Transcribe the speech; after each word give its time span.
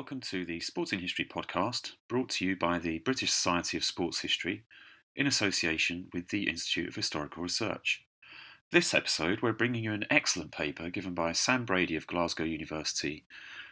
Welcome 0.00 0.20
to 0.30 0.46
the 0.46 0.60
Sporting 0.60 1.00
History 1.00 1.26
podcast 1.26 1.92
brought 2.08 2.30
to 2.30 2.46
you 2.46 2.56
by 2.56 2.78
the 2.78 3.00
British 3.00 3.30
Society 3.32 3.76
of 3.76 3.84
Sports 3.84 4.20
History 4.20 4.64
in 5.14 5.26
association 5.26 6.08
with 6.14 6.28
the 6.28 6.48
Institute 6.48 6.88
of 6.88 6.94
Historical 6.94 7.42
Research. 7.42 8.02
This 8.72 8.94
episode, 8.94 9.42
we're 9.42 9.52
bringing 9.52 9.84
you 9.84 9.92
an 9.92 10.06
excellent 10.08 10.52
paper 10.52 10.88
given 10.88 11.12
by 11.12 11.32
Sam 11.32 11.66
Brady 11.66 11.96
of 11.96 12.06
Glasgow 12.06 12.44
University 12.44 13.26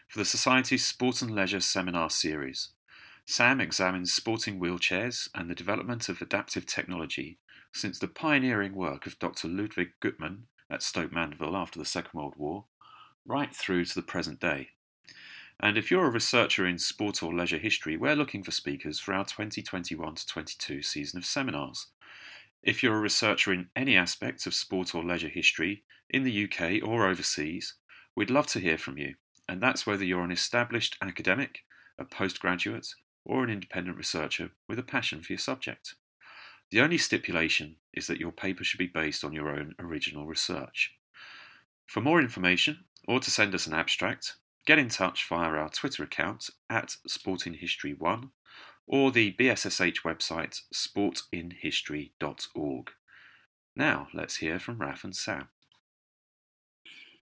for 0.07 0.19
the 0.19 0.27
Society's 0.27 0.85
Sport 0.85 1.23
and 1.23 1.35
Leisure 1.35 1.61
Seminar 1.61 2.11
Series. 2.11 2.73
Sam 3.25 3.59
examines 3.59 4.13
sporting 4.13 4.61
wheelchairs 4.61 5.31
and 5.35 5.49
the 5.49 5.55
development 5.55 6.11
of 6.11 6.21
adaptive 6.21 6.67
technology 6.67 7.39
since 7.73 7.99
the 7.99 8.07
pioneering 8.07 8.75
work 8.75 9.07
of 9.07 9.19
Dr. 9.19 9.49
Ludwig 9.49 9.93
Guttmann 10.03 10.41
at 10.69 10.83
Stoke 10.83 11.11
Mandeville 11.11 11.57
after 11.57 11.79
the 11.79 11.87
Second 11.87 12.21
World 12.21 12.35
War, 12.37 12.67
right 13.25 13.57
through 13.57 13.87
to 13.87 13.95
the 13.95 14.03
present 14.03 14.41
day. 14.41 14.73
And 15.61 15.77
if 15.77 15.91
you're 15.91 16.07
a 16.07 16.11
researcher 16.11 16.67
in 16.67 16.79
sport 16.79 17.21
or 17.23 17.35
leisure 17.35 17.59
history, 17.59 17.97
we're 17.97 18.15
looking 18.15 18.45
for 18.45 18.53
speakers 18.53 19.01
for 19.01 19.13
our 19.13 19.25
2021 19.25 20.15
to 20.15 20.27
22 20.27 20.83
season 20.83 21.19
of 21.19 21.27
seminars. 21.27 21.89
If 22.63 22.83
you're 22.83 22.97
a 22.97 23.01
researcher 23.01 23.53
in 23.53 23.69
any 23.75 23.97
aspects 23.97 24.47
of 24.47 24.55
sport 24.55 24.95
or 24.95 25.05
leisure 25.05 25.29
history, 25.29 25.83
in 26.11 26.23
the 26.23 26.45
UK 26.45 26.89
or 26.89 27.09
overseas, 27.09 27.75
we'd 28.15 28.31
love 28.31 28.47
to 28.49 28.61
hear 28.61 28.79
from 28.79 28.99
you, 28.99 29.15
and 29.49 29.61
that's 29.61 29.85
whether 29.87 30.05
you're 30.05 30.23
an 30.23 30.31
established 30.31 30.97
academic, 31.03 31.61
a 31.99 32.05
postgraduate, 32.05 32.89
or 33.25 33.43
an 33.43 33.51
independent 33.51 33.97
researcher 33.97 34.51
with 34.69 34.79
a 34.79 34.85
passion 34.85 35.23
for 35.23 35.33
your 35.33 35.39
subject. 35.39 35.97
The 36.71 36.81
only 36.81 36.99
stipulation 36.99 37.77
is 37.93 38.07
that 38.07 38.21
your 38.21 38.33
paper 38.33 38.63
should 38.63 38.79
be 38.79 38.87
based 38.87 39.25
on 39.25 39.33
your 39.33 39.51
own 39.51 39.75
original 39.79 40.27
research. 40.27 40.93
For 41.87 42.01
more 42.01 42.21
information, 42.21 42.85
or 43.09 43.21
to 43.21 43.31
send 43.31 43.55
us 43.55 43.67
an 43.67 43.75
abstract, 43.75 44.37
get 44.69 44.79
in 44.79 44.89
touch 44.91 45.27
via 45.31 45.49
our 45.49 45.71
Twitter 45.71 46.03
account 46.03 46.51
at 46.69 46.95
sportinghistory1 47.09 48.29
or 48.87 49.11
the 49.11 49.35
BSSH 49.41 50.03
website 50.03 50.61
sportinhistory.org. 50.75 52.91
Now, 53.75 54.09
let's 54.13 54.37
hear 54.37 54.59
from 54.59 54.79
Raf 54.79 55.05
and 55.05 55.17
Sam. 55.17 55.49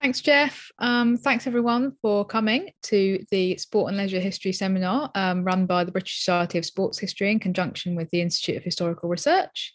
Thanks, 0.01 0.19
Jeff. 0.19 0.69
Um, 0.79 1.15
thanks, 1.15 1.47
everyone, 1.47 1.93
for 2.01 2.25
coming 2.25 2.71
to 2.83 3.23
the 3.31 3.57
Sport 3.57 3.91
and 3.91 3.97
Leisure 3.97 4.19
History 4.19 4.51
Seminar 4.51 5.09
um, 5.15 5.45
run 5.45 5.65
by 5.65 5.85
the 5.85 5.93
British 5.93 6.19
Society 6.19 6.57
of 6.57 6.65
Sports 6.65 6.99
History 6.99 7.31
in 7.31 7.39
conjunction 7.39 7.95
with 7.95 8.09
the 8.09 8.19
Institute 8.19 8.57
of 8.57 8.63
Historical 8.65 9.07
Research. 9.07 9.73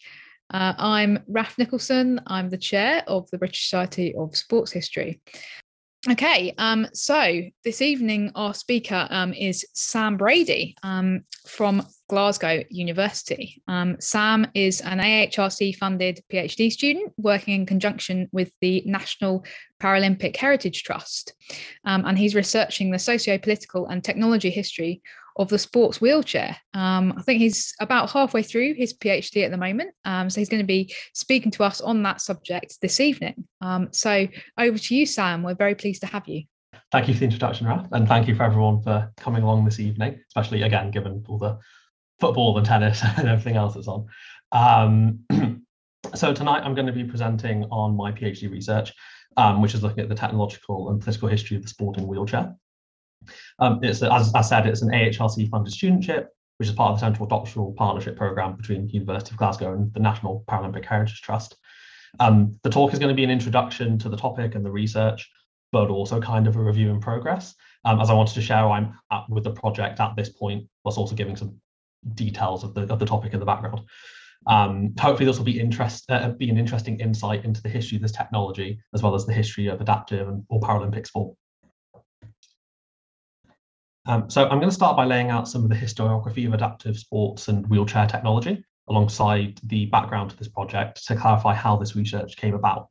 Uh, 0.53 0.75
I'm 0.77 1.21
Raf 1.27 1.57
Nicholson. 1.57 2.21
I'm 2.27 2.51
the 2.51 2.59
chair 2.59 3.03
of 3.07 3.31
the 3.31 3.39
British 3.39 3.65
Society 3.65 4.15
of 4.15 4.37
Sports 4.37 4.71
History. 4.71 5.23
Okay, 6.11 6.53
um, 6.59 6.89
so 6.93 7.43
this 7.63 7.81
evening 7.81 8.33
our 8.35 8.55
speaker 8.55 9.07
um, 9.09 9.33
is 9.33 9.65
Sam 9.73 10.17
Brady 10.17 10.75
um, 10.83 11.23
from 11.47 11.87
Glasgow 12.09 12.65
University. 12.71 13.63
Um, 13.69 13.97
Sam 14.01 14.49
is 14.53 14.81
an 14.81 14.99
AHRC 14.99 15.77
funded 15.77 16.21
PhD 16.29 16.73
student 16.73 17.13
working 17.19 17.55
in 17.55 17.67
conjunction 17.67 18.29
with 18.33 18.51
the 18.61 18.83
National 18.85 19.45
Paralympic 19.81 20.35
Heritage 20.37 20.83
Trust, 20.83 21.35
um, 21.85 22.05
and 22.05 22.19
he's 22.19 22.35
researching 22.35 22.91
the 22.91 22.99
socio 22.99 23.39
political 23.39 23.87
and 23.87 24.03
technology 24.03 24.51
history 24.51 25.03
of 25.37 25.49
the 25.49 25.59
sports 25.59 26.01
wheelchair. 26.01 26.57
Um, 26.75 27.15
I 27.17 27.23
think 27.23 27.41
he's 27.41 27.75
about 27.81 28.11
halfway 28.11 28.43
through 28.43 28.75
his 28.75 28.95
PhD 28.95 29.45
at 29.45 29.51
the 29.51 29.57
moment. 29.57 29.91
Um, 30.05 30.29
so 30.29 30.41
he's 30.41 30.49
going 30.49 30.63
to 30.63 30.67
be 30.67 30.95
speaking 31.15 31.51
to 31.53 31.65
us 31.65 31.81
on 31.81 32.03
that 32.03 32.21
subject 32.21 32.81
this 32.81 33.01
evening. 33.01 33.45
Um, 33.61 33.89
so 33.93 34.27
over 34.59 34.79
to 34.79 34.95
you, 34.95 35.07
Sam. 35.07 35.43
We're 35.43 35.55
very 35.55 35.75
pleased 35.75 36.03
to 36.03 36.07
have 36.07 36.29
you. 36.29 36.45
Thank 36.91 37.09
you 37.09 37.15
for 37.15 37.21
the 37.21 37.25
introduction, 37.25 37.67
Raf, 37.67 37.87
and 37.93 38.07
thank 38.07 38.29
you 38.29 38.35
for 38.35 38.43
everyone 38.43 38.83
for 38.83 39.11
coming 39.17 39.43
along 39.43 39.65
this 39.65 39.81
evening, 39.81 40.21
especially 40.29 40.63
again, 40.63 40.91
given 40.91 41.25
all 41.27 41.39
the 41.39 41.59
football 42.21 42.57
and 42.59 42.67
tennis 42.67 43.03
and 43.17 43.29
everything 43.29 43.57
else 43.57 43.75
that's 43.75 43.89
on. 43.89 44.07
Um, 44.53 45.21
so 46.15 46.35
tonight 46.35 46.63
I'm 46.65 46.75
going 46.75 46.87
to 46.87 46.93
be 46.93 47.05
presenting 47.05 47.65
on 47.65 47.97
my 47.97 48.13
PhD 48.13 48.51
research, 48.51 48.93
um, 49.37 49.63
which 49.63 49.75
is 49.75 49.83
looking 49.83 50.01
at 50.01 50.09
the 50.09 50.15
technological 50.15 50.91
and 50.91 51.01
political 51.01 51.29
history 51.29 51.57
of 51.57 51.63
the 51.63 51.69
sporting 51.69 52.07
wheelchair. 52.07 52.55
Um, 53.59 53.81
it's 53.83 54.03
as 54.03 54.35
I 54.35 54.41
said, 54.41 54.67
it's 54.67 54.83
an 54.83 54.91
AHRC 54.91 55.49
funded 55.51 55.73
studentship, 55.73 56.27
which 56.59 56.69
is 56.69 56.75
part 56.75 56.93
of 56.93 56.97
the 56.99 57.07
Central 57.07 57.27
Doctoral 57.27 57.73
Partnership 57.73 58.17
Programme 58.17 58.57
between 58.57 58.89
University 58.89 59.33
of 59.33 59.39
Glasgow 59.39 59.73
and 59.73 59.93
the 59.95 60.01
National 60.01 60.45
Paralympic 60.49 60.85
Heritage 60.85 61.23
Trust. 61.23 61.57
Um, 62.21 62.59
the 62.63 62.71
talk 62.71 62.93
is 62.93 62.99
going 62.99 63.09
to 63.09 63.15
be 63.15 63.25
an 63.25 63.31
introduction 63.31 63.99
to 63.99 64.09
the 64.09 64.17
topic 64.17 64.55
and 64.55 64.65
the 64.65 64.71
research, 64.71 65.31
but 65.73 65.89
also 65.89 66.21
kind 66.21 66.47
of 66.47 66.57
a 66.57 66.63
review 66.63 66.91
in 66.91 67.01
progress, 67.01 67.55
um, 67.85 68.01
as 68.01 68.11
I 68.11 68.15
wanted 68.15 68.35
to 68.35 68.43
share 68.43 68.69
I'm 68.69 68.95
at 69.11 69.25
with 69.29 69.45
the 69.45 69.53
project 69.53 69.99
at 70.01 70.15
this 70.17 70.29
point, 70.29 70.69
plus 70.83 70.99
also 70.99 71.15
giving 71.15 71.37
some 71.37 71.57
details 72.15 72.65
of 72.65 72.75
the, 72.75 72.83
of 72.93 72.99
the 72.99 73.07
topic 73.07 73.33
in 73.33 73.41
the 73.41 73.47
background. 73.47 73.81
Um, 74.47 74.93
hopefully 74.99 75.27
this 75.27 75.39
will 75.39 75.45
be 75.45 75.61
interest 75.61 76.05
uh, 76.11 76.31
be 76.31 76.51
an 76.51 76.59
interesting 76.59 76.99
insight 76.99 77.45
into 77.45 77.63
the 77.63 77.69
history 77.69 77.97
of 77.97 78.03
this 78.03 78.13
technology, 78.13 78.81
as 78.93 79.03
well 79.03 79.15
as 79.15 79.25
the 79.25 79.33
history 79.33 79.69
of 79.69 79.81
adaptive 79.81 80.29
and 80.29 80.45
or 80.49 80.61
Paralympic 80.61 81.07
sport. 81.07 81.37
Um, 84.07 84.29
so 84.29 84.43
I'm 84.43 84.59
going 84.59 84.69
to 84.69 84.75
start 84.75 84.97
by 84.97 85.05
laying 85.05 85.31
out 85.31 85.49
some 85.49 85.63
of 85.63 85.69
the 85.69 85.77
historiography 85.77 86.47
of 86.47 86.55
adaptive 86.55 86.99
sports 86.99 87.49
and 87.49 87.67
wheelchair 87.69 88.07
technology 88.07 88.65
alongside 88.89 89.61
the 89.65 89.87
background 89.87 90.31
to 90.31 90.37
this 90.37 90.49
project 90.49 91.07
to 91.07 91.15
clarify 91.15 91.55
how 91.55 91.77
this 91.77 91.95
research 91.95 92.37
came 92.37 92.55
about. 92.55 92.89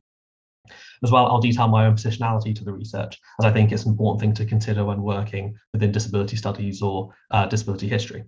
As 1.03 1.11
well, 1.11 1.25
I'll 1.25 1.41
detail 1.41 1.67
my 1.67 1.85
own 1.85 1.95
positionality 1.95 2.55
to 2.55 2.63
the 2.63 2.71
research, 2.71 3.19
as 3.39 3.45
I 3.45 3.51
think 3.51 3.71
it's 3.71 3.83
an 3.83 3.91
important 3.91 4.21
thing 4.21 4.33
to 4.35 4.45
consider 4.49 4.85
when 4.85 5.01
working 5.01 5.55
within 5.73 5.91
disability 5.91 6.37
studies 6.37 6.81
or 6.81 7.13
uh, 7.31 7.45
disability 7.47 7.89
history. 7.89 8.23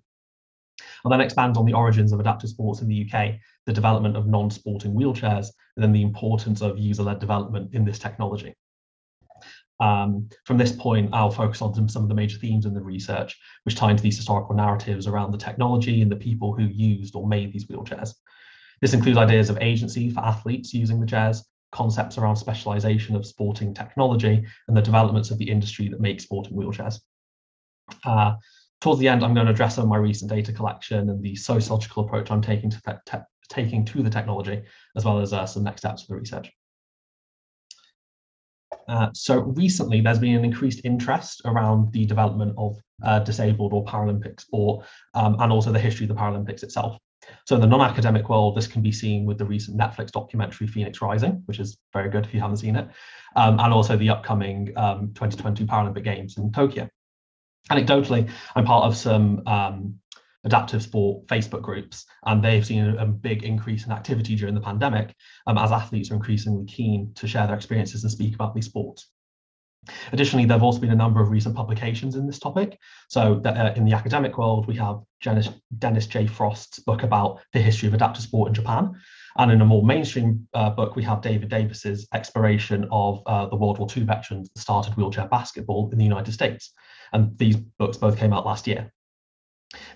I'll 1.06 1.12
then 1.12 1.22
expand 1.22 1.56
on 1.56 1.66
the 1.66 1.74
origins 1.74 2.12
of 2.12 2.20
adaptive 2.20 2.50
sports 2.50 2.82
in 2.82 2.88
the 2.88 3.08
UK, 3.08 3.36
the 3.66 3.74
development 3.74 4.18
of 4.18 4.28
non-sporting 4.28 4.94
wheelchairs, 4.94 5.48
and 5.76 5.84
then 5.84 5.92
the 5.92 6.02
importance 6.02 6.62
of 6.62 6.78
user-led 6.78 7.20
development 7.20 7.74
in 7.74 7.86
this 7.86 8.00
technology. 8.00 8.56
Um, 9.80 10.30
from 10.46 10.58
this 10.58 10.72
point, 10.72 11.14
I'll 11.14 11.32
focus 11.32 11.62
on 11.62 11.90
some 11.90 12.04
of 12.04 12.10
the 12.10 12.16
major 12.16 12.38
themes 12.38 12.66
in 12.66 12.74
the 12.74 12.82
research, 12.82 13.38
which 13.64 13.76
tie 13.76 13.92
into 13.92 14.04
these 14.04 14.18
historical 14.18 14.56
narratives 14.56 15.08
around 15.08 15.32
the 15.32 15.38
technology 15.38 16.02
and 16.02 16.12
the 16.12 16.16
people 16.16 16.54
who 16.54 16.64
used 16.64 17.16
or 17.16 17.28
made 17.28 17.52
these 17.52 17.66
wheelchairs. 17.68 18.14
This 18.82 18.94
includes 18.94 19.18
ideas 19.18 19.50
of 19.50 19.58
agency 19.62 20.10
for 20.10 20.20
athletes 20.22 20.74
using 20.74 21.00
the 21.00 21.06
chairs, 21.06 21.44
concepts 21.72 22.18
around 22.18 22.36
specialization 22.36 23.16
of 23.16 23.26
sporting 23.26 23.74
technology, 23.74 24.46
and 24.68 24.78
the 24.78 24.82
developments 24.82 25.32
of 25.32 25.38
the 25.38 25.50
industry 25.50 25.88
that 25.90 26.00
makes 26.00 26.24
sporting 26.24 26.56
wheelchairs. 26.56 27.00
Uh, 28.06 28.36
towards 28.80 29.00
the 29.00 29.08
end, 29.08 29.24
I'm 29.24 29.34
going 29.34 29.48
to 29.48 29.54
address 29.54 29.76
some 29.76 29.86
of 29.86 29.90
my 29.90 29.98
recent 29.98 30.30
data 30.30 30.54
collection 30.54 31.10
and 31.10 31.22
the 31.22 31.36
sociological 31.36 32.06
approach 32.06 32.30
I'm 32.30 32.42
taking 32.42 32.70
to, 32.70 33.26
taking 33.50 33.86
to 33.86 34.04
the 34.04 34.10
technology, 34.10 34.62
as 34.96 35.06
well 35.06 35.20
as 35.20 35.34
uh, 35.34 35.46
some 35.46 35.64
next 35.64 35.82
steps 35.82 36.04
for 36.04 36.14
the 36.14 36.20
research. 36.20 36.52
Uh, 38.88 39.10
so 39.14 39.40
recently, 39.40 40.02
there's 40.02 40.20
been 40.20 40.36
an 40.36 40.46
increased 40.46 40.82
interest 40.84 41.42
around 41.46 41.92
the 41.94 42.06
development 42.06 42.54
of 42.58 42.78
uh, 43.04 43.20
disabled 43.20 43.74
or 43.74 43.84
Paralympic 43.86 44.40
sport 44.40 44.86
um, 45.14 45.36
and 45.40 45.52
also 45.52 45.72
the 45.72 45.80
history 45.80 46.06
of 46.06 46.10
the 46.10 46.16
Paralympics 46.16 46.64
itself. 46.64 46.98
So 47.46 47.56
in 47.56 47.62
the 47.62 47.68
non-academic 47.68 48.30
world, 48.30 48.56
this 48.56 48.68
can 48.68 48.82
be 48.82 48.92
seen 48.92 49.26
with 49.26 49.38
the 49.38 49.46
recent 49.46 49.78
Netflix 49.78 50.12
documentary 50.12 50.68
Phoenix 50.68 51.02
Rising, 51.02 51.42
which 51.46 51.60
is 51.60 51.78
very 51.94 52.10
good 52.10 52.26
if 52.26 52.34
you 52.34 52.42
haven't 52.42 52.58
seen 52.58 52.76
it, 52.76 52.88
um, 53.36 53.60
and 53.60 53.74
also 53.74 53.96
the 53.96 54.10
upcoming 54.10 54.74
um, 54.78 55.14
2020 55.14 55.66
Paralympic 55.66 56.04
Games 56.04 56.38
in 56.38 56.52
Tokyo. 56.52 56.90
Anecdotally, 57.72 58.30
I'm 58.56 58.66
part 58.66 58.84
of 58.84 58.98
some 58.98 59.42
um, 59.48 60.00
adaptive 60.44 60.84
sport 60.84 61.26
Facebook 61.28 61.62
groups, 61.62 62.06
and 62.26 62.44
they've 62.44 62.66
seen 62.66 62.86
a, 62.86 63.04
a 63.04 63.06
big 63.06 63.44
increase 63.44 63.86
in 63.86 63.92
activity 63.92 64.36
during 64.36 64.56
the 64.56 64.62
pandemic 64.62 65.16
um, 65.48 65.58
as 65.58 65.72
athletes 65.72 66.12
are 66.12 66.16
increasingly 66.16 66.66
keen 66.66 67.14
to 67.16 67.28
share 67.28 67.48
their 67.48 67.56
experiences 67.56 68.04
and 68.04 68.12
speak 68.12 68.36
about 68.36 68.54
these 68.54 68.66
sports. 68.66 69.10
Additionally, 70.12 70.46
there 70.46 70.56
have 70.56 70.64
also 70.64 70.80
been 70.80 70.92
a 70.92 70.96
number 70.96 71.22
of 71.22 71.30
recent 71.30 71.56
publications 71.56 72.16
in 72.16 72.26
this 72.26 72.40
topic. 72.40 72.80
So 73.10 73.40
that, 73.44 73.58
uh, 73.58 73.74
in 73.76 73.86
the 73.86 73.94
academic 73.94 74.38
world, 74.38 74.68
we 74.68 74.76
have 74.76 75.00
Dennis, 75.22 76.08
J. 76.08 76.28
Frost's 76.28 76.80
book 76.80 77.04
about 77.04 77.42
the 77.52 77.60
history 77.60 77.88
of 77.88 77.94
adaptive 77.94 78.24
sport 78.24 78.48
in 78.48 78.54
Japan. 78.54 78.94
And 79.38 79.52
in 79.52 79.62
a 79.62 79.66
more 79.66 79.84
mainstream 79.84 80.48
uh, 80.54 80.70
book, 80.70 80.96
we 80.96 81.04
have 81.04 81.22
David 81.22 81.50
Davis's 81.50 82.08
exploration 82.14 82.88
of 82.92 83.24
uh, 83.26 83.48
the 83.48 83.56
World 83.56 83.80
War 83.80 83.88
II 83.96 84.04
veterans 84.04 84.50
that 84.54 84.62
started 84.62 84.96
wheelchair 84.96 85.28
basketball 85.28 85.90
in 85.92 85.98
the 85.98 86.04
United 86.04 86.34
States. 86.34 86.72
And 87.12 87.38
these 87.38 87.56
books 87.56 87.98
both 87.98 88.18
came 88.18 88.34
out 88.34 88.46
last 88.46 88.68
year. 88.68 88.92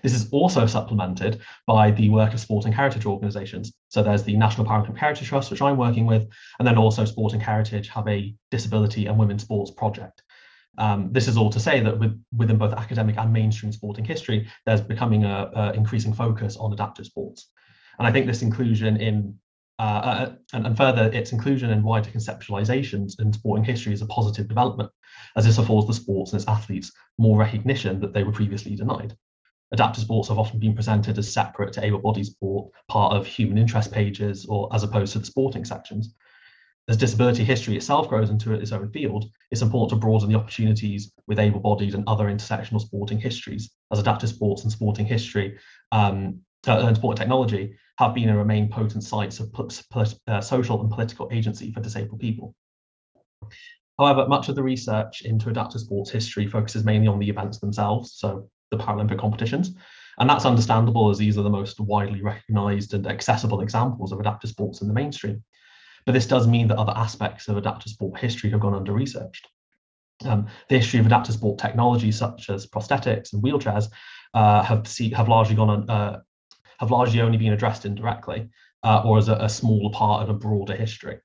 This 0.02 0.14
is 0.14 0.28
also 0.30 0.66
supplemented 0.66 1.40
by 1.66 1.90
the 1.90 2.10
work 2.10 2.34
of 2.34 2.40
sporting 2.40 2.72
heritage 2.72 3.06
organisations. 3.06 3.72
So 3.88 4.02
there's 4.02 4.22
the 4.22 4.36
National 4.36 4.66
Paralympic 4.66 4.96
Heritage 4.96 5.28
Trust, 5.28 5.50
which 5.50 5.62
I'm 5.62 5.76
working 5.76 6.06
with, 6.06 6.26
and 6.58 6.66
then 6.66 6.78
also 6.78 7.04
Sporting 7.04 7.40
Heritage 7.40 7.88
have 7.88 8.06
a 8.08 8.34
disability 8.50 9.06
and 9.06 9.18
women's 9.18 9.42
sports 9.42 9.70
project. 9.70 10.22
Um, 10.78 11.08
this 11.12 11.26
is 11.26 11.36
all 11.36 11.50
to 11.50 11.60
say 11.60 11.80
that 11.80 11.98
with, 11.98 12.22
within 12.36 12.56
both 12.56 12.72
academic 12.72 13.16
and 13.18 13.32
mainstream 13.32 13.72
sporting 13.72 14.04
history, 14.04 14.48
there's 14.64 14.80
becoming 14.80 15.24
a, 15.24 15.72
increasing 15.74 16.12
focus 16.12 16.56
on 16.56 16.72
adaptive 16.72 17.06
sports. 17.06 17.50
And 17.98 18.06
I 18.06 18.12
think 18.12 18.26
this 18.26 18.42
inclusion 18.42 18.96
in 18.96 19.38
uh, 19.80 19.82
uh, 19.82 20.32
and, 20.54 20.66
and, 20.66 20.76
further, 20.76 21.04
its 21.12 21.30
inclusion 21.30 21.70
in 21.70 21.84
wider 21.84 22.10
conceptualizations 22.10 23.20
in 23.20 23.32
sporting 23.32 23.64
history 23.64 23.92
is 23.92 24.02
a 24.02 24.06
positive 24.06 24.48
development, 24.48 24.90
as 25.36 25.44
this 25.44 25.58
affords 25.58 25.86
the 25.86 25.94
sports 25.94 26.32
and 26.32 26.40
its 26.40 26.48
athletes 26.48 26.90
more 27.16 27.38
recognition 27.38 28.00
that 28.00 28.12
they 28.12 28.24
were 28.24 28.32
previously 28.32 28.74
denied. 28.74 29.16
Adaptive 29.72 30.04
sports 30.04 30.28
have 30.28 30.38
often 30.38 30.58
been 30.58 30.74
presented 30.74 31.18
as 31.18 31.32
separate 31.32 31.72
to 31.74 31.84
able-bodied 31.84 32.26
sport, 32.26 32.70
part 32.88 33.14
of 33.14 33.26
human 33.26 33.58
interest 33.58 33.92
pages, 33.92 34.46
or 34.46 34.68
as 34.74 34.82
opposed 34.82 35.12
to 35.12 35.18
the 35.18 35.26
sporting 35.26 35.64
sections. 35.64 36.14
As 36.88 36.96
disability 36.96 37.44
history 37.44 37.76
itself 37.76 38.08
grows 38.08 38.30
into 38.30 38.54
its 38.54 38.72
own 38.72 38.90
field, 38.90 39.26
it's 39.50 39.60
important 39.60 39.90
to 39.90 39.96
broaden 39.96 40.30
the 40.30 40.38
opportunities 40.38 41.12
with 41.26 41.38
able-bodied 41.38 41.94
and 41.94 42.04
other 42.06 42.24
intersectional 42.26 42.80
sporting 42.80 43.18
histories, 43.18 43.70
as 43.92 43.98
adaptive 43.98 44.30
sports 44.30 44.62
and 44.62 44.72
sporting 44.72 45.04
history 45.04 45.58
um, 45.92 46.40
and 46.66 46.96
sport 46.96 47.18
technology 47.18 47.76
have 47.98 48.14
been 48.14 48.30
and 48.30 48.38
remain 48.38 48.70
potent 48.70 49.04
sites 49.04 49.38
of 49.38 49.50
uh, 50.28 50.40
social 50.40 50.80
and 50.80 50.90
political 50.90 51.28
agency 51.30 51.72
for 51.72 51.80
disabled 51.80 52.20
people. 52.20 52.54
However, 53.98 54.26
much 54.26 54.48
of 54.48 54.54
the 54.54 54.62
research 54.62 55.22
into 55.22 55.50
adaptive 55.50 55.82
sports 55.82 56.10
history 56.10 56.46
focuses 56.46 56.84
mainly 56.84 57.08
on 57.08 57.18
the 57.18 57.28
events 57.28 57.58
themselves, 57.58 58.14
so 58.14 58.48
the 58.70 58.78
Paralympic 58.78 59.18
competitions. 59.18 59.74
And 60.18 60.28
that's 60.28 60.44
understandable 60.44 61.10
as 61.10 61.18
these 61.18 61.38
are 61.38 61.42
the 61.42 61.50
most 61.50 61.78
widely 61.80 62.22
recognized 62.22 62.94
and 62.94 63.06
accessible 63.06 63.60
examples 63.60 64.12
of 64.12 64.18
adaptive 64.18 64.50
sports 64.50 64.80
in 64.80 64.88
the 64.88 64.94
mainstream. 64.94 65.44
But 66.06 66.12
this 66.12 66.26
does 66.26 66.46
mean 66.46 66.68
that 66.68 66.78
other 66.78 66.94
aspects 66.96 67.48
of 67.48 67.56
adaptive 67.56 67.92
sport 67.92 68.18
history 68.18 68.50
have 68.50 68.60
gone 68.60 68.74
under 68.74 68.92
researched. 68.92 69.46
Um, 70.24 70.48
the 70.68 70.78
history 70.78 70.98
of 70.98 71.06
adaptive 71.06 71.34
sport 71.34 71.58
technology, 71.58 72.10
such 72.10 72.50
as 72.50 72.66
prosthetics 72.66 73.32
and 73.32 73.42
wheelchairs, 73.42 73.86
uh, 74.34 74.62
have, 74.62 74.88
see, 74.88 75.10
have 75.10 75.28
largely 75.28 75.54
gone 75.54 75.88
uh, 75.88 76.20
have 76.78 76.90
largely 76.90 77.20
only 77.20 77.38
been 77.38 77.52
addressed 77.52 77.84
indirectly 77.84 78.48
uh, 78.84 79.02
or 79.04 79.18
as 79.18 79.28
a, 79.28 79.34
a 79.34 79.48
smaller 79.48 79.90
part 79.92 80.22
of 80.22 80.28
a 80.28 80.38
broader 80.38 80.74
history. 80.74 81.18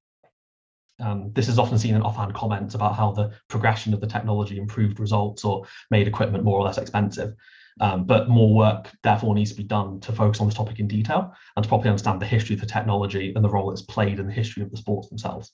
Um, 1.00 1.32
this 1.34 1.48
is 1.48 1.58
often 1.58 1.78
seen 1.78 1.96
in 1.96 2.02
offhand 2.02 2.34
comments 2.34 2.76
about 2.76 2.96
how 2.96 3.12
the 3.12 3.32
progression 3.48 3.94
of 3.94 4.02
the 4.02 4.08
technology 4.08 4.58
improved 4.58 5.00
results 5.00 5.44
or 5.44 5.66
made 5.90 6.08
equipment 6.08 6.44
more 6.44 6.60
or 6.60 6.64
less 6.64 6.78
expensive. 6.78 7.34
Um, 7.82 8.06
but 8.06 8.30
more 8.30 8.54
work 8.54 8.92
therefore 9.02 9.34
needs 9.34 9.50
to 9.52 9.58
be 9.58 9.64
done 9.64 10.00
to 10.02 10.12
focus 10.12 10.40
on 10.40 10.48
this 10.48 10.56
topic 10.56 10.80
in 10.80 10.88
detail 10.88 11.34
and 11.56 11.64
to 11.64 11.70
properly 11.70 11.90
understand 11.90 12.22
the 12.22 12.26
history 12.26 12.54
of 12.54 12.62
the 12.62 12.68
technology 12.68 13.34
and 13.36 13.44
the 13.44 13.50
role 13.50 13.72
it's 13.72 13.82
played 13.82 14.20
in 14.20 14.28
the 14.28 14.34
history 14.34 14.62
of 14.62 14.70
the 14.70 14.78
sports 14.78 15.10
themselves. 15.10 15.52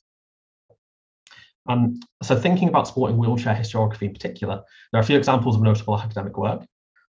Um, 1.69 1.99
so 2.23 2.35
thinking 2.35 2.67
about 2.67 2.87
sporting 2.87 3.17
wheelchair 3.17 3.55
historiography 3.55 4.03
in 4.03 4.13
particular, 4.13 4.61
there 4.91 4.99
are 4.99 5.03
a 5.03 5.05
few 5.05 5.17
examples 5.17 5.55
of 5.55 5.61
notable 5.61 5.97
academic 5.97 6.37
work. 6.37 6.65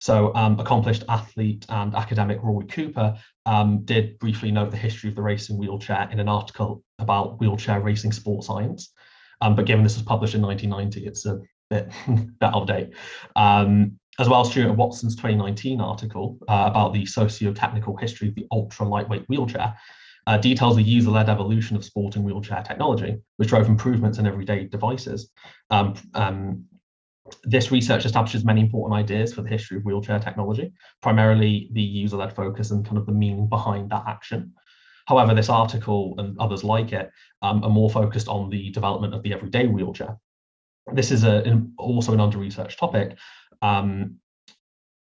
So 0.01 0.35
um, 0.35 0.59
accomplished 0.59 1.05
athlete 1.09 1.67
and 1.69 1.95
academic 1.95 2.43
Rory 2.43 2.67
Cooper 2.67 3.17
um, 3.51 3.85
did 3.85 4.17
briefly 4.21 4.53
note 4.53 4.71
the 4.71 4.77
history 4.77 5.11
of 5.11 5.17
the 5.17 5.23
racing 5.23 5.59
wheelchair 5.59 6.09
in 6.13 6.21
an 6.21 6.29
article 6.29 6.85
about 7.01 7.41
wheelchair 7.41 7.81
racing 7.81 8.13
sport 8.13 8.45
science. 8.45 8.93
Um, 9.41 9.57
but 9.57 9.67
given 9.67 9.83
this 9.83 9.97
was 9.97 10.05
published 10.05 10.37
in 10.37 10.43
1990, 10.43 11.05
it's 11.05 11.27
a 11.27 11.41
bit, 11.69 11.91
bit 12.07 12.31
out 12.43 12.55
of 12.55 12.69
date. 12.69 12.91
Um, 13.35 13.99
as 14.21 14.29
well 14.29 14.43
as 14.43 14.51
Stuart 14.51 14.75
Watson's 14.75 15.17
2019 15.17 15.81
article 15.81 16.39
uh, 16.43 16.69
about 16.71 16.93
the 16.93 17.05
socio-technical 17.05 17.97
history 17.97 18.29
of 18.29 18.37
the 18.37 18.47
ultra 18.53 18.87
lightweight 18.87 19.25
wheelchair 19.29 19.75
uh, 20.29 20.37
details 20.37 20.77
the 20.77 20.83
user-led 20.83 21.29
evolution 21.29 21.77
of 21.77 21.85
sporting 21.85 22.23
wheelchair 22.23 22.63
technology, 22.63 23.17
which 23.39 23.49
drove 23.49 23.67
improvements 23.67 24.19
in 24.19 24.29
everyday 24.29 24.65
devices. 24.65 25.31
Um, 25.71 25.95
um, 26.15 26.67
this 27.45 27.71
research 27.71 28.05
establishes 28.05 28.45
many 28.45 28.61
important 28.61 28.99
ideas 28.99 29.33
for 29.33 29.43
the 29.43 29.49
history 29.49 29.77
of 29.77 29.85
wheelchair 29.85 30.19
technology, 30.19 30.73
primarily 31.03 31.69
the 31.73 31.83
user-led 31.83 32.35
focus 32.35 32.71
and 32.71 32.85
kind 32.85 32.99
of 32.99 33.07
the 33.07 33.13
meaning 33.13 33.49
behind 33.49 33.91
that 33.91 34.05
action. 34.07 34.53
However, 35.07 35.35
this 35.35 35.49
article 35.49 36.15
and 36.19 36.39
others 36.39 36.63
like 36.63 36.93
it 36.93 37.11
um, 37.43 37.65
are 37.65 37.71
more 37.71 37.91
focused 37.91 38.29
on 38.29 38.51
the 38.51 38.71
development 38.71 39.15
of 39.15 39.23
the 39.23 39.33
everyday 39.33 39.67
wheelchair. 39.67 40.17
This 40.93 41.11
is 41.11 41.25
a, 41.25 41.63
also 41.79 42.13
an 42.13 42.21
under-researched 42.21 42.79
topic, 42.79 43.19
um, 43.63 44.17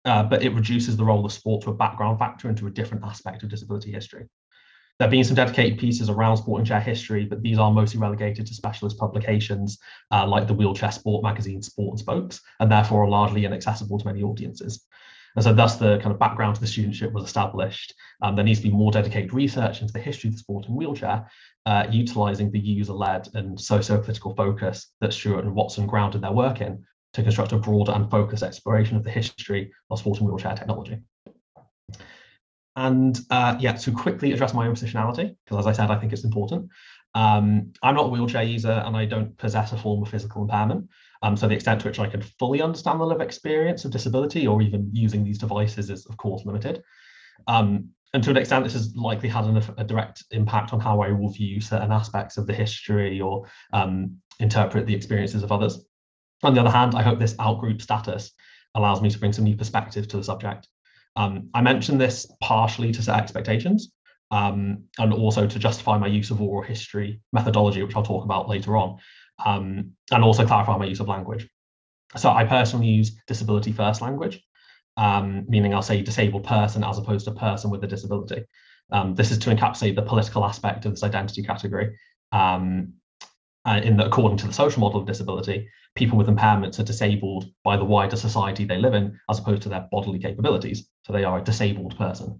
uh, 0.06 0.24
but 0.24 0.44
it 0.44 0.54
reduces 0.54 0.96
the 0.96 1.04
role 1.04 1.26
of 1.26 1.32
sport 1.32 1.64
to 1.64 1.72
a 1.72 1.74
background 1.74 2.20
factor 2.20 2.50
into 2.50 2.68
a 2.68 2.72
different 2.72 3.04
aspect 3.04 3.44
of 3.44 3.50
disability 3.50 3.92
history. 3.92 4.28
There 4.98 5.10
been 5.10 5.26
some 5.26 5.36
dedicated 5.36 5.78
pieces 5.78 6.10
around 6.10 6.38
sporting 6.38 6.66
chair 6.66 6.80
history, 6.80 7.26
but 7.26 7.42
these 7.42 7.60
are 7.60 7.70
mostly 7.70 8.00
relegated 8.00 8.48
to 8.48 8.54
specialist 8.54 8.98
publications 8.98 9.78
uh, 10.12 10.26
like 10.26 10.48
the 10.48 10.54
wheelchair 10.54 10.92
sport 10.92 11.22
magazine 11.22 11.62
Sport 11.62 11.92
and 11.92 12.00
Spokes, 12.00 12.40
and 12.62 12.72
therefore 12.72 13.04
are 13.04 13.10
largely 13.10 13.44
inaccessible 13.44 14.00
to 14.00 14.06
many 14.06 14.24
audiences. 14.24 14.86
And 15.36 15.44
so 15.44 15.54
thus 15.54 15.76
the 15.76 15.98
kind 15.98 16.14
of 16.14 16.20
background 16.20 16.56
to 16.56 16.62
the 16.62 16.68
studentship 16.68 17.12
was 17.12 17.26
established. 17.26 17.94
Um, 18.22 18.38
there 18.38 18.46
needs 18.46 18.60
to 18.60 18.70
be 18.70 18.74
more 18.74 18.92
dedicated 18.92 19.34
research 19.34 19.82
into 19.82 19.92
the 19.92 20.00
history 20.00 20.30
of 20.30 20.36
the 20.36 20.40
sport 20.40 20.68
and 20.68 20.78
wheelchair, 20.78 21.30
uh, 21.66 21.88
utilising 21.92 22.50
the 22.50 22.60
user-led 22.60 23.28
and 23.34 23.60
socio-political 23.60 24.34
focus 24.36 24.94
that 25.02 25.12
Stuart 25.12 25.44
and 25.44 25.54
Watson 25.54 25.88
grounded 25.88 26.22
their 26.22 26.32
work 26.32 26.62
in 26.62 26.86
to 27.14 27.24
construct 27.24 27.52
a 27.52 27.58
broader 27.58 27.92
and 27.92 28.10
focused 28.10 28.44
exploration 28.44 28.96
of 28.96 29.04
the 29.04 29.12
history 29.12 29.74
of 29.90 30.00
sport 30.00 30.20
and 30.20 30.28
wheelchair 30.28 30.56
technology. 30.56 31.02
And 32.76 33.20
uh, 33.30 33.56
yeah, 33.60 33.74
to 33.74 33.92
quickly 33.92 34.34
address 34.34 34.54
my 34.54 34.68
own 34.68 34.76
positionality, 34.76 35.36
because 35.46 35.60
as 35.60 35.68
I 35.68 35.72
said, 35.72 35.92
I 35.92 36.00
think 36.00 36.12
it's 36.12 36.26
important. 36.26 36.70
Um, 37.14 37.72
I'm 37.82 37.96
not 37.96 38.08
a 38.08 38.10
wheelchair 38.10 38.44
user 38.44 38.84
and 38.86 38.98
I 38.98 39.06
don't 39.06 39.38
possess 39.38 39.72
a 39.72 39.78
form 39.78 40.04
of 40.04 40.10
physical 40.10 40.42
impairment. 40.42 40.90
Um, 41.22 41.38
so 41.38 41.48
the 41.48 41.56
extent 41.56 41.82
to 41.82 41.88
which 41.88 42.00
I 42.00 42.08
can 42.08 42.22
fully 42.22 42.62
understand 42.62 43.00
the 43.00 43.06
lived 43.06 43.22
experience 43.22 43.86
of 43.86 43.92
disability 43.92 44.46
or 44.46 44.62
even 44.62 44.90
using 44.92 45.24
these 45.24 45.38
devices 45.38 45.90
is 45.90 46.06
of 46.08 46.18
course 46.18 46.46
limited. 46.46 46.84
Um, 47.48 47.90
and 48.14 48.24
to 48.24 48.32
an 48.32 48.38
extent, 48.38 48.66
this 48.66 48.74
has 48.74 48.96
likely 48.96 49.30
had 49.30 49.46
an, 49.46 49.62
a 49.78 49.84
direct 49.84 50.24
impact 50.32 50.74
on 50.74 50.80
how 50.80 51.02
I 51.02 51.12
will 51.12 51.30
view 51.30 51.62
certain 51.62 51.92
aspects 51.92 52.38
of 52.38 52.48
the 52.48 52.54
history 52.54 53.22
or 53.22 53.46
um, 53.74 54.18
interpret 54.40 54.86
the 54.86 54.96
experiences 54.96 55.44
of 55.44 55.52
others. 55.52 55.86
On 56.44 56.54
the 56.54 56.62
other 56.62 56.72
hand, 56.72 56.96
I 56.96 57.02
hope 57.02 57.20
this 57.20 57.36
outgroup 57.36 57.82
status 57.82 58.32
allows 58.76 59.02
me 59.02 59.10
to 59.10 59.20
bring 59.20 59.34
some 59.34 59.46
new 59.46 59.56
perspective 59.56 60.08
to 60.10 60.18
the 60.18 60.24
subject. 60.24 60.68
Um, 61.16 61.50
I 61.54 61.62
mentioned 61.62 62.00
this 62.00 62.30
partially 62.42 62.92
to 62.92 63.02
set 63.02 63.20
expectations 63.20 63.92
um, 64.32 64.84
and 64.98 65.14
also 65.14 65.48
to 65.48 65.60
justify 65.60 65.98
my 65.98 66.08
use 66.08 66.32
of 66.32 66.42
oral 66.42 66.64
history 66.64 67.22
methodology, 67.32 67.84
which 67.84 67.96
I'll 67.96 68.04
talk 68.04 68.26
about 68.26 68.50
later 68.50 68.76
on, 68.76 68.98
um, 69.46 69.92
and 70.12 70.24
also 70.24 70.46
clarify 70.46 70.78
my 70.78 70.86
use 70.86 71.00
of 71.00 71.08
language. 71.08 71.48
So 72.18 72.30
I 72.30 72.46
personally 72.46 72.88
use 72.88 73.16
disability 73.28 73.72
first 73.72 74.02
language, 74.02 74.42
um, 74.98 75.46
meaning 75.48 75.74
I'll 75.74 75.82
say 75.82 76.02
disabled 76.02 76.46
person 76.46 76.84
as 76.84 76.98
opposed 76.98 77.26
to 77.26 77.32
person 77.32 77.70
with 77.70 77.84
a 77.84 77.88
disability. 77.88 78.46
Um, 78.92 79.16
this 79.16 79.32
is 79.32 79.38
to 79.40 79.56
encapsulate 79.56 79.96
the 79.96 80.02
political 80.02 80.46
aspect 80.46 80.86
of 80.86 80.92
this 80.92 81.04
identity 81.04 81.44
category. 81.44 81.98
Um, 82.32 82.94
uh, 83.66 83.82
in 83.84 83.98
the, 83.98 84.06
according 84.06 84.38
to 84.38 84.48
the 84.48 84.54
social 84.54 84.80
model 84.80 85.00
of 85.00 85.08
disability, 85.08 85.68
people 85.96 86.18
with 86.18 86.28
impairments 86.28 86.80
are 86.80 86.84
disabled 86.84 87.46
by 87.64 87.76
the 87.76 87.84
wider 87.84 88.16
society 88.16 88.66
they 88.66 88.78
live 88.78 88.94
in, 88.94 89.18
as 89.30 89.40
opposed 89.40 89.62
to 89.64 89.70
their 89.70 89.88
bodily 89.92 90.20
capabilities. 90.20 90.88
So 91.06 91.14
they 91.14 91.24
are 91.24 91.40
a 91.40 91.44
disabled 91.44 91.98
person. 91.98 92.40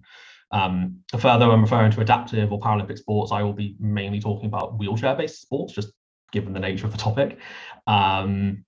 Um, 0.52 1.00
further, 1.18 1.48
when 1.48 1.62
referring 1.62 1.90
to 1.92 2.00
adaptive 2.00 2.52
or 2.52 2.60
Paralympic 2.60 2.98
sports, 2.98 3.32
I 3.32 3.42
will 3.42 3.52
be 3.52 3.76
mainly 3.80 4.20
talking 4.20 4.46
about 4.46 4.78
wheelchair-based 4.78 5.40
sports, 5.40 5.72
just 5.72 5.92
given 6.32 6.52
the 6.52 6.60
nature 6.60 6.86
of 6.86 6.92
the 6.92 6.98
topic. 6.98 7.38
Um, 7.86 8.64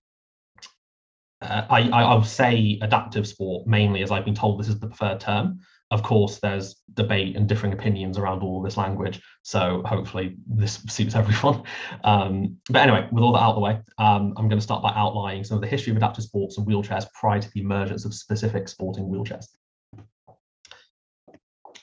uh, 1.41 1.67
I, 1.71 1.89
I, 1.91 2.15
will 2.15 2.25
say 2.25 2.81
adaptive 2.83 3.29
sport 3.29 3.69
mainly, 3.69 4.03
as 4.03 4.11
I've 4.11 4.25
been 4.25 4.35
told 4.35 4.59
this 4.59 4.69
is 4.69 4.81
the 4.81 4.89
preferred 4.89 5.21
term 5.21 5.61
of 5.91 6.03
course, 6.03 6.39
there's 6.41 6.77
debate 6.95 7.35
and 7.37 7.49
differing 7.49 7.73
opinions 7.73 8.19
around 8.19 8.43
all 8.43 8.61
this 8.61 8.77
language. 8.77 9.23
So 9.43 9.83
hopefully 9.87 10.37
this 10.47 10.83
suits 10.89 11.15
everyone. 11.15 11.63
Um, 12.05 12.57
but 12.71 12.83
anyway, 12.83 13.09
with 13.11 13.23
all 13.23 13.33
that 13.33 13.43
out 13.43 13.51
of 13.51 13.55
the 13.57 13.61
way, 13.61 13.81
um, 13.99 14.35
I'm 14.37 14.49
going 14.49 14.59
to 14.59 14.61
start 14.61 14.83
by 14.83 14.93
outlining 14.95 15.45
some 15.45 15.57
of 15.57 15.63
the 15.63 15.67
history 15.67 15.91
of 15.91 15.97
adaptive 15.97 16.25
sports 16.25 16.57
and 16.57 16.67
wheelchairs 16.67 17.07
prior 17.13 17.41
to 17.41 17.51
the 17.53 17.61
emergence 17.61 18.05
of 18.05 18.15
specific 18.15 18.69
sporting 18.69 19.09
wheelchairs. 19.09 19.47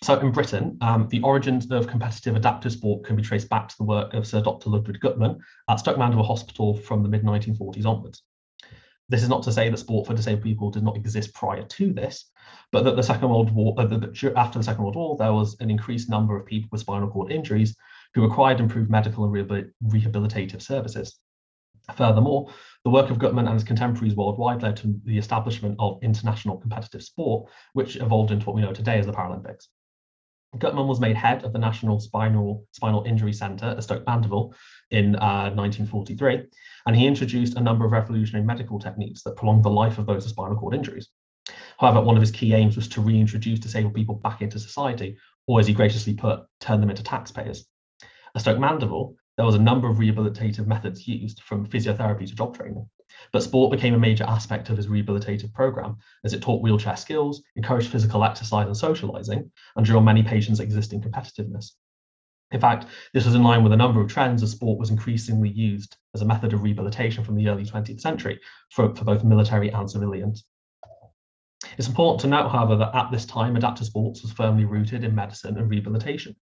So 0.03 0.19
in 0.19 0.31
Britain, 0.31 0.77
um, 0.81 1.07
the 1.09 1.21
origins 1.21 1.69
of 1.71 1.87
competitive 1.87 2.35
adaptive 2.35 2.71
sport 2.71 3.05
can 3.05 3.15
be 3.15 3.23
traced 3.23 3.49
back 3.49 3.67
to 3.69 3.75
the 3.77 3.83
work 3.83 4.13
of 4.13 4.27
Sir 4.27 4.41
Dr. 4.41 4.69
Ludwig 4.69 4.99
Guttmann 4.99 5.39
at 5.69 5.79
Stoke 5.79 5.97
Mandeville 5.97 6.23
Hospital 6.23 6.77
from 6.77 7.01
the 7.01 7.09
mid-1940s 7.09 7.85
onwards. 7.85 8.23
This 9.07 9.21
is 9.21 9.29
not 9.29 9.43
to 9.43 9.51
say 9.51 9.69
that 9.69 9.77
sport 9.77 10.07
for 10.07 10.13
disabled 10.13 10.43
people 10.43 10.71
did 10.71 10.83
not 10.83 10.95
exist 10.95 11.33
prior 11.33 11.63
to 11.63 11.93
this, 11.93 12.31
but 12.71 12.83
that 12.83 12.95
the 12.95 13.03
Second 13.03 13.29
World 13.29 13.51
War, 13.51 13.75
uh, 13.77 13.85
the, 13.85 14.33
after 14.35 14.57
the 14.57 14.63
Second 14.63 14.83
World 14.83 14.95
War, 14.95 15.15
there 15.17 15.33
was 15.33 15.55
an 15.59 15.69
increased 15.69 16.09
number 16.09 16.35
of 16.35 16.45
people 16.45 16.69
with 16.71 16.81
spinal 16.81 17.09
cord 17.09 17.31
injuries 17.31 17.75
who 18.13 18.23
required 18.23 18.59
improved 18.59 18.89
medical 18.89 19.25
and 19.25 19.71
rehabilitative 19.83 20.61
services. 20.61 21.19
Furthermore, 21.95 22.51
the 22.83 22.89
work 22.89 23.11
of 23.11 23.19
Guttmann 23.19 23.45
and 23.45 23.53
his 23.53 23.63
contemporaries 23.63 24.15
worldwide 24.15 24.63
led 24.63 24.77
to 24.77 24.99
the 25.05 25.19
establishment 25.19 25.75
of 25.77 25.99
international 26.01 26.57
competitive 26.57 27.03
sport, 27.03 27.51
which 27.73 27.97
evolved 27.97 28.31
into 28.31 28.45
what 28.47 28.55
we 28.55 28.61
know 28.63 28.73
today 28.73 28.97
as 28.97 29.05
the 29.05 29.13
Paralympics. 29.13 29.67
Guttmann 30.59 30.87
was 30.87 30.99
made 30.99 31.15
head 31.15 31.43
of 31.43 31.53
the 31.53 31.59
National 31.59 31.99
Spinal, 31.99 32.65
Spinal 32.71 33.03
Injury 33.03 33.33
Centre 33.33 33.75
at 33.77 33.83
Stoke 33.83 34.05
Mandeville 34.05 34.53
in 34.91 35.15
uh, 35.15 35.51
1943, 35.53 36.43
and 36.85 36.95
he 36.95 37.07
introduced 37.07 37.55
a 37.55 37.61
number 37.61 37.85
of 37.85 37.91
revolutionary 37.91 38.45
medical 38.45 38.79
techniques 38.79 39.23
that 39.23 39.35
prolonged 39.35 39.63
the 39.63 39.69
life 39.69 39.97
of 39.97 40.05
those 40.05 40.23
with 40.23 40.31
spinal 40.31 40.57
cord 40.57 40.73
injuries. 40.73 41.09
However, 41.77 42.01
one 42.01 42.15
of 42.15 42.21
his 42.21 42.31
key 42.31 42.53
aims 42.53 42.75
was 42.75 42.87
to 42.89 43.01
reintroduce 43.01 43.59
disabled 43.59 43.93
people 43.93 44.15
back 44.15 44.41
into 44.41 44.59
society, 44.59 45.17
or 45.47 45.59
as 45.59 45.67
he 45.67 45.73
graciously 45.73 46.13
put, 46.13 46.45
turn 46.59 46.79
them 46.79 46.89
into 46.89 47.03
taxpayers. 47.03 47.65
At 48.35 48.41
Stoke 48.41 48.59
Mandeville, 48.59 49.15
there 49.37 49.45
was 49.45 49.55
a 49.55 49.61
number 49.61 49.89
of 49.89 49.97
rehabilitative 49.97 50.65
methods 50.65 51.07
used 51.07 51.41
from 51.41 51.67
physiotherapy 51.67 52.27
to 52.27 52.35
job 52.35 52.55
training. 52.55 52.89
But 53.31 53.43
sport 53.43 53.71
became 53.71 53.93
a 53.93 53.99
major 53.99 54.23
aspect 54.23 54.69
of 54.69 54.77
his 54.77 54.87
rehabilitative 54.87 55.53
program 55.53 55.97
as 56.23 56.33
it 56.33 56.41
taught 56.41 56.61
wheelchair 56.61 56.97
skills, 56.97 57.41
encouraged 57.55 57.89
physical 57.89 58.23
exercise 58.23 58.67
and 58.67 58.77
socializing, 58.77 59.51
and 59.75 59.85
drew 59.85 59.97
on 59.97 60.05
many 60.05 60.23
patients' 60.23 60.59
existing 60.59 61.01
competitiveness. 61.01 61.71
In 62.51 62.61
fact, 62.61 62.85
this 63.13 63.25
was 63.25 63.35
in 63.35 63.43
line 63.43 63.63
with 63.63 63.73
a 63.73 63.77
number 63.77 63.99
of 63.99 64.07
trends 64.07 64.43
as 64.43 64.51
sport 64.51 64.79
was 64.79 64.91
increasingly 64.91 65.49
used 65.49 65.97
as 66.13 66.21
a 66.21 66.25
method 66.25 66.53
of 66.53 66.61
rehabilitation 66.61 67.23
from 67.23 67.35
the 67.35 67.49
early 67.49 67.65
20th 67.65 67.99
century 67.99 68.39
for, 68.69 68.93
for 68.95 69.03
both 69.03 69.23
military 69.23 69.69
and 69.69 69.89
civilians. 69.89 70.45
It's 71.77 71.87
important 71.87 72.21
to 72.21 72.27
note, 72.27 72.49
however, 72.49 72.75
that 72.77 72.95
at 72.95 73.11
this 73.11 73.25
time, 73.25 73.55
adaptive 73.55 73.87
sports 73.87 74.21
was 74.21 74.31
firmly 74.31 74.65
rooted 74.65 75.03
in 75.03 75.15
medicine 75.15 75.57
and 75.57 75.69
rehabilitation. 75.69 76.35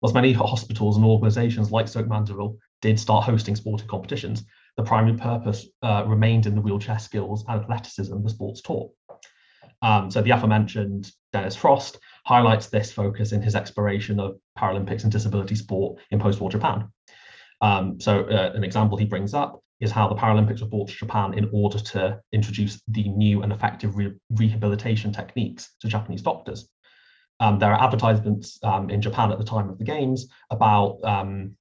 Whilst 0.00 0.14
many 0.14 0.32
hospitals 0.32 0.96
and 0.96 1.04
organisations 1.04 1.70
like 1.70 1.88
Stoke 1.88 2.08
Mandeville 2.08 2.58
did 2.80 2.98
start 2.98 3.24
hosting 3.24 3.56
sporting 3.56 3.88
competitions, 3.88 4.44
the 4.76 4.82
primary 4.82 5.16
purpose 5.16 5.66
uh, 5.82 6.04
remained 6.06 6.46
in 6.46 6.54
the 6.54 6.60
wheelchair 6.60 6.98
skills 6.98 7.44
and 7.48 7.60
athleticism 7.60 8.22
the 8.22 8.30
sports 8.30 8.62
taught. 8.62 8.90
Um, 9.82 10.10
so 10.10 10.22
the 10.22 10.30
aforementioned 10.30 11.10
Dennis 11.32 11.56
Frost 11.56 11.98
highlights 12.24 12.68
this 12.68 12.92
focus 12.92 13.32
in 13.32 13.42
his 13.42 13.56
exploration 13.56 14.20
of 14.20 14.38
Paralympics 14.58 15.02
and 15.02 15.10
disability 15.10 15.56
sport 15.56 16.00
in 16.10 16.20
post-war 16.20 16.50
Japan. 16.50 16.88
Um, 17.60 18.00
so 18.00 18.24
uh, 18.24 18.52
an 18.54 18.64
example 18.64 18.96
he 18.96 19.04
brings 19.04 19.34
up 19.34 19.60
is 19.80 19.90
how 19.90 20.08
the 20.08 20.14
Paralympics 20.14 20.60
were 20.60 20.68
brought 20.68 20.88
to 20.88 20.94
Japan 20.94 21.34
in 21.34 21.50
order 21.52 21.78
to 21.78 22.20
introduce 22.32 22.80
the 22.88 23.08
new 23.08 23.42
and 23.42 23.52
effective 23.52 23.96
re 23.96 24.12
rehabilitation 24.30 25.12
techniques 25.12 25.74
to 25.80 25.88
Japanese 25.88 26.22
doctors. 26.22 26.68
Um, 27.40 27.58
there 27.58 27.72
are 27.72 27.82
advertisements 27.82 28.60
um, 28.62 28.88
in 28.90 29.02
Japan 29.02 29.32
at 29.32 29.38
the 29.38 29.44
time 29.44 29.68
of 29.68 29.78
the 29.78 29.84
Games 29.84 30.28
about 30.50 30.98
um, 31.02 31.56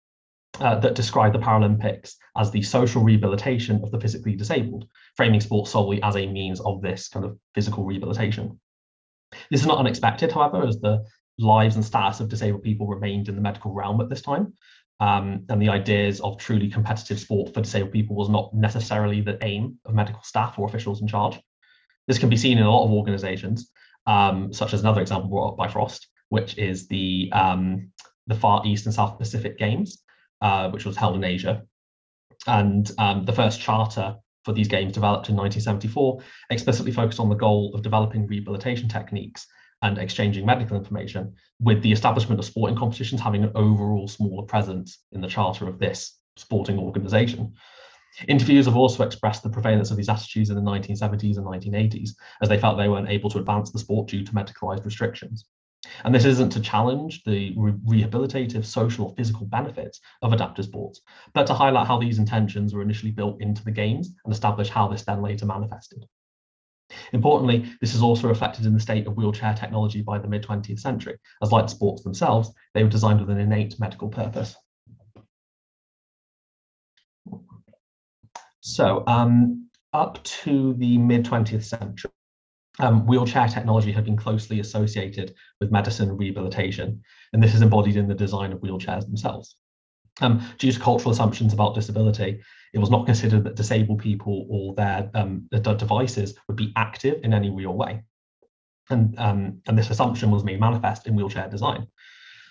uh, 0.59 0.79
that 0.79 0.95
describe 0.95 1.33
the 1.33 1.39
Paralympics 1.39 2.15
as 2.37 2.51
the 2.51 2.61
social 2.61 3.03
rehabilitation 3.03 3.81
of 3.83 3.91
the 3.91 3.99
physically 3.99 4.35
disabled, 4.35 4.85
framing 5.15 5.39
sport 5.39 5.67
solely 5.67 6.01
as 6.03 6.15
a 6.15 6.27
means 6.27 6.59
of 6.61 6.81
this 6.81 7.07
kind 7.07 7.25
of 7.25 7.37
physical 7.55 7.85
rehabilitation. 7.85 8.59
This 9.49 9.61
is 9.61 9.67
not 9.67 9.77
unexpected, 9.77 10.31
however, 10.31 10.67
as 10.67 10.79
the 10.79 11.05
lives 11.39 11.75
and 11.75 11.85
status 11.85 12.19
of 12.19 12.29
disabled 12.29 12.63
people 12.63 12.87
remained 12.87 13.29
in 13.29 13.35
the 13.35 13.41
medical 13.41 13.73
realm 13.73 14.01
at 14.01 14.09
this 14.09 14.21
time. 14.21 14.53
Um, 14.99 15.45
and 15.49 15.59
the 15.59 15.69
ideas 15.69 16.19
of 16.21 16.37
truly 16.37 16.69
competitive 16.69 17.19
sport 17.19 17.53
for 17.53 17.61
disabled 17.61 17.91
people 17.91 18.15
was 18.15 18.29
not 18.29 18.53
necessarily 18.53 19.21
the 19.21 19.39
aim 19.43 19.79
of 19.85 19.95
medical 19.95 20.21
staff 20.21 20.59
or 20.59 20.67
officials 20.67 21.01
in 21.01 21.07
charge. 21.07 21.39
This 22.07 22.19
can 22.19 22.29
be 22.29 22.37
seen 22.37 22.59
in 22.59 22.65
a 22.65 22.71
lot 22.71 22.85
of 22.85 22.91
organizations, 22.91 23.71
um, 24.05 24.53
such 24.53 24.73
as 24.73 24.81
another 24.81 25.01
example 25.01 25.29
brought 25.29 25.51
up 25.51 25.57
by 25.57 25.67
Frost, 25.67 26.07
which 26.29 26.57
is 26.57 26.87
the, 26.87 27.31
um, 27.33 27.89
the 28.27 28.35
Far 28.35 28.61
East 28.65 28.85
and 28.85 28.93
South 28.93 29.17
Pacific 29.17 29.57
Games, 29.57 30.03
uh, 30.41 30.69
which 30.69 30.85
was 30.85 30.97
held 30.97 31.15
in 31.15 31.23
Asia. 31.23 31.63
And 32.47 32.89
um, 32.97 33.25
the 33.25 33.33
first 33.33 33.61
charter 33.61 34.15
for 34.43 34.53
these 34.53 34.67
games 34.67 34.93
developed 34.93 35.29
in 35.29 35.35
1974 35.35 36.21
explicitly 36.49 36.91
focused 36.91 37.19
on 37.19 37.29
the 37.29 37.35
goal 37.35 37.73
of 37.75 37.83
developing 37.83 38.27
rehabilitation 38.27 38.89
techniques 38.89 39.45
and 39.83 39.97
exchanging 39.97 40.45
medical 40.45 40.77
information, 40.77 41.33
with 41.59 41.81
the 41.81 41.91
establishment 41.91 42.39
of 42.39 42.45
sporting 42.45 42.77
competitions 42.77 43.19
having 43.19 43.43
an 43.43 43.51
overall 43.55 44.07
smaller 44.07 44.45
presence 44.45 44.99
in 45.11 45.21
the 45.21 45.27
charter 45.27 45.67
of 45.67 45.79
this 45.79 46.19
sporting 46.37 46.77
organisation. 46.77 47.53
Interviewers 48.27 48.65
have 48.65 48.75
also 48.75 49.03
expressed 49.03 49.41
the 49.41 49.49
prevalence 49.49 49.89
of 49.89 49.97
these 49.97 50.09
attitudes 50.09 50.49
in 50.49 50.55
the 50.55 50.61
1970s 50.61 51.37
and 51.37 51.45
1980s, 51.45 52.11
as 52.41 52.49
they 52.49 52.59
felt 52.59 52.77
they 52.77 52.89
weren't 52.89 53.09
able 53.09 53.29
to 53.29 53.39
advance 53.39 53.71
the 53.71 53.79
sport 53.79 54.09
due 54.09 54.23
to 54.23 54.31
medicalised 54.33 54.85
restrictions. 54.85 55.45
And 56.03 56.13
this 56.13 56.25
isn't 56.25 56.51
to 56.51 56.61
challenge 56.61 57.23
the 57.23 57.53
re 57.57 57.71
rehabilitative, 57.71 58.65
social, 58.65 59.07
or 59.07 59.15
physical 59.15 59.45
benefits 59.47 59.99
of 60.21 60.31
adaptive 60.31 60.65
sports, 60.65 61.01
but 61.33 61.47
to 61.47 61.53
highlight 61.53 61.87
how 61.87 61.97
these 61.97 62.19
intentions 62.19 62.73
were 62.73 62.83
initially 62.83 63.11
built 63.11 63.41
into 63.41 63.63
the 63.63 63.71
games 63.71 64.13
and 64.23 64.33
establish 64.33 64.69
how 64.69 64.87
this 64.87 65.03
then 65.03 65.21
later 65.21 65.45
manifested. 65.45 66.05
Importantly, 67.13 67.71
this 67.79 67.95
is 67.95 68.01
also 68.01 68.27
reflected 68.27 68.65
in 68.65 68.73
the 68.73 68.79
state 68.79 69.07
of 69.07 69.15
wheelchair 69.15 69.53
technology 69.53 70.01
by 70.01 70.19
the 70.19 70.27
mid 70.27 70.43
20th 70.43 70.79
century, 70.79 71.17
as 71.41 71.51
like 71.51 71.69
sports 71.69 72.03
themselves, 72.03 72.51
they 72.73 72.83
were 72.83 72.89
designed 72.89 73.19
with 73.19 73.29
an 73.29 73.39
innate 73.39 73.79
medical 73.79 74.09
purpose. 74.09 74.55
So, 78.59 79.03
um, 79.07 79.69
up 79.93 80.23
to 80.23 80.73
the 80.75 80.97
mid 80.97 81.25
20th 81.25 81.63
century, 81.63 82.11
um, 82.81 83.05
wheelchair 83.05 83.47
technology 83.47 83.91
had 83.91 84.05
been 84.05 84.17
closely 84.17 84.59
associated 84.59 85.33
with 85.59 85.71
medicine 85.71 86.09
and 86.09 86.19
rehabilitation, 86.19 87.01
and 87.31 87.41
this 87.41 87.53
is 87.53 87.61
embodied 87.61 87.95
in 87.95 88.07
the 88.07 88.15
design 88.15 88.51
of 88.51 88.59
wheelchairs 88.59 89.05
themselves. 89.05 89.55
Um, 90.19 90.45
due 90.57 90.71
to 90.71 90.79
cultural 90.79 91.11
assumptions 91.11 91.53
about 91.53 91.75
disability, 91.75 92.41
it 92.73 92.79
was 92.79 92.89
not 92.89 93.05
considered 93.05 93.43
that 93.45 93.55
disabled 93.55 93.99
people 93.99 94.45
or 94.49 94.73
their, 94.75 95.09
um, 95.13 95.47
their 95.51 95.61
devices 95.75 96.35
would 96.47 96.57
be 96.57 96.73
active 96.75 97.23
in 97.23 97.33
any 97.33 97.49
real 97.49 97.73
way. 97.73 98.03
And, 98.89 99.17
um, 99.17 99.61
and 99.67 99.77
this 99.77 99.89
assumption 99.89 100.31
was 100.31 100.43
made 100.43 100.59
manifest 100.59 101.07
in 101.07 101.15
wheelchair 101.15 101.47
design. 101.47 101.87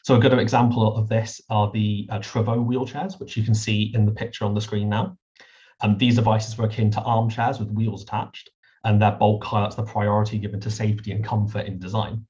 So 0.05 0.15
a 0.15 0.21
good 0.21 0.33
example 0.33 0.97
of 0.97 1.09
this 1.09 1.41
are 1.51 1.71
the 1.71 2.09
uh, 2.11 2.19
Trevaux 2.21 2.65
wheelchairs, 2.65 3.21
which 3.21 3.37
you 3.37 3.43
can 3.43 3.55
see 3.55 3.93
in 3.95 4.07
the 4.07 4.13
picture 4.13 4.47
on 4.47 4.55
the 4.55 4.61
screen 4.61 4.89
now. 4.89 5.19
Um, 5.83 5.99
these 5.99 6.17
devices 6.17 6.57
were 6.57 6.67
akin 6.67 6.91
to 6.93 7.03
armchairs 7.03 7.59
with 7.59 7.71
wheels 7.71 8.03
attached, 8.03 8.51
and 8.85 9.01
their 9.01 9.13
bulk 9.13 9.45
highlights 9.45 9.77
the 9.77 9.83
priority 9.83 10.39
given 10.39 10.61
to 10.61 10.71
safety 10.71 11.13
and 11.13 11.25
comfort 11.25 11.67
in 11.67 11.79
design. 11.79 12.27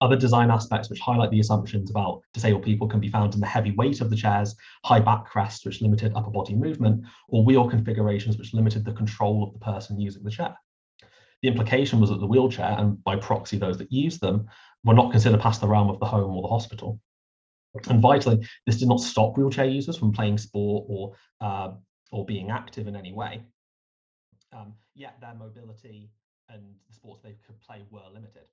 Other 0.00 0.16
design 0.16 0.50
aspects 0.50 0.90
which 0.90 0.98
highlight 0.98 1.30
the 1.30 1.38
assumptions 1.38 1.88
about 1.88 2.22
disabled 2.34 2.64
people 2.64 2.88
can 2.88 2.98
be 2.98 3.08
found 3.08 3.34
in 3.34 3.40
the 3.40 3.46
heavy 3.46 3.70
weight 3.70 4.00
of 4.00 4.10
the 4.10 4.16
chairs, 4.16 4.56
high 4.84 5.00
backrests 5.00 5.64
which 5.64 5.80
limited 5.80 6.12
upper 6.16 6.30
body 6.30 6.56
movement, 6.56 7.04
or 7.28 7.44
wheel 7.44 7.68
configurations 7.68 8.36
which 8.36 8.52
limited 8.52 8.84
the 8.84 8.92
control 8.92 9.44
of 9.44 9.52
the 9.52 9.60
person 9.60 10.00
using 10.00 10.24
the 10.24 10.30
chair. 10.30 10.56
The 11.42 11.48
implication 11.48 12.00
was 12.00 12.10
that 12.10 12.18
the 12.18 12.26
wheelchair, 12.26 12.74
and 12.78 13.02
by 13.04 13.16
proxy 13.16 13.58
those 13.58 13.78
that 13.78 13.92
used 13.92 14.20
them, 14.20 14.48
were 14.84 14.94
not 14.94 15.12
considered 15.12 15.40
past 15.40 15.60
the 15.60 15.68
realm 15.68 15.88
of 15.88 16.00
the 16.00 16.06
home 16.06 16.34
or 16.34 16.42
the 16.42 16.48
hospital. 16.48 17.00
And 17.88 18.00
vitally, 18.00 18.46
this 18.66 18.78
did 18.78 18.88
not 18.88 19.00
stop 19.00 19.36
wheelchair 19.36 19.66
users 19.66 19.96
from 19.96 20.12
playing 20.12 20.38
sport 20.38 20.86
or, 20.88 21.14
uh, 21.40 21.74
or 22.10 22.24
being 22.24 22.50
active 22.50 22.86
in 22.86 22.96
any 22.96 23.12
way. 23.12 23.42
Um, 24.52 24.74
yet 24.94 25.20
their 25.20 25.34
mobility 25.34 26.10
and 26.48 26.62
the 26.86 26.94
sports 26.94 27.22
they 27.22 27.36
could 27.46 27.60
play 27.60 27.84
were 27.90 28.08
limited. 28.12 28.48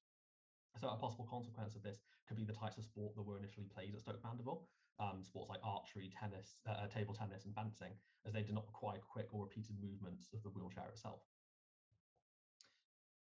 So 0.80 0.88
a 0.88 0.96
possible 0.96 1.28
consequence 1.30 1.76
of 1.76 1.84
this 1.84 2.00
could 2.28 2.38
be 2.38 2.46
the 2.46 2.54
types 2.54 2.78
of 2.78 2.84
sport 2.84 3.16
that 3.16 3.24
were 3.24 3.38
initially 3.38 3.68
played 3.74 3.94
at 3.96 4.02
Stoke 4.02 4.24
Mandeville, 4.24 4.68
um, 5.00 5.24
sports 5.24 5.50
like 5.50 5.60
archery, 5.64 6.12
tennis, 6.18 6.56
uh, 6.68 6.86
uh, 6.86 6.88
table 6.88 7.14
tennis, 7.14 7.46
and 7.46 7.56
fencing, 7.56 7.92
as 8.26 8.34
they 8.34 8.44
did 8.44 8.54
not 8.54 8.68
require 8.68 9.00
quick 9.00 9.28
or 9.34 9.44
repeated 9.44 9.76
movements 9.82 10.30
of 10.34 10.44
the 10.44 10.50
wheelchair 10.50 10.88
itself. 10.88 11.22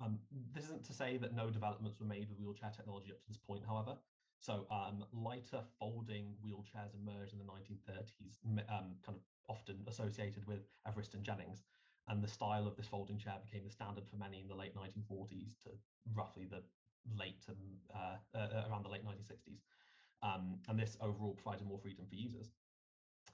Um, 0.01 0.19
this 0.53 0.65
isn't 0.65 0.85
to 0.87 0.93
say 0.93 1.17
that 1.19 1.35
no 1.35 1.51
developments 1.51 2.01
were 2.01 2.07
made 2.07 2.29
with 2.29 2.39
wheelchair 2.39 2.73
technology 2.75 3.13
up 3.13 3.21
to 3.21 3.29
this 3.29 3.39
point, 3.39 3.63
however. 3.67 3.97
So 4.41 4.67
um, 4.71 5.05
lighter 5.13 5.63
folding 5.79 6.35
wheelchairs 6.45 6.95
emerged 6.95 7.33
in 7.33 7.39
the 7.39 7.45
1930s, 7.45 8.45
um, 8.69 8.97
kind 9.05 9.17
of 9.17 9.23
often 9.49 9.85
associated 9.87 10.47
with 10.47 10.61
Everest 10.87 11.15
and 11.15 11.23
Jennings. 11.23 11.63
And 12.09 12.23
the 12.23 12.29
style 12.29 12.67
of 12.67 12.77
this 12.77 12.87
folding 12.87 13.19
chair 13.19 13.35
became 13.45 13.65
the 13.65 13.73
standard 13.73 14.05
for 14.11 14.17
many 14.17 14.41
in 14.41 14.49
the 14.49 14.55
late 14.55 14.77
1940s 14.77 15.57
to 15.65 15.71
roughly 16.15 16.45
the 16.45 16.63
late 17.19 17.41
to 17.47 17.53
uh, 17.95 18.17
uh, 18.37 18.69
around 18.69 18.85
the 18.85 18.91
late 18.91 19.05
1960s. 19.05 19.61
Um, 20.23 20.57
and 20.69 20.79
this 20.79 20.97
overall 21.01 21.35
provided 21.35 21.67
more 21.67 21.79
freedom 21.79 22.05
for 22.09 22.15
users. 22.15 22.51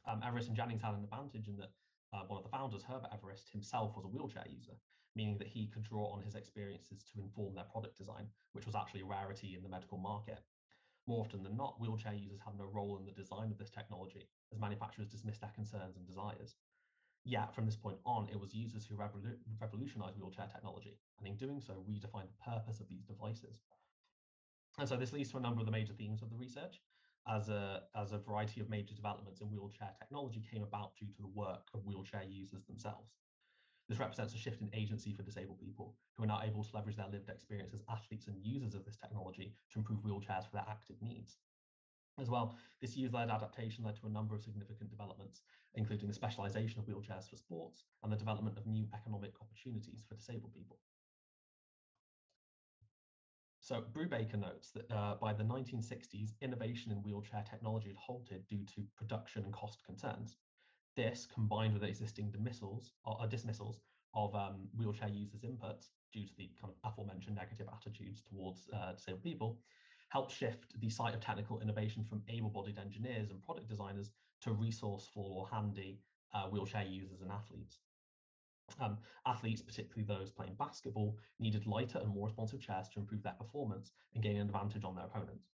Um, 0.06 0.22
Everest 0.26 0.48
and 0.48 0.56
Jennings 0.56 0.82
had 0.82 0.94
an 0.94 1.04
advantage 1.04 1.48
in 1.48 1.56
that 1.56 1.70
uh, 2.12 2.22
one 2.26 2.38
of 2.38 2.44
the 2.44 2.50
founders, 2.50 2.82
Herbert 2.82 3.10
Everest, 3.12 3.50
himself 3.50 3.94
was 3.94 4.04
a 4.04 4.08
wheelchair 4.08 4.46
user, 4.48 4.74
meaning 5.14 5.38
that 5.38 5.46
he 5.46 5.66
could 5.66 5.84
draw 5.84 6.06
on 6.06 6.22
his 6.22 6.34
experiences 6.34 7.04
to 7.12 7.20
inform 7.20 7.54
their 7.54 7.64
product 7.70 7.96
design, 7.96 8.26
which 8.52 8.66
was 8.66 8.74
actually 8.74 9.02
a 9.02 9.04
rarity 9.04 9.54
in 9.54 9.62
the 9.62 9.68
medical 9.68 9.98
market. 9.98 10.40
More 11.06 11.24
often 11.24 11.42
than 11.42 11.56
not, 11.56 11.80
wheelchair 11.80 12.14
users 12.14 12.40
had 12.44 12.58
no 12.58 12.66
role 12.66 12.98
in 12.98 13.04
the 13.04 13.12
design 13.12 13.50
of 13.50 13.58
this 13.58 13.70
technology, 13.70 14.28
as 14.52 14.58
manufacturers 14.58 15.08
dismissed 15.08 15.40
their 15.40 15.52
concerns 15.54 15.96
and 15.96 16.06
desires. 16.06 16.54
Yet, 17.24 17.54
from 17.54 17.66
this 17.66 17.76
point 17.76 17.98
on, 18.06 18.28
it 18.30 18.40
was 18.40 18.54
users 18.54 18.86
who 18.86 18.96
revolu 18.96 19.36
revolutionized 19.60 20.16
wheelchair 20.18 20.46
technology, 20.46 20.98
and 21.18 21.28
in 21.28 21.36
doing 21.36 21.60
so, 21.60 21.84
redefined 21.88 22.30
the 22.30 22.50
purpose 22.50 22.80
of 22.80 22.88
these 22.88 23.04
devices. 23.04 23.60
And 24.78 24.88
so 24.88 24.96
this 24.96 25.12
leads 25.12 25.30
to 25.32 25.36
a 25.36 25.40
number 25.40 25.60
of 25.60 25.66
the 25.66 25.72
major 25.72 25.92
themes 25.92 26.22
of 26.22 26.30
the 26.30 26.36
research, 26.36 26.80
as 27.28 27.48
a, 27.50 27.82
as 27.94 28.12
a 28.12 28.18
variety 28.18 28.60
of 28.60 28.70
major 28.70 28.94
developments 28.94 29.40
in 29.40 29.50
wheelchair 29.50 29.90
technology 29.98 30.42
came 30.50 30.62
about 30.62 30.96
due 30.96 31.08
to 31.08 31.22
the 31.22 31.28
work 31.28 31.68
of 31.74 31.84
wheelchair 31.84 32.22
users 32.26 32.64
themselves. 32.64 33.12
This 33.88 33.98
represents 33.98 34.34
a 34.34 34.38
shift 34.38 34.62
in 34.62 34.70
agency 34.72 35.12
for 35.12 35.22
disabled 35.22 35.60
people, 35.60 35.96
who 36.16 36.22
are 36.24 36.28
now 36.28 36.40
able 36.42 36.64
to 36.64 36.74
leverage 36.74 36.96
their 36.96 37.08
lived 37.08 37.28
experience 37.28 37.74
as 37.74 37.82
athletes 37.90 38.28
and 38.28 38.36
users 38.40 38.74
of 38.74 38.84
this 38.84 38.96
technology 38.96 39.52
to 39.72 39.78
improve 39.78 40.00
wheelchairs 40.00 40.44
for 40.48 40.54
their 40.54 40.68
active 40.70 40.96
needs. 41.02 41.38
As 42.18 42.28
well, 42.28 42.56
this 42.80 42.96
user-led 42.96 43.30
adaptation 43.30 43.84
led 43.84 43.96
to 43.96 44.06
a 44.06 44.10
number 44.10 44.34
of 44.34 44.42
significant 44.42 44.90
developments, 44.90 45.42
including 45.74 46.08
the 46.08 46.14
specialization 46.14 46.78
of 46.78 46.86
wheelchairs 46.86 47.28
for 47.28 47.36
sports 47.36 47.84
and 48.02 48.12
the 48.12 48.16
development 48.16 48.58
of 48.58 48.66
new 48.66 48.86
economic 48.94 49.32
opportunities 49.40 50.02
for 50.08 50.16
disabled 50.16 50.52
people. 50.54 50.78
So 53.60 53.84
Brubaker 53.92 54.38
notes 54.38 54.70
that 54.72 54.90
uh, 54.90 55.14
by 55.20 55.32
the 55.32 55.44
1960s, 55.44 56.32
innovation 56.40 56.90
in 56.90 57.02
wheelchair 57.02 57.44
technology 57.48 57.88
had 57.88 57.96
halted 57.96 58.46
due 58.48 58.64
to 58.74 58.82
production 58.96 59.44
and 59.44 59.52
cost 59.52 59.84
concerns. 59.84 60.36
This, 60.96 61.28
combined 61.32 61.74
with 61.74 61.84
existing 61.84 62.32
dismissals 62.32 62.92
or, 63.04 63.16
uh, 63.20 63.26
dismissals 63.26 63.80
of 64.14 64.34
um, 64.34 64.68
wheelchair 64.76 65.08
users' 65.08 65.42
inputs 65.42 65.90
due 66.12 66.26
to 66.26 66.32
the 66.36 66.50
kind 66.60 66.72
of 66.72 66.90
aforementioned 66.90 67.36
negative 67.36 67.68
attitudes 67.72 68.22
towards 68.22 68.68
uh, 68.74 68.94
disabled 68.94 69.22
people, 69.22 69.58
helped 70.10 70.32
shift 70.32 70.78
the 70.80 70.90
site 70.90 71.14
of 71.14 71.20
technical 71.20 71.60
innovation 71.60 72.04
from 72.04 72.22
able-bodied 72.28 72.78
engineers 72.78 73.30
and 73.30 73.42
product 73.42 73.68
designers 73.68 74.10
to 74.42 74.52
resourceful 74.52 75.22
or 75.22 75.48
handy 75.48 76.00
uh, 76.34 76.44
wheelchair 76.44 76.84
users 76.84 77.22
and 77.22 77.30
athletes. 77.30 77.78
Um, 78.80 78.98
athletes, 79.26 79.62
particularly 79.62 80.04
those 80.04 80.30
playing 80.30 80.54
basketball, 80.58 81.16
needed 81.38 81.66
lighter 81.66 81.98
and 81.98 82.08
more 82.08 82.26
responsive 82.26 82.60
chairs 82.60 82.88
to 82.90 83.00
improve 83.00 83.22
their 83.22 83.34
performance 83.34 83.92
and 84.14 84.22
gain 84.22 84.36
an 84.36 84.42
advantage 84.42 84.84
on 84.84 84.94
their 84.94 85.06
opponents. 85.06 85.48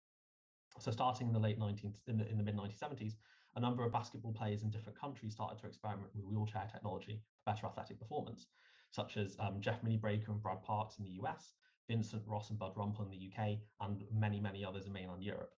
So 0.79 0.91
starting 0.91 1.27
in 1.27 1.33
the 1.33 1.39
late 1.39 1.59
19th, 1.59 1.97
in 2.07 2.19
the, 2.19 2.29
in 2.29 2.39
the 2.39 2.43
mid 2.43 2.57
1970s, 2.57 3.15
a 3.57 3.61
number 3.61 3.85
of 3.85 3.93
basketball 3.93 4.33
players 4.33 4.63
in 4.63 4.71
different 4.71 4.99
countries 4.99 5.35
started 5.35 5.59
to 5.61 5.67
experiment 5.67 6.09
with 6.15 6.25
wheelchair 6.25 6.67
technology 6.73 7.21
for 7.37 7.53
better 7.53 7.67
athletic 7.67 7.99
performance, 7.99 8.47
such 8.91 9.19
as 9.19 9.37
um, 9.39 9.61
Jeff 9.61 9.83
Minnebraker 9.83 10.29
and 10.29 10.43
Brad 10.43 10.63
Parks 10.63 10.99
in 10.99 11.05
the 11.05 11.19
US, 11.23 11.53
Vincent 11.89 12.23
Ross 12.27 12.51
and 12.51 12.59
Bud 12.59 12.75
Rumpel 12.77 13.05
in 13.05 13.11
the 13.11 13.31
UK, 13.31 13.59
and 13.81 14.03
many, 14.13 14.41
many 14.41 14.65
others 14.65 14.87
in 14.87 14.93
mainland 14.93 15.23
Europe. 15.23 15.53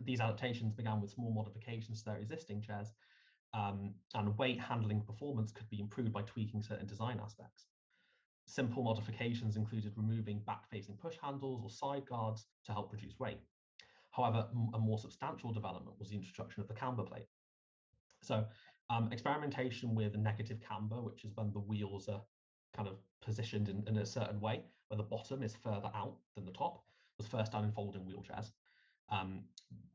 These 0.00 0.20
adaptations 0.20 0.72
began 0.72 1.00
with 1.00 1.10
small 1.10 1.32
modifications 1.32 2.00
to 2.00 2.10
their 2.10 2.18
existing 2.18 2.62
chairs 2.62 2.92
um, 3.54 3.94
and 4.14 4.36
weight 4.38 4.60
handling 4.60 5.00
performance 5.00 5.52
could 5.52 5.68
be 5.70 5.80
improved 5.80 6.12
by 6.12 6.22
tweaking 6.22 6.62
certain 6.62 6.86
design 6.86 7.20
aspects. 7.22 7.66
Simple 8.46 8.82
modifications 8.82 9.56
included 9.56 9.92
removing 9.96 10.40
back-facing 10.46 10.96
push 10.96 11.16
handles 11.22 11.62
or 11.62 11.70
side 11.70 12.06
guards 12.08 12.46
to 12.66 12.72
help 12.72 12.92
reduce 12.92 13.18
weight. 13.18 13.40
However, 14.10 14.46
a 14.74 14.78
more 14.78 14.98
substantial 14.98 15.52
development 15.52 15.98
was 15.98 16.08
the 16.08 16.16
introduction 16.16 16.62
of 16.62 16.68
the 16.68 16.74
camber 16.74 17.02
plate. 17.02 17.26
So 18.22 18.44
um, 18.90 19.10
experimentation 19.12 19.94
with 19.94 20.16
negative 20.16 20.58
camber, 20.66 21.02
which 21.02 21.24
is 21.24 21.32
when 21.34 21.52
the 21.52 21.60
wheels 21.60 22.08
are 22.08 22.22
kind 22.76 22.88
of 22.88 22.96
positioned 23.22 23.68
in, 23.68 23.84
in 23.86 23.96
a 23.98 24.06
certain 24.06 24.40
way, 24.40 24.62
where 24.88 24.96
the 24.96 25.02
bottom 25.02 25.42
is 25.42 25.54
further 25.62 25.90
out 25.94 26.16
than 26.34 26.44
the 26.44 26.52
top, 26.52 26.82
was 27.18 27.26
first 27.26 27.52
done 27.52 27.64
in 27.64 27.72
folding 27.72 28.02
wheelchairs. 28.02 28.52
Um, 29.10 29.44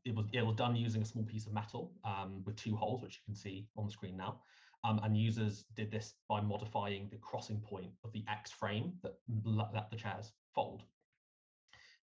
it 0.06 0.16
was 0.16 0.26
it 0.34 0.46
was 0.46 0.56
done 0.56 0.76
using 0.76 1.02
a 1.02 1.06
small 1.06 1.24
piece 1.24 1.46
of 1.46 1.54
metal 1.54 1.92
um, 2.04 2.44
with 2.46 2.56
two 2.56 2.76
holes, 2.76 3.02
which 3.02 3.16
you 3.16 3.22
can 3.26 3.36
see 3.36 3.68
on 3.78 3.86
the 3.86 3.92
screen 3.92 4.18
now. 4.18 4.42
Um, 4.84 5.00
and 5.04 5.16
users 5.16 5.64
did 5.76 5.92
this 5.92 6.16
by 6.28 6.42
modifying 6.42 7.08
the 7.10 7.18
crossing 7.18 7.62
point 7.62 7.92
of 8.04 8.12
the 8.12 8.26
X 8.30 8.52
frame 8.52 8.94
that 9.02 9.14
let 9.46 9.90
the 9.90 9.96
chairs 9.96 10.34
fold. 10.54 10.84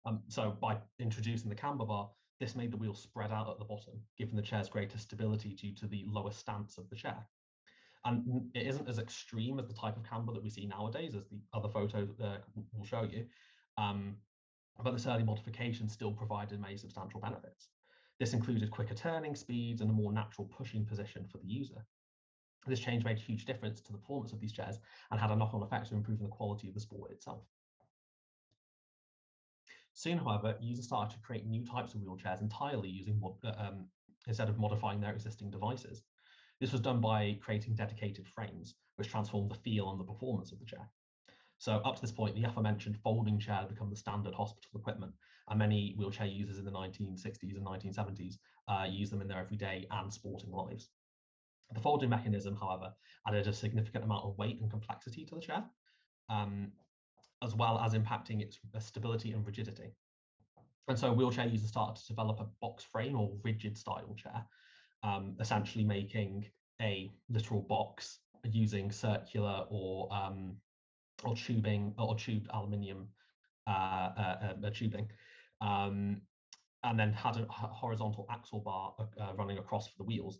Um, 0.05 0.21
so 0.29 0.57
by 0.61 0.79
introducing 1.01 1.49
the 1.49 1.57
camber 1.57 1.85
bar, 1.85 2.09
this 2.39 2.55
made 2.55 2.71
the 2.71 2.77
wheel 2.77 2.95
spread 2.95 3.33
out 3.33 3.51
at 3.51 3.59
the 3.59 3.65
bottom, 3.65 3.95
giving 4.17 4.37
the 4.37 4.43
chairs 4.43 4.69
greater 4.69 4.97
stability 4.97 5.55
due 5.55 5.75
to 5.75 5.89
the 5.89 6.05
lower 6.07 6.31
stance 6.31 6.79
of 6.79 6.89
the 6.89 6.97
chair. 6.97 7.27
And 8.05 8.51
it 8.55 8.67
isn't 8.67 8.89
as 8.89 8.99
extreme 8.99 9.59
as 9.59 9.67
the 9.67 9.75
type 9.75 9.97
of 9.97 10.09
camber 10.09 10.33
that 10.33 10.43
we 10.43 10.51
see 10.51 10.67
nowadays, 10.67 11.15
as 11.15 11.25
the 11.25 11.41
other 11.53 11.69
photo 11.69 12.09
uh, 12.23 12.39
will 12.73 12.87
show 12.87 13.03
you. 13.03 13.27
Um, 13.77 14.17
but 14.83 14.93
this 14.93 15.07
early 15.07 15.25
modification 15.25 15.89
still 15.89 16.13
provided 16.13 16.61
many 16.61 16.77
substantial 16.77 17.21
benefits. 17.21 17.69
This 18.21 18.33
included 18.33 18.71
quicker 18.71 18.95
turning 18.95 19.35
speeds 19.35 19.81
and 19.81 19.91
a 19.91 19.93
more 19.93 20.13
natural 20.13 20.47
pushing 20.47 20.85
position 20.85 21.27
for 21.31 21.39
the 21.39 21.47
user. 21.47 21.85
This 22.67 22.81
change 22.81 23.05
made 23.05 23.17
a 23.17 23.21
huge 23.21 23.45
difference 23.45 23.81
to 23.81 23.93
the 23.93 23.99
performance 23.99 24.33
of 24.33 24.41
these 24.41 24.53
chairs 24.53 24.79
and 25.11 25.21
had 25.21 25.31
a 25.31 25.37
knock-on 25.37 25.63
effect 25.63 25.91
of 25.91 25.97
improving 25.97 26.27
the 26.27 26.33
quality 26.33 26.69
of 26.69 26.75
the 26.75 26.81
sport 26.81 27.11
itself. 27.11 27.43
Soon, 29.95 30.19
however, 30.19 30.57
users 30.61 30.85
started 30.85 31.15
to 31.15 31.21
create 31.27 31.47
new 31.47 31.65
types 31.65 31.95
of 31.95 32.01
wheelchairs 32.01 32.41
entirely 32.41 32.89
using 32.89 33.21
uh, 33.45 33.53
um, 33.59 33.87
instead 34.27 34.49
of 34.49 34.59
modifying 34.59 35.01
their 35.01 35.13
existing 35.13 35.51
devices. 35.51 36.03
This 36.61 36.73
was 36.73 36.81
done 36.81 37.01
by 37.01 37.39
creating 37.41 37.75
dedicated 37.75 38.27
frames, 38.27 38.75
which 38.97 39.09
transformed 39.09 39.51
the 39.51 39.57
feel 39.57 39.91
and 39.91 40.01
the 40.01 40.05
performance 40.05 40.53
of 40.53 40.59
the 40.59 40.65
chair. 40.65 40.91
So 41.59 41.77
up 41.77 41.97
to 41.97 42.01
this 42.01 42.13
point, 42.13 42.35
the 42.37 42.45
aforementioned 42.45 42.99
folding 43.03 43.39
chair 43.39 43.57
had 43.57 43.69
become 43.69 43.91
the 43.91 43.97
standard 43.97 44.35
hospital 44.35 44.71
equipment, 44.79 45.13
and 45.49 45.59
many 45.59 45.95
wheelchair 45.97 46.27
users 46.27 46.59
in 46.59 46.65
the 46.65 46.71
1960s 46.71 47.57
and 47.57 47.67
1970s 47.67 48.39
uh, 48.69 48.87
use 48.89 49.11
them 49.11 49.21
in 49.21 49.29
their 49.29 49.39
everyday 49.41 49.87
and 49.91 50.13
sporting 50.13 50.53
lives. 50.53 50.91
The 51.73 51.81
folding 51.81 52.11
mechanism, 52.11 52.57
however, 52.57 52.93
added 53.27 53.47
a 53.47 53.53
significant 53.53 54.05
amount 54.05 54.25
of 54.25 54.39
weight 54.39 54.61
and 54.61 54.71
complexity 54.71 55.25
to 55.27 55.35
the 55.35 55.41
chair, 55.41 55.65
um, 56.31 56.73
as 57.43 57.55
well 57.55 57.79
as 57.79 57.95
impacting 57.95 58.41
its 58.41 58.59
stability 58.79 59.33
and 59.33 59.45
rigidity. 59.45 59.93
And 60.89 60.99
so 60.99 61.13
wheelchair 61.13 61.47
users 61.47 61.69
started 61.69 62.01
to 62.01 62.07
develop 62.09 62.41
a 62.41 62.49
box 62.61 62.85
frame 62.85 63.19
or 63.19 63.37
rigid 63.43 63.77
style 63.77 64.15
chair, 64.17 64.47
um, 65.03 65.37
essentially 65.41 65.85
making 65.85 66.47
a 66.81 67.11
literal 67.29 67.63
box 67.63 68.19
using 68.45 68.91
circular 68.91 69.65
or 69.71 70.09
um, 70.13 70.57
or 71.25 71.35
tubing 71.35 71.95
or 71.99 72.17
tubed 72.17 72.49
aluminium 72.53 73.09
uh, 73.67 73.71
uh, 73.71 74.55
uh, 74.65 74.71
tubing, 74.71 75.09
um, 75.61 76.21
and 76.85 76.99
then 76.99 77.13
had 77.13 77.37
a 77.37 77.47
horizontal 77.49 78.27
axle 78.31 78.61
bar 78.61 78.95
uh, 79.21 79.33
running 79.37 79.59
across 79.59 79.89
for 79.89 79.95
the 79.99 80.05
wheels. 80.05 80.39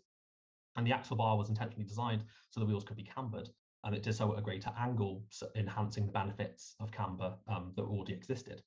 And 0.75 0.87
the 0.87 0.93
axle 0.93 1.17
bar 1.17 1.37
was 1.37 1.49
intentionally 1.49 1.83
designed 1.83 2.23
so 2.49 2.59
the 2.59 2.65
wheels 2.65 2.83
could 2.83 2.97
be 2.97 3.03
cambered, 3.03 3.49
and 3.83 3.93
it 3.93 4.03
did 4.03 4.15
so 4.15 4.31
at 4.33 4.39
a 4.39 4.41
greater 4.41 4.71
angle, 4.79 5.23
enhancing 5.55 6.05
the 6.05 6.11
benefits 6.11 6.75
of 6.79 6.91
camber 6.91 7.35
um, 7.47 7.73
that 7.75 7.83
already 7.83 8.13
existed. 8.13 8.61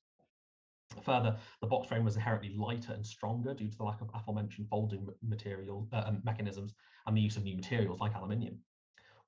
Further, 1.01 1.37
the 1.61 1.67
box 1.67 1.87
frame 1.87 2.03
was 2.03 2.15
inherently 2.15 2.55
lighter 2.55 2.93
and 2.93 3.05
stronger 3.05 3.53
due 3.53 3.69
to 3.69 3.77
the 3.77 3.83
lack 3.83 4.01
of 4.01 4.09
aforementioned 4.13 4.67
folding 4.69 5.07
material 5.21 5.87
uh, 5.91 6.11
mechanisms 6.23 6.73
and 7.07 7.17
the 7.17 7.21
use 7.21 7.37
of 7.37 7.43
new 7.43 7.55
materials 7.55 7.99
like 7.99 8.15
aluminium. 8.15 8.59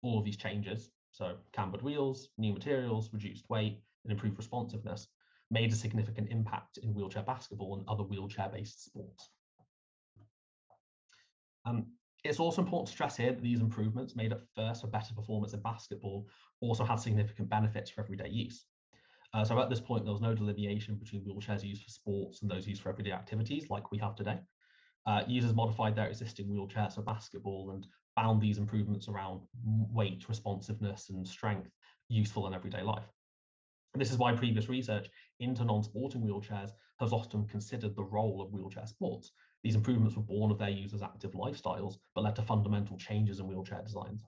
All 0.01 0.19
of 0.19 0.25
these 0.25 0.37
changes 0.37 0.91
so 1.15 1.37
cambered 1.53 1.81
wheels, 1.81 2.27
new 2.37 2.51
materials, 2.51 3.09
reduced 3.13 3.49
weight, 3.49 3.79
and 4.03 4.11
improved 4.11 4.37
responsiveness 4.37 5.07
made 5.49 5.71
a 5.71 5.75
significant 5.75 6.29
impact 6.29 6.77
in 6.79 6.93
wheelchair 6.93 7.23
basketball 7.23 7.77
and 7.77 7.87
other 7.87 8.03
wheelchair-based 8.03 8.83
sports. 8.83 9.29
Um, 11.63 11.85
it's 12.25 12.39
also 12.39 12.61
important 12.61 12.87
to 12.87 12.93
stress 12.93 13.15
here 13.15 13.31
that 13.31 13.41
these 13.41 13.61
improvements 13.61 14.17
made 14.17 14.33
at 14.33 14.41
first 14.55 14.81
for 14.81 14.87
better 14.87 15.13
performance 15.13 15.53
in 15.53 15.61
basketball 15.61 16.27
also 16.59 16.83
had 16.83 16.95
significant 16.95 17.47
benefits 17.49 17.89
for 17.89 18.01
everyday 18.01 18.29
use. 18.29 18.65
Uh, 19.35 19.43
so 19.43 19.59
at 19.59 19.69
this 19.69 19.81
point, 19.81 20.05
there 20.05 20.13
was 20.13 20.21
no 20.21 20.33
delineation 20.33 20.95
between 20.95 21.21
wheelchairs 21.21 21.61
used 21.61 21.83
for 21.83 21.89
sports 21.89 22.41
and 22.41 22.49
those 22.49 22.65
used 22.65 22.81
for 22.81 22.87
everyday 22.87 23.11
activities 23.11 23.69
like 23.69 23.91
we 23.91 23.97
have 23.97 24.15
today. 24.15 24.39
Uh, 25.05 25.23
users 25.27 25.53
modified 25.53 25.93
their 25.93 26.07
existing 26.07 26.47
wheelchairs 26.47 26.95
for 26.95 27.01
basketball 27.01 27.71
and 27.71 27.85
found 28.15 28.41
these 28.41 28.57
improvements 28.57 29.09
around 29.09 29.41
weight, 29.65 30.23
responsiveness, 30.29 31.09
and 31.09 31.27
strength 31.27 31.69
useful 32.07 32.47
in 32.47 32.53
everyday 32.53 32.81
life. 32.81 33.03
And 33.93 34.01
this 34.01 34.11
is 34.11 34.17
why 34.17 34.31
previous 34.31 34.69
research 34.69 35.09
into 35.41 35.65
non-sporting 35.65 36.21
wheelchairs 36.21 36.71
has 37.01 37.11
often 37.11 37.45
considered 37.45 37.93
the 37.93 38.03
role 38.05 38.41
of 38.41 38.53
wheelchair 38.53 38.87
sports. 38.87 39.31
These 39.63 39.75
improvements 39.75 40.15
were 40.15 40.23
born 40.23 40.49
of 40.49 40.59
their 40.59 40.69
users' 40.69 41.01
active 41.01 41.31
lifestyles, 41.31 41.97
but 42.13 42.23
led 42.23 42.37
to 42.37 42.41
fundamental 42.41 42.97
changes 42.97 43.39
in 43.39 43.47
wheelchair 43.47 43.81
designs. 43.83 44.23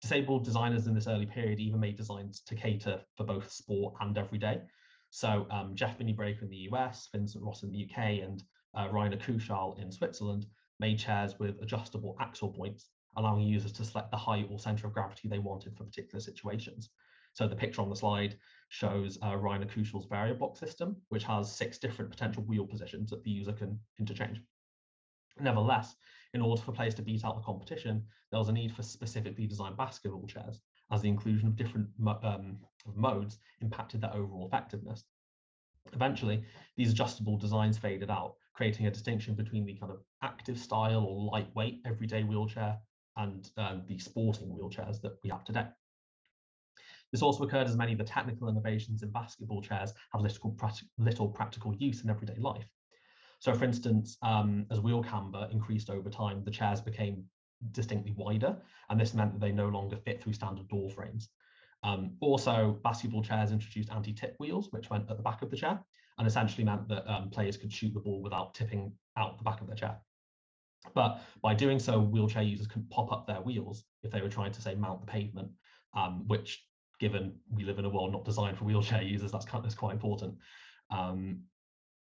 Disabled 0.00 0.44
designers 0.44 0.86
in 0.86 0.94
this 0.94 1.08
early 1.08 1.26
period 1.26 1.58
even 1.58 1.80
made 1.80 1.96
designs 1.96 2.40
to 2.42 2.54
cater 2.54 3.00
for 3.16 3.24
both 3.24 3.50
sport 3.50 3.94
and 4.00 4.16
everyday. 4.16 4.62
So 5.10 5.46
um, 5.50 5.74
Jeff 5.74 5.98
Minnebraker 5.98 6.42
in 6.42 6.50
the 6.50 6.68
US, 6.72 7.08
Vincent 7.12 7.42
Ross 7.42 7.62
in 7.62 7.70
the 7.70 7.84
UK, 7.84 8.22
and 8.22 8.42
uh, 8.76 8.88
Rainer 8.92 9.16
Küschall 9.16 9.80
in 9.80 9.90
Switzerland 9.90 10.46
made 10.78 10.98
chairs 10.98 11.38
with 11.38 11.60
adjustable 11.62 12.16
axle 12.20 12.50
points 12.52 12.90
allowing 13.16 13.42
users 13.42 13.72
to 13.72 13.84
select 13.84 14.10
the 14.10 14.16
height 14.16 14.46
or 14.50 14.58
center 14.58 14.86
of 14.86 14.92
gravity 14.92 15.28
they 15.28 15.38
wanted 15.38 15.76
for 15.76 15.84
particular 15.84 16.20
situations. 16.20 16.90
So 17.32 17.46
the 17.46 17.56
picture 17.56 17.82
on 17.82 17.90
the 17.90 17.96
slide 17.96 18.36
shows 18.68 19.18
uh, 19.24 19.36
Rainer 19.36 19.66
Küschall's 19.66 20.06
VariaBox 20.06 20.58
system, 20.58 20.96
which 21.08 21.24
has 21.24 21.54
six 21.54 21.78
different 21.78 22.10
potential 22.10 22.42
wheel 22.44 22.66
positions 22.66 23.10
that 23.10 23.22
the 23.22 23.30
user 23.30 23.52
can 23.52 23.78
interchange. 23.98 24.40
Nevertheless, 25.40 25.94
in 26.34 26.40
order 26.40 26.60
for 26.60 26.72
players 26.72 26.94
to 26.94 27.02
beat 27.02 27.24
out 27.24 27.36
the 27.36 27.42
competition, 27.42 28.04
there 28.30 28.38
was 28.38 28.48
a 28.48 28.52
need 28.52 28.74
for 28.74 28.82
specifically 28.82 29.46
designed 29.46 29.76
basketball 29.76 30.26
chairs, 30.26 30.60
as 30.92 31.02
the 31.02 31.08
inclusion 31.08 31.48
of 31.48 31.56
different 31.56 31.88
um, 32.22 32.58
modes 32.94 33.38
impacted 33.60 34.00
their 34.00 34.14
overall 34.14 34.46
effectiveness. 34.46 35.04
Eventually, 35.92 36.44
these 36.76 36.90
adjustable 36.90 37.38
designs 37.38 37.78
faded 37.78 38.10
out, 38.10 38.34
creating 38.52 38.86
a 38.86 38.90
distinction 38.90 39.34
between 39.34 39.64
the 39.64 39.74
kind 39.74 39.92
of 39.92 40.02
active 40.22 40.58
style 40.58 41.04
or 41.04 41.30
lightweight 41.32 41.80
everyday 41.86 42.22
wheelchair 42.22 42.78
and 43.16 43.50
um, 43.56 43.82
the 43.88 43.98
sporting 43.98 44.48
wheelchairs 44.48 45.00
that 45.00 45.16
we 45.24 45.30
have 45.30 45.44
today. 45.44 45.66
This 47.10 47.22
also 47.22 47.44
occurred 47.44 47.66
as 47.66 47.76
many 47.76 47.92
of 47.92 47.98
the 47.98 48.04
technical 48.04 48.48
innovations 48.48 49.02
in 49.02 49.10
basketball 49.10 49.62
chairs 49.62 49.94
have 50.12 50.20
little, 50.20 50.54
little 50.98 51.28
practical 51.28 51.74
use 51.74 52.04
in 52.04 52.10
everyday 52.10 52.36
life. 52.36 52.66
So 53.38 53.54
for 53.54 53.64
instance, 53.64 54.16
um, 54.22 54.66
as 54.70 54.80
wheel 54.80 55.02
camber 55.02 55.48
increased 55.50 55.90
over 55.90 56.10
time, 56.10 56.42
the 56.44 56.50
chairs 56.50 56.80
became 56.80 57.24
distinctly 57.72 58.12
wider, 58.16 58.56
and 58.88 59.00
this 59.00 59.14
meant 59.14 59.32
that 59.32 59.40
they 59.40 59.52
no 59.52 59.68
longer 59.68 59.96
fit 59.96 60.22
through 60.22 60.32
standard 60.32 60.68
door 60.68 60.90
frames. 60.90 61.30
Um, 61.84 62.16
also, 62.20 62.78
basketball 62.82 63.22
chairs 63.22 63.52
introduced 63.52 63.90
anti-tip 63.90 64.34
wheels, 64.38 64.68
which 64.72 64.90
went 64.90 65.08
at 65.10 65.16
the 65.16 65.22
back 65.22 65.42
of 65.42 65.50
the 65.50 65.56
chair, 65.56 65.78
and 66.18 66.26
essentially 66.26 66.64
meant 66.64 66.88
that 66.88 67.08
um, 67.10 67.30
players 67.30 67.56
could 67.56 67.72
shoot 67.72 67.94
the 67.94 68.00
ball 68.00 68.20
without 68.20 68.54
tipping 68.54 68.92
out 69.16 69.38
the 69.38 69.44
back 69.44 69.60
of 69.60 69.68
their 69.68 69.76
chair. 69.76 69.96
But 70.94 71.20
by 71.42 71.54
doing 71.54 71.78
so, 71.78 72.00
wheelchair 72.00 72.42
users 72.42 72.66
can 72.66 72.86
pop 72.90 73.12
up 73.12 73.26
their 73.26 73.40
wheels 73.40 73.84
if 74.02 74.10
they 74.10 74.20
were 74.20 74.28
trying 74.28 74.52
to 74.52 74.62
say 74.62 74.74
mount 74.74 75.00
the 75.00 75.10
pavement, 75.10 75.50
um, 75.94 76.26
which 76.26 76.64
given 76.98 77.36
we 77.50 77.64
live 77.64 77.78
in 77.78 77.84
a 77.84 77.88
world 77.88 78.12
not 78.12 78.24
designed 78.24 78.58
for 78.58 78.64
wheelchair 78.64 79.02
users, 79.02 79.30
that's, 79.30 79.44
that's 79.44 79.74
quite 79.74 79.92
important. 79.92 80.34
Um, 80.90 81.42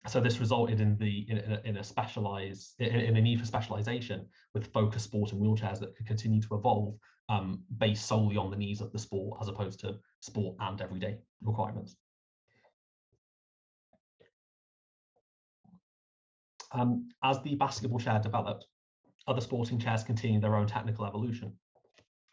so 0.07 0.21
this 0.21 0.38
resulted 0.38 0.81
in 0.81 0.97
the 0.99 1.27
in, 1.29 1.38
a, 1.38 1.61
in 1.64 1.77
a 1.79 1.85
specialized 1.85 2.75
in, 2.79 2.88
in, 2.88 3.17
a 3.17 3.21
need 3.21 3.40
for 3.40 3.47
specialization 3.47 4.27
with 4.53 4.73
focused 4.73 5.07
sport 5.07 5.33
and 5.33 5.40
wheelchairs 5.40 5.81
that 5.81 5.97
could 5.97 6.07
continue 6.07 6.43
to 6.43 6.55
evolve 6.55 6.95
um, 7.31 7.62
based 7.79 8.07
solely 8.07 8.37
on 8.37 8.51
the 8.51 8.57
needs 8.57 8.81
of 8.81 8.93
the 8.93 8.99
sport 8.99 9.38
as 9.40 9.49
opposed 9.49 9.81
to 9.81 9.97
sport 10.21 10.57
and 10.61 10.81
everyday 10.83 11.17
requirements. 11.43 11.97
Um, 16.73 17.09
as 17.23 17.40
the 17.43 17.55
basketball 17.55 18.01
chair 18.01 18.19
developed, 18.19 18.67
other 19.27 19.40
sporting 19.40 19.79
chairs 19.79 20.03
continued 20.03 20.43
their 20.43 20.57
own 20.57 20.67
technical 20.67 21.07
evolution. 21.07 21.53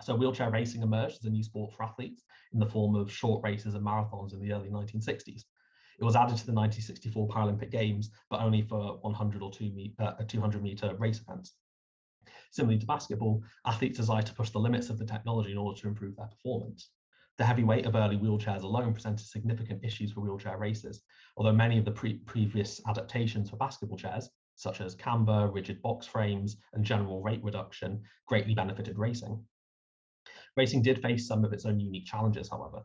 So 0.01 0.15
wheelchair 0.15 0.49
racing 0.49 0.81
emerged 0.81 1.19
as 1.19 1.25
a 1.25 1.29
new 1.29 1.43
sport 1.43 1.73
for 1.73 1.84
athletes 1.84 2.23
in 2.51 2.60
the 2.60 2.65
form 2.65 2.95
of 2.95 3.12
short 3.12 3.43
races 3.43 3.75
and 3.75 3.86
marathons 3.86 4.34
in 4.34 4.41
the 4.41 4.51
early 4.51 4.69
1960s. 4.69 5.43
It 6.01 6.03
was 6.03 6.15
added 6.15 6.35
to 6.37 6.45
the 6.47 6.51
1964 6.51 7.27
Paralympic 7.27 7.69
Games, 7.69 8.09
but 8.31 8.41
only 8.41 8.63
for 8.63 8.97
100 9.01 9.43
or 9.43 9.51
200 9.51 9.95
uh, 9.99 10.59
meter 10.59 10.95
race 10.95 11.21
events. 11.21 11.53
Similarly 12.49 12.79
to 12.79 12.87
basketball, 12.87 13.43
athletes 13.67 13.99
desire 13.99 14.23
to 14.23 14.33
push 14.33 14.49
the 14.49 14.59
limits 14.59 14.89
of 14.89 14.97
the 14.97 15.05
technology 15.05 15.51
in 15.51 15.59
order 15.59 15.79
to 15.79 15.87
improve 15.87 16.15
their 16.15 16.25
performance. 16.25 16.89
The 17.37 17.45
heavy 17.45 17.63
weight 17.63 17.85
of 17.85 17.95
early 17.95 18.17
wheelchairs 18.17 18.63
alone 18.63 18.95
presented 18.95 19.27
significant 19.27 19.85
issues 19.85 20.11
for 20.11 20.21
wheelchair 20.21 20.57
races, 20.57 21.03
although 21.37 21.53
many 21.53 21.77
of 21.77 21.85
the 21.85 21.91
pre 21.91 22.15
previous 22.17 22.81
adaptations 22.87 23.51
for 23.51 23.57
basketball 23.57 23.97
chairs, 23.97 24.27
such 24.55 24.81
as 24.81 24.95
camber, 24.95 25.51
rigid 25.51 25.83
box 25.83 26.07
frames, 26.07 26.57
and 26.73 26.83
general 26.83 27.21
weight 27.21 27.43
reduction, 27.43 28.01
greatly 28.25 28.55
benefited 28.55 28.97
racing. 28.97 29.45
Racing 30.57 30.81
did 30.81 30.99
face 30.99 31.27
some 31.27 31.45
of 31.45 31.53
its 31.53 31.67
own 31.67 31.79
unique 31.79 32.07
challenges, 32.07 32.49
however. 32.49 32.81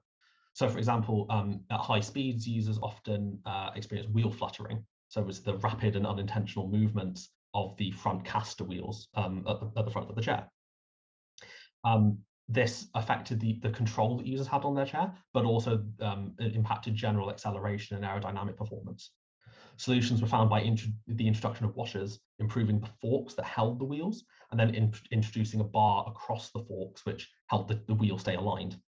So, 0.57 0.71
for 0.71 0.79
example, 0.79 1.27
um, 1.29 1.61
at 1.71 1.81
high 1.81 2.01
speeds, 2.01 2.49
users 2.49 2.79
often 2.83 3.39
uh, 3.45 3.73
experience 3.77 4.09
wheel 4.11 4.31
fluttering. 4.31 4.83
So, 5.09 5.21
it 5.21 5.27
was 5.27 5.43
the 5.43 5.59
rapid 5.59 5.97
and 5.97 6.07
unintentional 6.07 6.67
movements 6.67 7.29
of 7.53 7.77
the 7.77 7.91
front 7.91 8.25
caster 8.25 8.65
wheels 8.65 9.09
um, 9.17 9.45
at, 9.47 9.61
the, 9.61 9.71
at, 9.79 9.85
the, 9.85 9.91
front 9.91 10.09
of 10.09 10.17
the 10.17 10.23
chair. 10.23 10.51
Um, 11.85 12.17
this 12.49 12.87
affected 12.95 13.39
the, 13.39 13.59
the 13.63 13.69
control 13.69 14.17
that 14.17 14.27
users 14.27 14.47
had 14.47 14.65
on 14.65 14.75
their 14.75 14.87
chair, 14.87 15.13
but 15.35 15.45
also 15.45 15.85
um, 16.01 16.33
impacted 16.39 16.95
general 16.95 17.29
acceleration 17.29 17.95
and 17.95 18.07
aerodynamic 18.07 18.57
performance. 18.57 19.11
Solutions 19.77 20.23
were 20.23 20.29
found 20.29 20.49
by 20.49 20.61
the 21.07 21.27
introduction 21.27 21.67
of 21.67 21.77
washers, 21.77 22.19
improving 22.39 22.81
the 22.81 22.89
forks 23.03 23.35
that 23.35 23.45
held 23.45 23.79
the 23.79 23.85
wheels, 23.85 24.25
and 24.51 24.59
then 24.59 24.75
in 24.75 24.91
introducing 25.11 25.61
a 25.61 25.65
bar 25.65 26.07
across 26.09 26.51
the 26.51 26.65
forks, 26.65 27.05
which 27.05 27.29
helped 27.49 27.69
the, 27.69 27.83
the 27.89 27.95
wheel 27.95 28.17
stay 28.17 28.37
aligned. 28.37 28.81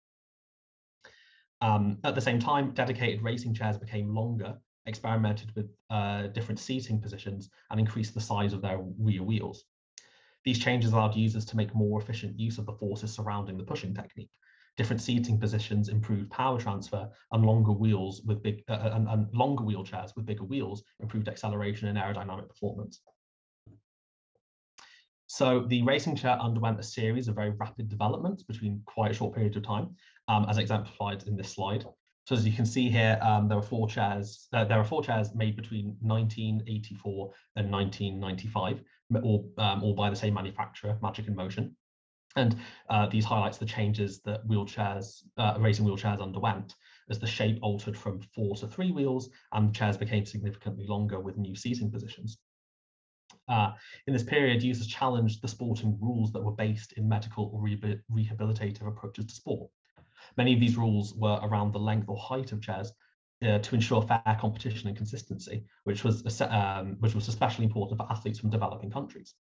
Um, 1.60 1.98
at 2.04 2.14
the 2.14 2.20
same 2.20 2.38
time, 2.38 2.72
dedicated 2.72 3.22
racing 3.22 3.54
chairs 3.54 3.78
became 3.78 4.14
longer, 4.14 4.58
experimented 4.86 5.54
with 5.56 5.70
uh, 5.90 6.28
different 6.28 6.58
seating 6.58 7.00
positions, 7.00 7.50
and 7.70 7.80
increased 7.80 8.14
the 8.14 8.20
size 8.20 8.52
of 8.52 8.62
their 8.62 8.78
rear 8.98 9.22
wheels. 9.22 9.64
These 10.44 10.58
changes 10.60 10.92
allowed 10.92 11.16
users 11.16 11.44
to 11.46 11.56
make 11.56 11.74
more 11.74 12.00
efficient 12.00 12.38
use 12.38 12.58
of 12.58 12.66
the 12.66 12.72
forces 12.72 13.12
surrounding 13.12 13.56
the 13.56 13.64
pushing 13.64 13.94
technique. 13.94 14.30
Different 14.76 15.00
seating 15.00 15.40
positions 15.40 15.88
improved 15.88 16.30
power 16.30 16.60
transfer, 16.60 17.08
and 17.32 17.44
longer 17.44 17.72
wheels 17.72 18.22
with 18.26 18.42
big 18.42 18.62
uh, 18.68 18.74
uh 18.74 18.90
and, 18.94 19.08
and 19.08 19.34
longer 19.34 19.64
wheelchairs 19.64 20.14
with 20.14 20.26
bigger 20.26 20.44
wheels 20.44 20.84
improved 21.00 21.28
acceleration 21.28 21.88
and 21.88 21.98
aerodynamic 21.98 22.48
performance. 22.48 23.00
So 25.28 25.64
the 25.66 25.82
racing 25.82 26.14
chair 26.14 26.38
underwent 26.38 26.78
a 26.78 26.84
series 26.84 27.26
of 27.26 27.34
very 27.34 27.50
rapid 27.50 27.88
developments 27.88 28.44
between 28.44 28.82
quite 28.86 29.10
a 29.10 29.14
short 29.14 29.34
period 29.34 29.56
of 29.56 29.64
time, 29.64 29.96
um, 30.28 30.46
as 30.48 30.58
exemplified 30.58 31.24
in 31.26 31.36
this 31.36 31.52
slide. 31.52 31.84
So 32.26 32.34
as 32.34 32.44
you 32.44 32.52
can 32.52 32.66
see 32.66 32.90
here, 32.90 33.18
um, 33.22 33.48
there 33.48 33.56
are 33.56 33.62
four 33.62 33.88
chairs. 33.88 34.48
Uh, 34.52 34.64
there 34.64 34.78
are 34.78 34.84
four 34.84 35.02
chairs 35.02 35.34
made 35.34 35.54
between 35.54 35.96
1984 36.00 37.32
and 37.54 37.70
1995, 37.70 38.82
all, 39.22 39.52
um, 39.58 39.84
all 39.84 39.94
by 39.94 40.10
the 40.10 40.16
same 40.16 40.34
manufacturer, 40.34 40.98
Magic 41.00 41.28
in 41.28 41.36
Motion. 41.36 41.76
And 42.34 42.56
uh, 42.90 43.06
these 43.06 43.24
highlights 43.24 43.58
the 43.58 43.64
changes 43.64 44.20
that 44.22 44.46
wheelchairs, 44.46 45.22
uh, 45.38 45.56
racing 45.58 45.86
wheelchairs 45.86 46.20
underwent 46.20 46.74
as 47.08 47.18
the 47.18 47.26
shape 47.26 47.58
altered 47.62 47.96
from 47.96 48.20
four 48.34 48.56
to 48.56 48.66
three 48.66 48.90
wheels 48.90 49.30
and 49.52 49.74
chairs 49.74 49.96
became 49.96 50.26
significantly 50.26 50.84
longer 50.86 51.20
with 51.20 51.38
new 51.38 51.54
seating 51.54 51.90
positions. 51.90 52.38
Uh, 53.48 53.72
in 54.06 54.12
this 54.12 54.24
period, 54.24 54.62
users 54.62 54.88
challenged 54.88 55.40
the 55.40 55.48
sporting 55.48 55.96
rules 56.00 56.32
that 56.32 56.42
were 56.42 56.52
based 56.52 56.92
in 56.94 57.08
medical 57.08 57.50
or 57.52 57.62
rehabilitative 57.62 58.88
approaches 58.88 59.26
to 59.26 59.34
sport. 59.34 59.70
Many 60.36 60.54
of 60.54 60.60
these 60.60 60.76
rules 60.76 61.14
were 61.14 61.38
around 61.42 61.72
the 61.72 61.78
length 61.78 62.08
or 62.08 62.16
height 62.16 62.52
of 62.52 62.62
chairs 62.62 62.92
uh, 63.42 63.58
to 63.58 63.74
ensure 63.74 64.02
fair 64.02 64.36
competition 64.40 64.88
and 64.88 64.96
consistency, 64.96 65.64
which 65.84 66.04
was, 66.04 66.40
um, 66.42 66.96
which 67.00 67.14
was 67.14 67.28
especially 67.28 67.64
important 67.64 67.98
for 67.98 68.10
athletes 68.10 68.38
from 68.38 68.50
developing 68.50 68.90
countries. 68.90 69.34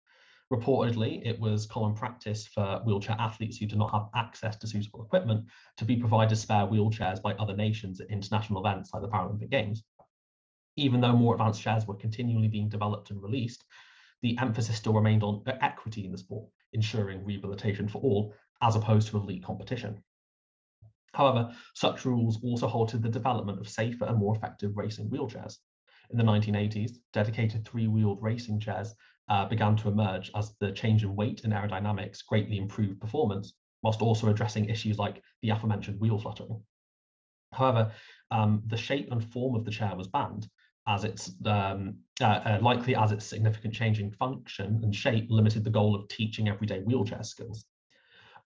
Reportedly, 0.53 1.27
it 1.27 1.41
was 1.41 1.67
common 1.67 1.95
practice 1.95 2.47
for 2.47 2.83
wheelchair 2.85 3.17
athletes 3.19 3.57
who 3.57 3.67
do 3.67 3.77
not 3.77 3.93
have 3.93 4.09
access 4.15 4.57
to 4.57 4.67
suitable 4.67 5.03
equipment 5.03 5.47
to 5.79 5.85
be 5.85 5.97
provided 5.97 6.37
spare 6.37 6.67
wheelchairs 6.67 7.23
by 7.23 7.33
other 7.35 7.57
nations 7.57 8.01
at 8.01 8.11
international 8.11 8.65
events 8.65 8.93
like 8.93 9.03
the 9.03 9.09
Paralympic 9.09 9.51
Games. 9.51 9.83
Even 10.77 11.01
though 11.01 11.17
more 11.17 11.35
advanced 11.35 11.63
chairs 11.63 11.87
were 11.87 11.95
continually 11.95 12.49
being 12.49 12.69
developed 12.69 13.11
and 13.11 13.23
released, 13.23 13.65
the 14.23 14.37
emphasis 14.39 14.77
still 14.77 14.93
remained 14.93 15.23
on 15.23 15.43
equity 15.47 16.05
in 16.05 16.13
the 16.13 16.19
sport, 16.19 16.49
ensuring 16.73 17.25
rehabilitation 17.25 17.89
for 17.89 18.03
all, 18.03 18.35
as 18.61 18.77
opposed 18.77 19.09
to 19.09 19.17
elite 19.17 19.45
competition. 19.45 20.03
However, 21.15 21.55
such 21.75 22.05
rules 22.05 22.43
also 22.43 22.67
halted 22.67 23.03
the 23.03 23.09
development 23.09 23.61
of 23.61 23.69
safer 23.69 24.05
and 24.05 24.19
more 24.19 24.35
effective 24.35 24.77
racing 24.77 25.09
wheelchairs. 25.11 25.59
In 26.11 26.19
the 26.19 26.25
1980s, 26.25 26.99
dedicated 27.13 27.65
three-wheeled 27.65 28.21
racing 28.21 28.61
chairs 28.61 28.95
uh, 29.29 29.47
began 29.47 29.77
to 29.77 29.89
emerge 29.89 30.31
as 30.35 30.55
the 30.59 30.73
change 30.73 31.05
in 31.05 31.15
weight 31.15 31.45
and 31.45 31.53
aerodynamics 31.53 32.27
greatly 32.27 32.59
improved 32.59 33.01
performance, 33.01 33.55
whilst 33.83 34.03
also 34.03 34.29
addressing 34.29 34.69
issues 34.69 34.99
like 34.99 35.23
the 35.43 35.51
aforementioned 35.51 36.01
wheel 36.01 36.19
fluttering. 36.19 36.61
However, 37.53 37.93
um, 38.33 38.63
the 38.67 38.77
shape 38.77 39.13
and 39.13 39.23
form 39.23 39.55
of 39.55 39.65
the 39.65 39.71
chair 39.71 39.95
was 39.95 40.09
banned, 40.09 40.49
as 40.89 41.05
its 41.05 41.33
um, 41.47 41.97
uh, 42.21 42.25
uh, 42.25 42.59
likely 42.61 42.97
as 42.97 43.13
its 43.13 43.25
significant 43.25 43.73
change 43.73 44.01
in 44.01 44.11
function 44.11 44.81
and 44.83 44.95
shape 44.95 45.27
limited 45.31 45.63
the 45.63 45.71
goal 45.71 45.95
of 45.95 46.09
teaching 46.09 46.49
everyday 46.49 46.81
wheelchair 46.81 47.23
skills. 47.23 47.65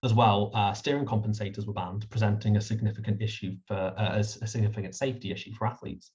As 0.01 0.13
well, 0.13 0.51
uh, 0.53 0.73
steering 0.73 1.05
compensators 1.05 1.67
were 1.67 1.73
banned, 1.73 2.09
presenting 2.09 2.55
a 2.55 2.61
significant 2.61 3.21
issue 3.21 3.55
for 3.67 3.75
uh, 3.75 4.15
a, 4.15 4.19
a, 4.19 4.47
significant 4.47 4.95
safety 4.95 5.31
issue 5.31 5.53
for 5.53 5.67
athletes. 5.67 6.11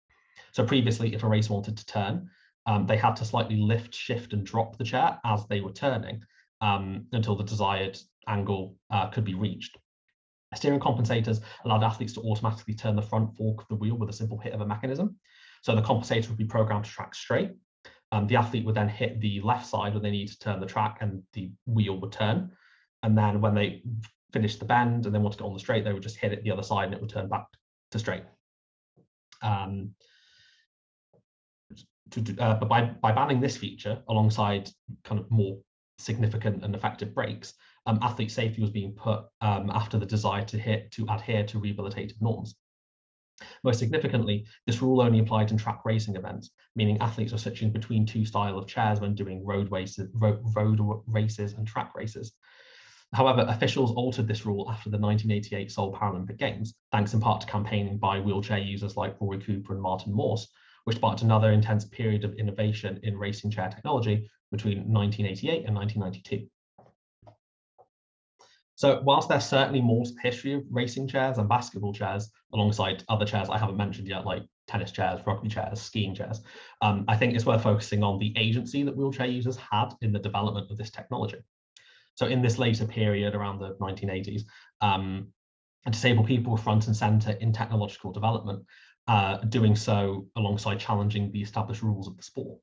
So 0.52 0.64
previously, 0.64 1.14
if 1.14 1.22
a 1.22 1.28
race 1.28 1.50
wanted 1.50 1.76
to 1.76 1.84
turn, 1.84 2.30
um, 2.66 2.86
they 2.86 2.96
had 2.96 3.14
to 3.16 3.26
slightly 3.26 3.56
lift, 3.56 3.94
shift, 3.94 4.32
and 4.32 4.44
drop 4.44 4.78
the 4.78 4.84
chair 4.84 5.18
as 5.24 5.46
they 5.48 5.60
were 5.60 5.72
turning 5.72 6.22
um, 6.62 7.06
until 7.12 7.36
the 7.36 7.44
desired 7.44 7.98
angle 8.26 8.76
uh, 8.90 9.08
could 9.08 9.24
be 9.24 9.34
reached. 9.34 9.76
Steering 10.54 10.80
compensators 10.80 11.40
allowed 11.64 11.82
athletes 11.82 12.14
to 12.14 12.20
automatically 12.20 12.74
turn 12.74 12.96
the 12.96 13.02
front 13.02 13.36
fork 13.36 13.60
of 13.60 13.68
the 13.68 13.74
wheel 13.74 13.96
with 13.96 14.08
a 14.08 14.14
simple 14.14 14.38
hit 14.38 14.54
of 14.54 14.60
a 14.60 14.66
mechanism. 14.66 15.16
So 15.62 15.74
the 15.74 15.82
compensator 15.82 16.28
would 16.28 16.38
be 16.38 16.44
programmed 16.44 16.84
to 16.84 16.90
track 16.90 17.14
straight. 17.14 17.50
Um, 18.12 18.26
the 18.28 18.36
athlete 18.36 18.64
would 18.64 18.76
then 18.76 18.88
hit 18.88 19.20
the 19.20 19.40
left 19.40 19.66
side 19.66 19.92
when 19.92 20.02
they 20.02 20.10
need 20.10 20.28
to 20.28 20.38
turn 20.38 20.60
the 20.60 20.66
track 20.66 20.98
and 21.00 21.22
the 21.32 21.50
wheel 21.66 22.00
would 22.00 22.12
turn. 22.12 22.52
And 23.04 23.16
then 23.16 23.42
when 23.42 23.54
they 23.54 23.82
finish 24.32 24.56
the 24.56 24.64
bend 24.64 25.04
and 25.04 25.14
then 25.14 25.22
want 25.22 25.34
to 25.34 25.38
get 25.38 25.46
on 25.46 25.52
the 25.52 25.60
straight, 25.60 25.84
they 25.84 25.92
would 25.92 26.02
just 26.02 26.16
hit 26.16 26.32
it 26.32 26.42
the 26.42 26.50
other 26.50 26.62
side 26.62 26.86
and 26.86 26.94
it 26.94 27.00
would 27.00 27.10
turn 27.10 27.28
back 27.28 27.44
to 27.90 27.98
straight. 27.98 28.24
Um, 29.42 29.90
to, 32.12 32.36
uh, 32.38 32.54
but 32.54 32.68
by, 32.68 32.82
by 33.02 33.12
banning 33.12 33.40
this 33.40 33.58
feature 33.58 34.02
alongside 34.08 34.70
kind 35.04 35.20
of 35.20 35.30
more 35.30 35.58
significant 35.98 36.64
and 36.64 36.74
effective 36.74 37.14
breaks, 37.14 37.52
um, 37.84 37.98
athlete 38.00 38.30
safety 38.30 38.62
was 38.62 38.70
being 38.70 38.92
put 38.92 39.24
um, 39.42 39.70
after 39.74 39.98
the 39.98 40.06
desire 40.06 40.44
to 40.46 40.56
hit 40.56 40.90
to 40.92 41.06
adhere 41.10 41.44
to 41.44 41.60
rehabilitative 41.60 42.20
norms. 42.22 42.56
Most 43.64 43.80
significantly, 43.80 44.46
this 44.66 44.80
rule 44.80 45.02
only 45.02 45.18
applied 45.18 45.50
in 45.50 45.58
track 45.58 45.80
racing 45.84 46.16
events, 46.16 46.52
meaning 46.74 46.96
athletes 47.02 47.34
are 47.34 47.38
switching 47.38 47.70
between 47.70 48.06
two 48.06 48.24
style 48.24 48.56
of 48.56 48.66
chairs 48.66 49.00
when 49.00 49.14
doing 49.14 49.44
road 49.44 49.70
races, 49.70 50.08
road, 50.14 50.40
road 50.56 50.80
races 51.06 51.52
and 51.52 51.66
track 51.66 51.94
races. 51.94 52.32
However, 53.14 53.46
officials 53.46 53.92
altered 53.92 54.26
this 54.26 54.44
rule 54.44 54.68
after 54.68 54.90
the 54.90 54.98
1988 54.98 55.70
Seoul 55.70 55.94
Paralympic 55.94 56.36
Games, 56.36 56.74
thanks 56.90 57.14
in 57.14 57.20
part 57.20 57.40
to 57.42 57.46
campaigning 57.46 57.96
by 57.96 58.18
wheelchair 58.18 58.58
users 58.58 58.96
like 58.96 59.20
Rory 59.20 59.38
Cooper 59.38 59.72
and 59.72 59.80
Martin 59.80 60.12
Morse, 60.12 60.48
which 60.82 60.96
sparked 60.96 61.22
another 61.22 61.52
intense 61.52 61.84
period 61.84 62.24
of 62.24 62.34
innovation 62.34 62.98
in 63.04 63.16
racing 63.16 63.52
chair 63.52 63.68
technology 63.68 64.28
between 64.50 64.92
1988 64.92 65.64
and 65.64 65.76
1992. 65.76 66.48
So 68.74 69.00
whilst 69.04 69.28
there's 69.28 69.46
certainly 69.46 69.80
more 69.80 70.04
to 70.04 70.12
the 70.12 70.20
history 70.20 70.54
of 70.54 70.64
racing 70.68 71.06
chairs 71.06 71.38
and 71.38 71.48
basketball 71.48 71.92
chairs, 71.92 72.32
alongside 72.52 73.04
other 73.08 73.24
chairs 73.24 73.48
I 73.48 73.58
haven't 73.58 73.76
mentioned 73.76 74.08
yet, 74.08 74.26
like 74.26 74.42
tennis 74.66 74.90
chairs, 74.90 75.20
rugby 75.24 75.48
chairs, 75.48 75.80
skiing 75.80 76.16
chairs, 76.16 76.40
um, 76.82 77.04
I 77.06 77.16
think 77.16 77.34
it's 77.34 77.46
worth 77.46 77.62
focusing 77.62 78.02
on 78.02 78.18
the 78.18 78.34
agency 78.36 78.82
that 78.82 78.96
wheelchair 78.96 79.28
users 79.28 79.56
had 79.56 79.90
in 80.02 80.10
the 80.10 80.18
development 80.18 80.68
of 80.72 80.78
this 80.78 80.90
technology. 80.90 81.38
So 82.14 82.26
in 82.26 82.42
this 82.42 82.58
later 82.58 82.86
period, 82.86 83.34
around 83.34 83.58
the 83.58 83.74
1980s, 83.80 84.42
um, 84.80 85.28
disabled 85.90 86.26
people 86.26 86.52
were 86.52 86.58
front 86.58 86.86
and 86.86 86.96
center 86.96 87.32
in 87.32 87.52
technological 87.52 88.12
development, 88.12 88.64
uh, 89.08 89.38
doing 89.38 89.76
so 89.76 90.28
alongside 90.36 90.80
challenging 90.80 91.30
the 91.32 91.42
established 91.42 91.82
rules 91.82 92.08
of 92.08 92.16
the 92.16 92.22
sport. 92.22 92.58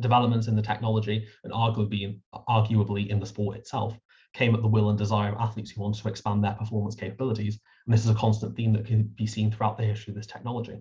Developments 0.00 0.46
in 0.46 0.56
the 0.56 0.62
technology 0.62 1.26
and 1.44 1.52
arguably, 1.52 2.18
arguably 2.48 3.08
in 3.08 3.20
the 3.20 3.26
sport 3.26 3.58
itself 3.58 3.98
came 4.32 4.54
at 4.54 4.62
the 4.62 4.68
will 4.68 4.88
and 4.88 4.98
desire 4.98 5.32
of 5.32 5.38
athletes 5.38 5.70
who 5.70 5.82
wanted 5.82 6.00
to 6.02 6.08
expand 6.08 6.42
their 6.42 6.54
performance 6.54 6.94
capabilities. 6.94 7.60
And 7.86 7.92
this 7.92 8.04
is 8.04 8.10
a 8.10 8.14
constant 8.14 8.56
theme 8.56 8.72
that 8.72 8.86
can 8.86 9.02
be 9.02 9.26
seen 9.26 9.50
throughout 9.50 9.76
the 9.76 9.84
history 9.84 10.12
of 10.12 10.16
this 10.16 10.26
technology. 10.26 10.80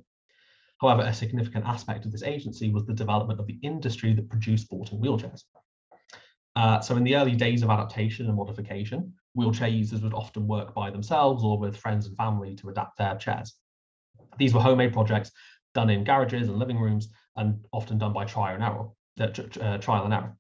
However, 0.80 1.02
a 1.02 1.14
significant 1.14 1.66
aspect 1.66 2.06
of 2.06 2.12
this 2.12 2.24
agency 2.24 2.72
was 2.72 2.86
the 2.86 2.94
development 2.94 3.40
of 3.40 3.48
the 3.48 3.60
industry 3.62 4.14
that 4.14 4.30
produced 4.30 4.66
sporting 4.66 5.00
wheelchairs. 5.00 5.44
Uh, 6.56 6.80
so 6.82 6.98
in 6.98 7.04
the 7.04 7.16
early 7.16 7.36
days 7.36 7.64
of 7.64 7.70
adaptation 7.70 8.28
and 8.28 8.36
modification, 8.36 9.14
wheelchair 9.36 9.70
users 9.70 10.02
would 10.02 10.14
often 10.14 10.48
work 10.48 10.74
by 10.74 10.90
themselves 10.90 11.44
or 11.44 11.58
with 11.58 11.78
friends 11.78 12.08
and 12.08 12.18
family 12.18 12.56
to 12.56 12.70
adapt 12.70 12.98
their 12.98 13.16
chairs. 13.16 13.56
These 14.38 14.54
were 14.54 14.62
homemade 14.62 14.94
projects 14.94 15.32
done 15.74 15.90
in 15.90 16.04
garages 16.04 16.50
and 16.50 16.60
living 16.60 16.78
rooms 16.78 17.10
and 17.38 17.64
often 17.72 17.98
done 17.98 18.12
by 18.12 18.26
trial 18.26 18.56
and 18.56 18.64
error. 18.64 18.90
Uh, 19.20 19.28
uh, 19.62 19.78
trial 19.78 20.06
and 20.06 20.14
error. 20.14 20.36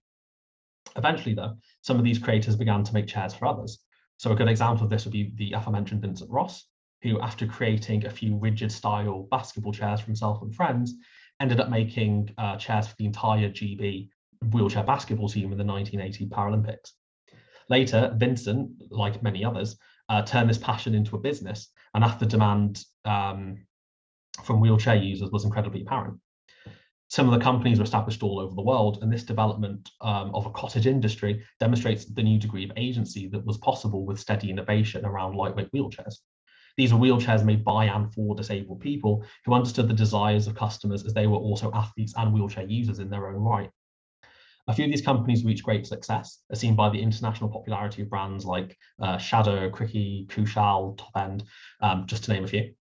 Eventually, 0.95 1.35
though, 1.35 1.55
some 1.81 1.97
of 1.97 2.03
these 2.03 2.17
creators 2.17 2.55
began 2.55 2.83
to 2.83 2.93
make 2.93 3.05
chairs 3.05 3.33
for 3.33 3.45
others. 3.45 3.79
So 4.17 4.31
a 4.31 4.35
good 4.35 4.47
example 4.47 4.85
of 4.85 4.89
this 4.89 5.05
would 5.05 5.11
be 5.11 5.33
the 5.35 5.51
aforementioned 5.53 6.01
Vincent 6.01 6.31
Ross, 6.31 6.65
who, 7.03 7.19
after 7.21 7.45
creating 7.45 8.05
a 8.05 8.09
few 8.09 8.37
rigid 8.37 8.71
style 8.71 9.27
basketball 9.29 9.73
chairs 9.73 9.99
for 9.99 10.07
himself 10.07 10.41
and 10.41 10.55
friends, 10.55 10.93
ended 11.39 11.59
up 11.59 11.69
making 11.69 12.33
uh, 12.37 12.55
chairs 12.57 12.87
for 12.87 12.95
the 12.97 13.05
entire 13.05 13.49
GB 13.49 14.09
wheelchair 14.51 14.83
basketball 14.83 15.29
team 15.29 15.51
in 15.51 15.57
the 15.57 15.63
1980 15.63 16.27
Paralympics. 16.27 16.91
Later, 17.69 18.13
Vincent, 18.17 18.71
like 18.89 19.23
many 19.23 19.45
others, 19.45 19.77
uh, 20.09 20.21
turned 20.23 20.49
this 20.49 20.57
passion 20.57 20.93
into 20.93 21.15
a 21.15 21.19
business, 21.19 21.69
and 21.93 22.03
after 22.03 22.25
demand 22.25 22.83
um, 23.05 23.65
from 24.43 24.59
wheelchair 24.59 24.95
users 24.95 25.31
was 25.31 25.45
incredibly 25.45 25.81
apparent. 25.81 26.19
Similar 27.09 27.39
companies 27.39 27.77
were 27.77 27.83
established 27.83 28.23
all 28.23 28.39
over 28.39 28.55
the 28.55 28.61
world, 28.61 28.99
and 29.01 29.11
this 29.11 29.23
development 29.23 29.89
um, 29.99 30.33
of 30.33 30.45
a 30.45 30.51
cottage 30.51 30.87
industry 30.87 31.43
demonstrates 31.59 32.05
the 32.05 32.23
new 32.23 32.39
degree 32.39 32.63
of 32.63 32.71
agency 32.77 33.27
that 33.27 33.45
was 33.45 33.57
possible 33.57 34.05
with 34.05 34.19
steady 34.19 34.49
innovation 34.49 35.05
around 35.05 35.35
lightweight 35.35 35.71
wheelchairs. 35.73 36.15
These 36.77 36.93
were 36.93 36.99
wheelchairs 36.99 37.43
made 37.43 37.65
by 37.65 37.85
and 37.85 38.13
for 38.13 38.35
disabled 38.35 38.79
people 38.79 39.25
who 39.45 39.53
understood 39.53 39.89
the 39.89 39.93
desires 39.93 40.47
of 40.47 40.55
customers 40.55 41.05
as 41.05 41.13
they 41.13 41.27
were 41.27 41.37
also 41.37 41.69
athletes 41.73 42.13
and 42.15 42.33
wheelchair 42.33 42.63
users 42.63 42.99
in 42.99 43.09
their 43.09 43.27
own 43.27 43.41
right. 43.41 43.69
A 44.67 44.73
few 44.73 44.85
of 44.85 44.91
these 44.91 45.01
companies 45.01 45.43
reach 45.43 45.63
great 45.63 45.87
success, 45.87 46.43
as 46.51 46.59
seen 46.59 46.75
by 46.75 46.89
the 46.89 47.01
international 47.01 47.49
popularity 47.49 48.03
of 48.03 48.09
brands 48.09 48.45
like 48.45 48.77
uh, 49.01 49.17
Shadow, 49.17 49.69
Quickie, 49.69 50.27
Küschall, 50.29 50.97
Top 50.97 51.11
End, 51.17 51.43
um, 51.81 52.05
just 52.05 52.23
to 52.25 52.33
name 52.33 52.43
a 52.43 52.47
few. 52.47 52.73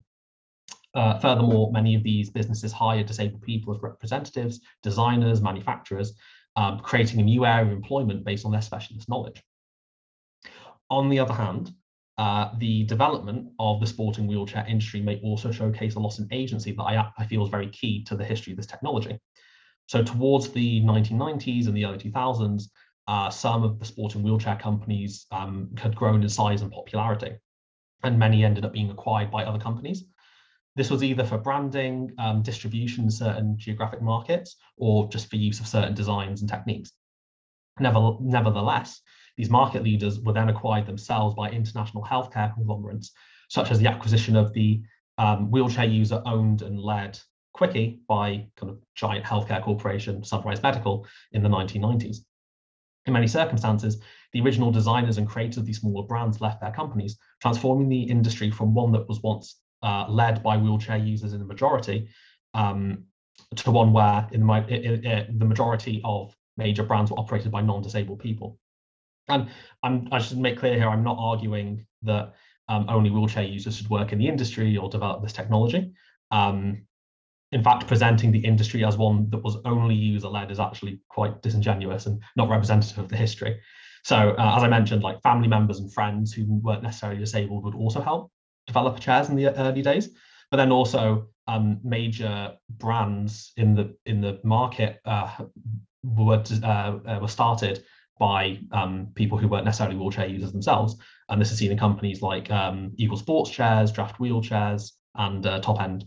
Uh, 0.94 1.18
furthermore, 1.20 1.72
many 1.72 1.96
of 1.96 2.04
these 2.04 2.30
businesses 2.30 2.72
hire 2.72 3.04
disabled 3.04 3.42
people 3.44 3.74
as 3.74 3.82
representatives, 3.82 4.60
designers, 4.84 5.42
manufacturers, 5.42 6.14
um, 6.56 6.80
creating 6.80 7.20
a 7.20 7.24
new 7.24 7.46
area 7.46 7.66
of 7.66 7.72
employment 7.72 8.26
based 8.26 8.46
on 8.46 8.52
their 8.52 8.62
specialist 8.62 9.08
knowledge. 9.08 9.42
On 10.90 11.10
the 11.10 11.20
other 11.20 11.34
hand, 11.34 11.72
uh, 12.18 12.50
the 12.58 12.84
development 12.84 13.50
of 13.60 13.80
the 13.80 13.88
sporting 13.88 14.28
wheelchair 14.28 14.66
industry 14.68 15.00
may 15.00 15.22
also 15.22 15.52
showcase 15.52 15.96
a 15.96 16.00
loss 16.00 16.20
in 16.20 16.28
agency 16.32 16.74
that 16.74 16.84
I, 16.84 17.10
I 17.18 17.26
feel 17.26 17.44
is 17.44 17.50
very 17.50 17.70
key 17.70 18.04
to 18.06 18.16
the 18.16 18.26
history 18.26 18.52
of 18.52 18.58
this 18.58 18.66
technology. 18.66 19.18
So 19.90 20.04
towards 20.04 20.50
the 20.50 20.82
1990s 20.82 21.66
and 21.66 21.76
the 21.76 21.84
early 21.84 21.98
2000s, 21.98 22.66
uh, 23.08 23.32
some 23.32 23.64
of 23.64 23.80
the 23.80 23.86
sporting 23.86 24.22
wheelchair 24.22 24.56
companies 24.56 25.26
um, 25.32 25.72
had 25.80 25.96
grown 25.96 26.22
in 26.22 26.30
size 26.30 26.62
and 26.62 26.72
popularity, 26.72 27.38
and 28.04 28.20
many 28.20 28.46
ended 28.46 28.66
up 28.66 28.72
being 28.72 28.92
acquired 28.92 29.32
by 29.32 29.44
other 29.46 29.58
companies. 29.58 30.06
This 30.76 30.92
was 30.92 31.04
either 31.04 31.24
for 31.24 31.40
branding, 31.40 32.14
um, 32.20 32.44
distribution 32.44 33.06
in 33.06 33.10
certain 33.10 33.58
geographic 33.58 34.00
markets, 34.00 34.58
or 34.78 35.10
just 35.10 35.28
for 35.28 35.38
use 35.38 35.60
of 35.60 35.66
certain 35.66 35.96
designs 35.96 36.42
and 36.42 36.50
techniques. 36.52 36.92
Never, 37.80 38.16
nevertheless, 38.22 39.02
these 39.38 39.50
market 39.50 39.82
leaders 39.82 40.20
were 40.20 40.34
then 40.34 40.50
acquired 40.50 40.86
themselves 40.86 41.34
by 41.34 41.50
international 41.50 42.04
healthcare 42.04 42.54
conglomerates, 42.54 43.12
such 43.50 43.72
as 43.72 43.80
the 43.80 43.88
acquisition 43.88 44.36
of 44.36 44.54
the 44.54 44.84
um, 45.18 45.50
wheelchair 45.50 45.86
user 45.86 46.22
owned 46.28 46.62
and 46.62 46.80
led 46.80 47.20
Quickie 47.60 48.00
by 48.08 48.48
kind 48.56 48.70
of 48.72 48.80
giant 48.96 49.26
healthcare 49.26 49.62
corporation 49.62 50.24
Sunrise 50.24 50.64
Medical 50.64 51.06
in 51.34 51.44
the 51.44 51.50
1990s. 51.50 52.20
In 53.06 53.12
many 53.12 53.28
circumstances, 53.28 54.02
the 54.32 54.40
original 54.40 54.72
designers 54.72 55.18
and 55.18 55.28
creators 55.28 55.58
of 55.58 55.66
these 55.66 55.82
smaller 55.82 56.08
brands 56.08 56.40
left 56.40 56.62
their 56.62 56.72
companies, 56.72 57.18
transforming 57.42 57.90
the 57.90 58.04
industry 58.04 58.50
from 58.50 58.74
one 58.74 58.94
that 58.94 59.10
was 59.10 59.22
once 59.24 59.60
uh, 59.84 60.06
led 60.08 60.42
by 60.42 60.56
wheelchair 60.56 60.96
users 60.96 61.34
in 61.34 61.40
the 61.40 61.46
majority 61.46 62.08
um, 62.54 63.04
to 63.58 63.72
one 63.72 63.92
where 63.92 64.26
in 64.32 64.48
the, 64.48 64.66
in, 64.70 65.06
in 65.06 65.38
the 65.38 65.46
majority 65.46 66.00
of 66.06 66.34
major 66.56 66.84
brands 66.84 67.12
were 67.12 67.20
operated 67.20 67.52
by 67.52 67.60
non-disabled 67.60 68.20
people. 68.20 68.58
And 69.28 69.50
I'm, 69.84 70.08
i 70.14 70.20
should 70.20 70.38
make 70.38 70.58
clear 70.58 70.76
here, 70.76 70.88
I'm 70.88 71.04
not 71.04 71.18
arguing 71.20 71.86
that 72.04 72.36
um, 72.70 72.86
only 72.88 73.10
wheelchair 73.10 73.44
users 73.44 73.76
should 73.76 73.90
work 73.90 74.14
in 74.14 74.18
the 74.18 74.30
industry 74.30 74.78
or 74.78 74.88
develop 74.88 75.22
this 75.22 75.34
technology. 75.34 75.92
Um, 76.32 76.86
in 77.52 77.64
fact, 77.64 77.88
presenting 77.88 78.32
the 78.32 78.46
industry 78.46 78.86
as 78.86 78.98
one 78.98 79.30
that 79.32 79.44
was 79.44 79.58
only 79.66 79.96
user-led 79.96 80.52
is 80.52 80.60
actually 80.60 81.00
quite 81.10 81.42
disingenuous 81.42 82.06
and 82.06 82.22
not 82.36 82.50
representative 82.50 83.00
of 83.00 83.10
the 83.10 83.18
history. 83.18 83.60
So, 84.04 84.36
uh, 84.38 84.54
as 84.58 84.64
I 84.64 84.68
mentioned, 84.68 85.04
like 85.04 85.22
family 85.22 85.48
members 85.48 85.80
and 85.80 85.92
friends 85.92 86.32
who 86.32 86.46
weren't 86.48 86.84
necessarily 86.84 87.20
disabled 87.20 87.64
would 87.64 87.76
also 87.76 88.02
help 88.02 88.32
develop 88.68 89.00
chairs 89.00 89.30
in 89.30 89.36
the 89.36 89.56
early 89.58 89.82
days. 89.82 90.10
But 90.52 90.58
then 90.58 90.72
also 90.72 91.28
um, 91.48 91.80
major 91.84 92.54
brands 92.70 93.52
in 93.58 93.76
the 93.76 93.96
in 94.06 94.22
the 94.22 94.40
market 94.44 95.00
uh, 95.06 95.30
were 96.04 96.44
uh, 96.64 96.68
uh, 96.68 97.20
were 97.22 97.28
started 97.28 97.84
by 98.20 98.60
um, 98.72 99.10
people 99.16 99.38
who 99.38 99.48
weren't 99.48 99.66
necessarily 99.66 99.96
wheelchair 99.96 100.28
users 100.28 100.52
themselves. 100.52 100.98
And 101.30 101.40
this 101.40 101.52
is 101.52 101.58
seen 101.58 101.72
in 101.72 101.78
companies 101.78 102.22
like 102.22 102.52
um, 102.52 102.92
Eagle 102.98 103.18
Sports 103.18 103.50
Chairs, 103.50 103.92
Draft 103.92 104.20
Wheelchairs, 104.20 104.92
and 105.16 105.46
uh, 105.46 105.60
Top 105.60 105.82
End 105.82 106.06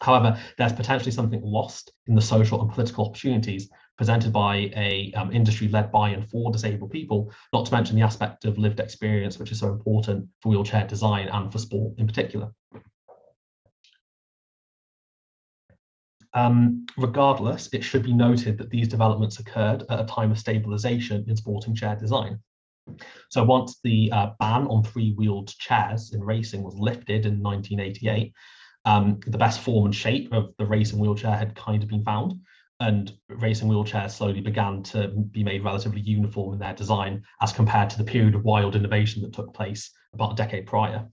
However, 0.00 0.38
there's 0.58 0.72
potentially 0.72 1.12
something 1.12 1.42
lost 1.42 1.92
in 2.06 2.14
the 2.14 2.20
social 2.20 2.60
and 2.60 2.70
political 2.70 3.06
opportunities 3.06 3.68
presented 3.96 4.32
by 4.32 4.70
a 4.74 5.12
um, 5.14 5.32
industry 5.32 5.68
led 5.68 5.92
by 5.92 6.10
and 6.10 6.28
for 6.28 6.50
disabled 6.50 6.90
people, 6.90 7.32
not 7.52 7.66
to 7.66 7.72
mention 7.72 7.94
the 7.94 8.02
aspect 8.02 8.44
of 8.44 8.58
lived 8.58 8.80
experience, 8.80 9.38
which 9.38 9.52
is 9.52 9.60
so 9.60 9.68
important 9.68 10.26
for 10.40 10.48
wheelchair 10.48 10.86
design 10.86 11.28
and 11.28 11.52
for 11.52 11.58
sport 11.58 11.94
in 11.98 12.06
particular. 12.06 12.50
Um, 16.34 16.86
regardless, 16.96 17.68
it 17.72 17.84
should 17.84 18.02
be 18.02 18.14
noted 18.14 18.56
that 18.58 18.70
these 18.70 18.88
developments 18.88 19.38
occurred 19.38 19.84
at 19.90 20.00
a 20.00 20.04
time 20.04 20.30
of 20.30 20.38
stabilization 20.38 21.24
in 21.28 21.36
sporting 21.36 21.74
chair 21.74 21.94
design. 21.94 22.40
So 23.30 23.44
once 23.44 23.78
the 23.84 24.10
uh, 24.12 24.30
ban 24.40 24.66
on 24.66 24.82
three-wheeled 24.82 25.56
chairs 25.58 26.12
in 26.12 26.24
racing 26.24 26.62
was 26.62 26.74
lifted 26.74 27.26
in 27.26 27.42
1988, 27.42 28.32
um, 28.84 29.20
the 29.26 29.38
best 29.38 29.60
form 29.60 29.86
and 29.86 29.94
shape 29.94 30.32
of 30.32 30.54
the 30.58 30.66
racing 30.66 30.98
wheelchair 30.98 31.36
had 31.36 31.54
kind 31.54 31.82
of 31.82 31.88
been 31.88 32.04
found. 32.04 32.34
And 32.80 33.12
racing 33.28 33.68
wheelchairs 33.68 34.10
slowly 34.10 34.40
began 34.40 34.82
to 34.84 35.08
be 35.08 35.44
made 35.44 35.62
relatively 35.62 36.00
uniform 36.00 36.54
in 36.54 36.58
their 36.58 36.74
design 36.74 37.22
as 37.40 37.52
compared 37.52 37.90
to 37.90 37.98
the 37.98 38.04
period 38.04 38.34
of 38.34 38.42
wild 38.42 38.74
innovation 38.74 39.22
that 39.22 39.32
took 39.32 39.54
place 39.54 39.92
about 40.14 40.32
a 40.32 40.34
decade 40.34 40.66
prior. 40.66 41.06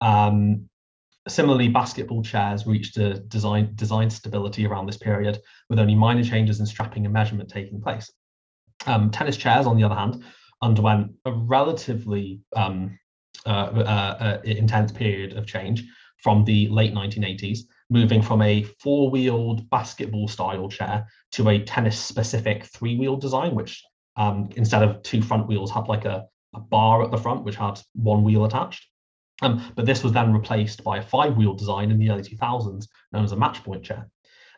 Um, 0.00 0.70
similarly, 1.28 1.68
basketball 1.68 2.22
chairs 2.22 2.66
reached 2.66 2.96
a 2.96 3.18
design, 3.18 3.72
design 3.74 4.08
stability 4.08 4.66
around 4.66 4.86
this 4.86 4.96
period, 4.96 5.38
with 5.68 5.78
only 5.78 5.94
minor 5.94 6.24
changes 6.24 6.60
in 6.60 6.66
strapping 6.66 7.04
and 7.04 7.12
measurement 7.12 7.50
taking 7.50 7.82
place. 7.82 8.10
Um, 8.86 9.10
tennis 9.10 9.36
chairs, 9.36 9.66
on 9.66 9.76
the 9.76 9.84
other 9.84 9.94
hand, 9.94 10.24
underwent 10.62 11.12
a 11.26 11.32
relatively 11.32 12.40
um, 12.56 12.98
uh, 13.44 13.48
uh, 13.48 14.16
uh, 14.20 14.40
intense 14.44 14.92
period 14.92 15.36
of 15.36 15.46
change, 15.46 15.84
from 16.22 16.44
the 16.44 16.68
late 16.68 16.94
1980s, 16.94 17.60
moving 17.90 18.22
from 18.22 18.42
a 18.42 18.62
four-wheeled 18.80 19.68
basketball 19.70 20.28
style 20.28 20.68
chair 20.68 21.06
to 21.32 21.48
a 21.48 21.58
tennis 21.58 21.98
specific 21.98 22.64
three-wheel 22.64 23.16
design, 23.16 23.54
which 23.54 23.82
um, 24.16 24.48
instead 24.56 24.82
of 24.82 25.02
two 25.02 25.20
front 25.20 25.48
wheels 25.48 25.70
had 25.70 25.88
like 25.88 26.04
a, 26.04 26.24
a, 26.54 26.60
bar 26.60 27.02
at 27.02 27.10
the 27.10 27.18
front, 27.18 27.44
which 27.44 27.56
had 27.56 27.80
one 27.94 28.22
wheel 28.22 28.44
attached. 28.44 28.86
Um, 29.40 29.72
but 29.74 29.86
this 29.86 30.04
was 30.04 30.12
then 30.12 30.32
replaced 30.32 30.84
by 30.84 30.98
a 30.98 31.02
five-wheel 31.02 31.54
design 31.54 31.90
in 31.90 31.98
the 31.98 32.10
early 32.10 32.22
2000s, 32.22 32.86
known 33.12 33.24
as 33.24 33.32
a 33.32 33.36
match 33.36 33.64
point 33.64 33.82
chair. 33.82 34.08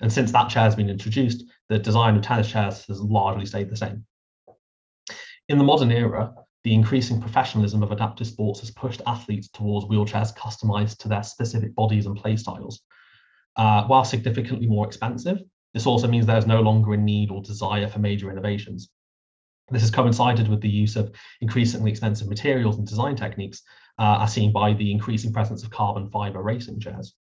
And 0.00 0.12
since 0.12 0.32
that 0.32 0.50
chair 0.50 0.64
has 0.64 0.76
been 0.76 0.90
introduced, 0.90 1.44
the 1.68 1.78
design 1.78 2.16
of 2.16 2.22
tennis 2.22 2.50
chairs 2.50 2.84
has 2.86 3.00
largely 3.00 3.46
stayed 3.46 3.70
the 3.70 3.76
same. 3.76 4.04
In 5.48 5.58
the 5.58 5.64
modern 5.64 5.92
era, 5.92 6.34
the 6.64 6.74
increasing 6.74 7.20
professionalism 7.20 7.82
of 7.82 7.92
adaptive 7.92 8.26
sports 8.26 8.60
has 8.60 8.70
pushed 8.70 9.02
athletes 9.06 9.48
towards 9.48 9.86
wheelchairs 9.86 10.34
customized 10.34 10.96
to 10.98 11.08
their 11.08 11.22
specific 11.22 11.74
bodies 11.74 12.06
and 12.06 12.18
playstyles. 12.18 12.76
Uh, 13.56 13.84
while 13.86 14.04
significantly 14.04 14.66
more 14.66 14.86
expensive, 14.86 15.38
this 15.74 15.86
also 15.86 16.08
means 16.08 16.24
there's 16.24 16.46
no 16.46 16.60
longer 16.60 16.94
a 16.94 16.96
need 16.96 17.30
or 17.30 17.42
desire 17.42 17.86
for 17.86 17.98
major 17.98 18.30
innovations. 18.30 18.88
This 19.70 19.82
has 19.82 19.90
coincided 19.90 20.48
with 20.48 20.60
the 20.60 20.68
use 20.68 20.96
of 20.96 21.14
increasingly 21.40 21.90
expensive 21.90 22.28
materials 22.28 22.78
and 22.78 22.86
design 22.86 23.16
techniques, 23.16 23.62
uh, 23.98 24.18
as 24.22 24.32
seen 24.32 24.52
by 24.52 24.72
the 24.72 24.90
increasing 24.90 25.32
presence 25.32 25.62
of 25.62 25.70
carbon 25.70 26.10
fiber 26.10 26.42
racing 26.42 26.80
chairs. 26.80 27.14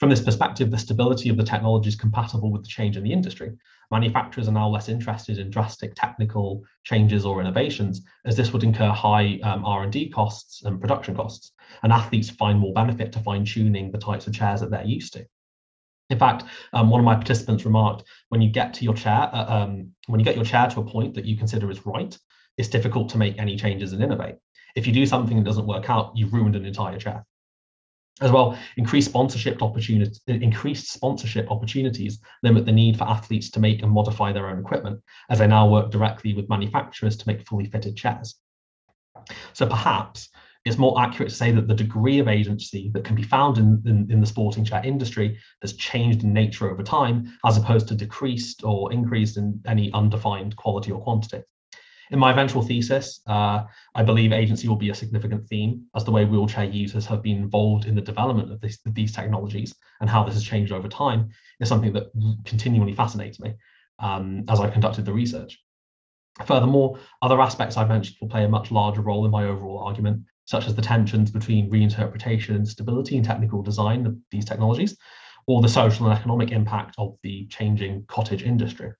From 0.00 0.10
this 0.10 0.20
perspective, 0.20 0.70
the 0.70 0.78
stability 0.78 1.28
of 1.28 1.36
the 1.36 1.44
technology 1.44 1.88
is 1.88 1.96
compatible 1.96 2.50
with 2.50 2.62
the 2.62 2.68
change 2.68 2.96
in 2.96 3.04
the 3.04 3.12
industry. 3.12 3.52
Manufacturers 3.92 4.48
are 4.48 4.52
now 4.52 4.68
less 4.68 4.88
interested 4.88 5.38
in 5.38 5.50
drastic 5.50 5.94
technical 5.94 6.64
changes 6.82 7.24
or 7.24 7.40
innovations, 7.40 8.04
as 8.24 8.36
this 8.36 8.52
would 8.52 8.64
incur 8.64 8.90
high 8.90 9.38
um, 9.44 9.64
R&D 9.64 10.08
costs 10.10 10.64
and 10.64 10.80
production 10.80 11.14
costs, 11.14 11.52
and 11.82 11.92
athletes 11.92 12.28
find 12.28 12.58
more 12.58 12.72
benefit 12.72 13.12
to 13.12 13.20
fine-tuning 13.20 13.92
the 13.92 13.98
types 13.98 14.26
of 14.26 14.34
chairs 14.34 14.60
that 14.60 14.70
they're 14.70 14.84
used 14.84 15.12
to. 15.12 15.24
In 16.10 16.18
fact, 16.18 16.44
um, 16.72 16.90
one 16.90 17.00
of 17.00 17.04
my 17.04 17.14
participants 17.14 17.64
remarked, 17.64 18.02
when 18.30 18.42
you 18.42 18.50
get 18.50 18.74
to 18.74 18.84
your 18.84 18.94
chair, 18.94 19.30
uh, 19.32 19.46
um, 19.48 19.92
when 20.06 20.18
you 20.18 20.24
get 20.24 20.36
your 20.36 20.44
chair 20.44 20.68
to 20.68 20.80
a 20.80 20.84
point 20.84 21.14
that 21.14 21.24
you 21.24 21.36
consider 21.36 21.70
is 21.70 21.86
right, 21.86 22.18
it's 22.58 22.68
difficult 22.68 23.08
to 23.10 23.18
make 23.18 23.38
any 23.38 23.56
changes 23.56 23.92
and 23.92 24.02
innovate. 24.02 24.36
If 24.74 24.86
you 24.86 24.92
do 24.92 25.06
something 25.06 25.36
that 25.36 25.44
doesn't 25.44 25.66
work 25.66 25.88
out, 25.88 26.12
you've 26.16 26.34
ruined 26.34 26.56
an 26.56 26.66
entire 26.66 26.98
chair. 26.98 27.24
As 28.20 28.30
well, 28.30 28.56
increased 28.76 29.08
sponsorship 29.08 29.60
opportunities, 29.60 30.20
increased 30.28 30.92
sponsorship 30.92 31.50
opportunities 31.50 32.20
limit 32.44 32.64
the 32.64 32.72
need 32.72 32.96
for 32.96 33.04
athletes 33.04 33.50
to 33.50 33.60
make 33.60 33.82
and 33.82 33.90
modify 33.90 34.32
their 34.32 34.48
own 34.48 34.60
equipment, 34.60 35.00
as 35.30 35.40
they 35.40 35.48
now 35.48 35.68
work 35.68 35.90
directly 35.90 36.32
with 36.32 36.48
manufacturers 36.48 37.16
to 37.16 37.26
make 37.26 37.46
fully 37.46 37.66
fitted 37.66 37.96
chairs. 37.96 38.36
So 39.52 39.66
perhaps 39.66 40.28
it's 40.64 40.78
more 40.78 40.98
accurate 41.00 41.28
to 41.30 41.34
say 41.34 41.50
that 41.52 41.66
the 41.66 41.74
degree 41.74 42.20
of 42.20 42.28
agency 42.28 42.90
that 42.94 43.04
can 43.04 43.16
be 43.16 43.22
found 43.22 43.58
in, 43.58 43.82
in, 43.84 44.10
in, 44.10 44.20
the 44.20 44.26
sporting 44.26 44.64
chair 44.64 44.80
industry 44.84 45.38
has 45.60 45.74
changed 45.74 46.22
in 46.22 46.32
nature 46.32 46.70
over 46.70 46.82
time, 46.82 47.36
as 47.44 47.58
opposed 47.58 47.88
to 47.88 47.94
decreased 47.94 48.64
or 48.64 48.92
increased 48.92 49.36
in 49.36 49.60
any 49.66 49.92
undefined 49.92 50.56
quality 50.56 50.90
or 50.90 51.02
quantity. 51.02 51.42
In 52.10 52.18
my 52.18 52.30
eventual 52.30 52.62
thesis, 52.62 53.20
uh, 53.26 53.64
I 53.94 54.02
believe 54.02 54.32
agency 54.32 54.68
will 54.68 54.76
be 54.76 54.90
a 54.90 54.94
significant 54.94 55.48
theme 55.48 55.86
as 55.96 56.04
the 56.04 56.10
way 56.10 56.24
wheelchair 56.24 56.64
users 56.64 57.06
have 57.06 57.22
been 57.22 57.38
involved 57.38 57.86
in 57.86 57.94
the 57.94 58.00
development 58.00 58.52
of, 58.52 58.60
this, 58.60 58.78
of 58.86 58.94
these 58.94 59.12
technologies 59.12 59.74
and 60.00 60.10
how 60.10 60.22
this 60.24 60.34
has 60.34 60.44
changed 60.44 60.72
over 60.72 60.88
time 60.88 61.30
is 61.60 61.68
something 61.68 61.92
that 61.94 62.10
continually 62.44 62.92
fascinates 62.92 63.40
me 63.40 63.54
um, 64.00 64.44
as 64.48 64.60
I've 64.60 64.72
conducted 64.72 65.04
the 65.04 65.12
research. 65.12 65.58
Furthermore, 66.46 66.98
other 67.22 67.40
aspects 67.40 67.76
I've 67.76 67.88
mentioned 67.88 68.16
will 68.20 68.28
play 68.28 68.44
a 68.44 68.48
much 68.48 68.70
larger 68.70 69.00
role 69.00 69.24
in 69.24 69.30
my 69.30 69.44
overall 69.44 69.78
argument, 69.78 70.24
such 70.46 70.66
as 70.66 70.74
the 70.74 70.82
tensions 70.82 71.30
between 71.30 71.70
reinterpretation 71.70 72.56
and 72.56 72.68
stability 72.68 73.16
and 73.16 73.24
technical 73.24 73.62
design 73.62 74.04
of 74.04 74.16
these 74.30 74.44
technologies, 74.44 74.96
or 75.46 75.62
the 75.62 75.68
social 75.68 76.06
and 76.06 76.18
economic 76.18 76.50
impact 76.50 76.96
of 76.98 77.16
the 77.22 77.46
changing 77.46 78.04
cottage 78.08 78.42
industry. 78.42 78.92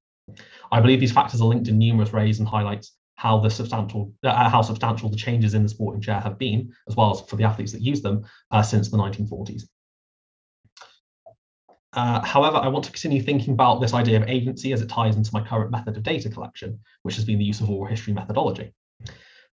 I 0.73 0.81
believe 0.81 1.01
these 1.01 1.13
factors 1.13 1.41
are 1.41 1.49
linked 1.49 1.69
in 1.69 1.79
numerous 1.79 2.13
ways 2.13 2.39
and 2.39 2.49
highlights 2.49 2.93
how 3.17 3.39
the 3.39 3.49
substantial 3.49 4.13
uh, 4.25 4.51
how 4.51 4.63
substantial 4.63 5.09
the 5.09 5.17
changes 5.17 5.55
in 5.55 5.63
the 5.63 5.69
sporting 5.69 6.01
chair 6.01 6.21
have 6.21 6.39
been, 6.39 6.73
as 6.89 6.97
well 6.97 7.13
as 7.13 7.21
for 7.23 7.37
the 7.37 7.45
athletes 7.45 7.73
that 7.73 7.83
use 7.83 8.03
them 8.03 8.25
uh, 8.51 8.63
since 8.63 8.91
the 8.91 8.97
1940s. 8.97 9.63
Uh, 11.93 12.25
however, 12.25 12.57
I 12.57 12.69
want 12.69 12.85
to 12.87 12.91
continue 12.91 13.23
thinking 13.23 13.55
about 13.55 13.81
this 13.81 13.95
idea 13.95 14.21
of 14.21 14.29
agency 14.29 14.73
as 14.73 14.83
it 14.83 14.89
ties 14.89 15.15
into 15.15 15.31
my 15.33 15.45
current 15.45 15.71
method 15.71 15.97
of 15.97 16.03
data 16.03 16.29
collection, 16.29 16.81
which 17.03 17.15
has 17.15 17.25
been 17.25 17.39
the 17.39 17.45
use 17.45 17.61
of 17.61 17.71
oral 17.71 17.89
history 17.89 18.13
methodology. 18.13 18.75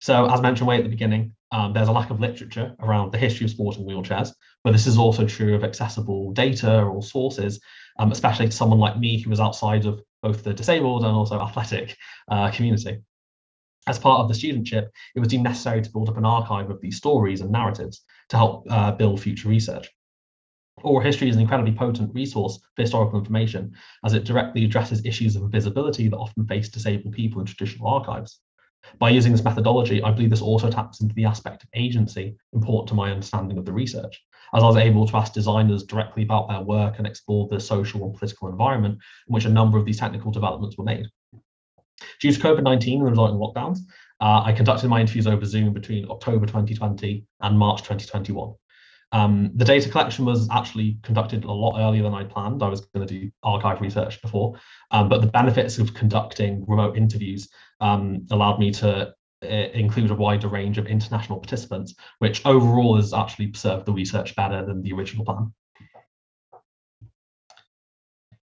So 0.00 0.28
as 0.28 0.40
mentioned 0.40 0.66
way 0.66 0.78
at 0.78 0.82
the 0.82 0.90
beginning, 0.90 1.32
um, 1.52 1.72
there's 1.72 1.86
a 1.86 1.92
lack 1.92 2.10
of 2.10 2.18
literature 2.18 2.74
around 2.80 3.12
the 3.12 3.18
history 3.18 3.44
of 3.44 3.52
sporting 3.52 3.86
wheelchairs, 3.86 4.32
but 4.64 4.72
this 4.72 4.88
is 4.88 4.98
also 4.98 5.24
true 5.24 5.54
of 5.54 5.62
accessible 5.62 6.32
data 6.32 6.82
or 6.82 7.04
sources, 7.04 7.60
um, 8.00 8.10
especially 8.10 8.46
to 8.46 8.52
someone 8.52 8.80
like 8.80 8.98
me 8.98 9.20
who 9.20 9.30
is 9.30 9.38
outside 9.38 9.86
of 9.86 10.02
both 10.22 10.42
the 10.44 10.54
disabled 10.54 11.04
and 11.04 11.12
also 11.12 11.40
athletic 11.40 11.96
uh, 12.30 12.50
community. 12.50 13.00
As 13.88 13.98
part 13.98 14.20
of 14.20 14.28
the 14.28 14.34
studentship, 14.34 14.88
it 15.14 15.18
was 15.18 15.28
deemed 15.28 15.44
necessary 15.44 15.82
to 15.82 15.90
build 15.90 16.08
up 16.08 16.16
an 16.16 16.24
archive 16.24 16.70
of 16.70 16.80
these 16.80 16.96
stories 16.96 17.40
and 17.40 17.50
narratives 17.50 18.02
to 18.28 18.36
help 18.36 18.64
uh, 18.70 18.92
build 18.92 19.20
future 19.20 19.48
research. 19.48 19.88
Oral 20.82 21.04
history 21.04 21.28
is 21.28 21.36
an 21.36 21.42
incredibly 21.42 21.72
potent 21.72 22.14
resource 22.14 22.58
for 22.74 22.82
historical 22.82 23.18
information 23.18 23.74
as 24.04 24.14
it 24.14 24.24
directly 24.24 24.64
addresses 24.64 25.04
issues 25.04 25.36
of 25.36 25.42
invisibility 25.42 26.08
that 26.08 26.16
often 26.16 26.46
face 26.46 26.68
disabled 26.68 27.14
people 27.14 27.40
in 27.40 27.46
traditional 27.46 27.88
archives. 27.88 28.40
By 28.98 29.10
using 29.10 29.32
this 29.32 29.44
methodology, 29.44 30.02
I 30.02 30.10
believe 30.10 30.30
this 30.30 30.42
also 30.42 30.70
taps 30.70 31.00
into 31.00 31.14
the 31.14 31.24
aspect 31.24 31.62
of 31.62 31.68
agency 31.74 32.36
important 32.52 32.88
to 32.88 32.94
my 32.94 33.10
understanding 33.10 33.58
of 33.58 33.64
the 33.64 33.72
research, 33.72 34.22
as 34.54 34.62
I 34.62 34.66
was 34.66 34.76
able 34.76 35.06
to 35.06 35.16
ask 35.16 35.32
designers 35.32 35.84
directly 35.84 36.22
about 36.22 36.48
their 36.48 36.60
work 36.60 36.98
and 36.98 37.06
explore 37.06 37.48
the 37.48 37.60
social 37.60 38.04
and 38.04 38.14
political 38.14 38.48
environment 38.48 38.98
in 39.28 39.34
which 39.34 39.44
a 39.44 39.50
number 39.50 39.78
of 39.78 39.84
these 39.84 39.98
technical 39.98 40.30
developments 40.30 40.76
were 40.76 40.84
made. 40.84 41.06
Due 42.20 42.32
to 42.32 42.40
COVID-19 42.40 42.98
and 42.98 43.06
the 43.06 43.10
resulting 43.10 43.38
lockdowns, 43.38 43.78
uh, 44.20 44.42
I 44.44 44.52
conducted 44.52 44.88
my 44.88 45.00
interviews 45.00 45.26
over 45.26 45.44
Zoom 45.44 45.72
between 45.72 46.08
October 46.10 46.46
2020 46.46 47.24
and 47.40 47.58
March 47.58 47.80
2021. 47.82 48.54
Um, 49.12 49.50
the 49.54 49.64
data 49.64 49.90
collection 49.90 50.24
was 50.24 50.48
actually 50.50 50.98
conducted 51.02 51.44
a 51.44 51.52
lot 51.52 51.78
earlier 51.78 52.02
than 52.02 52.14
I 52.14 52.24
planned. 52.24 52.62
I 52.62 52.68
was 52.68 52.80
going 52.80 53.06
to 53.06 53.20
do 53.20 53.30
archive 53.42 53.80
research 53.80 54.22
before, 54.22 54.58
um, 54.90 55.08
but 55.08 55.20
the 55.20 55.26
benefits 55.26 55.78
of 55.78 55.92
conducting 55.92 56.64
remote 56.66 56.96
interviews 56.96 57.48
um, 57.82 58.26
allowed 58.30 58.58
me 58.58 58.70
to 58.70 59.12
uh, 59.42 59.46
include 59.46 60.10
a 60.10 60.14
wider 60.14 60.48
range 60.48 60.78
of 60.78 60.86
international 60.86 61.38
participants, 61.38 61.94
which 62.20 62.46
overall 62.46 62.96
has 62.96 63.12
actually 63.12 63.52
served 63.54 63.86
the 63.86 63.92
research 63.92 64.34
better 64.36 64.64
than 64.64 64.82
the 64.82 64.92
original 64.92 65.24
plan. 65.24 65.52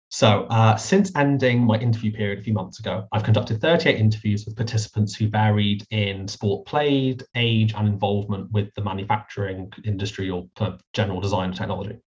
So 0.09 0.45
uh, 0.45 0.77
since 0.77 1.15
ending 1.17 1.65
my 1.65 1.77
interview 1.79 2.13
period 2.13 2.39
a 2.39 2.43
few 2.43 2.55
months 2.55 2.79
ago, 2.79 3.07
I've 3.13 3.25
conducted 3.25 3.61
38 3.61 3.99
interviews 3.99 4.47
with 4.47 4.57
participants 4.57 5.15
who 5.15 5.29
varied 5.29 5.85
in 5.91 6.29
sport 6.29 6.65
played, 6.65 7.25
age, 7.35 7.75
and 7.75 7.87
involvement 7.87 8.51
with 8.53 8.73
the 8.77 8.83
manufacturing 8.83 9.71
industry 9.85 10.31
or 10.31 10.47
general 10.95 11.21
design 11.21 11.53
technology. 11.53 11.99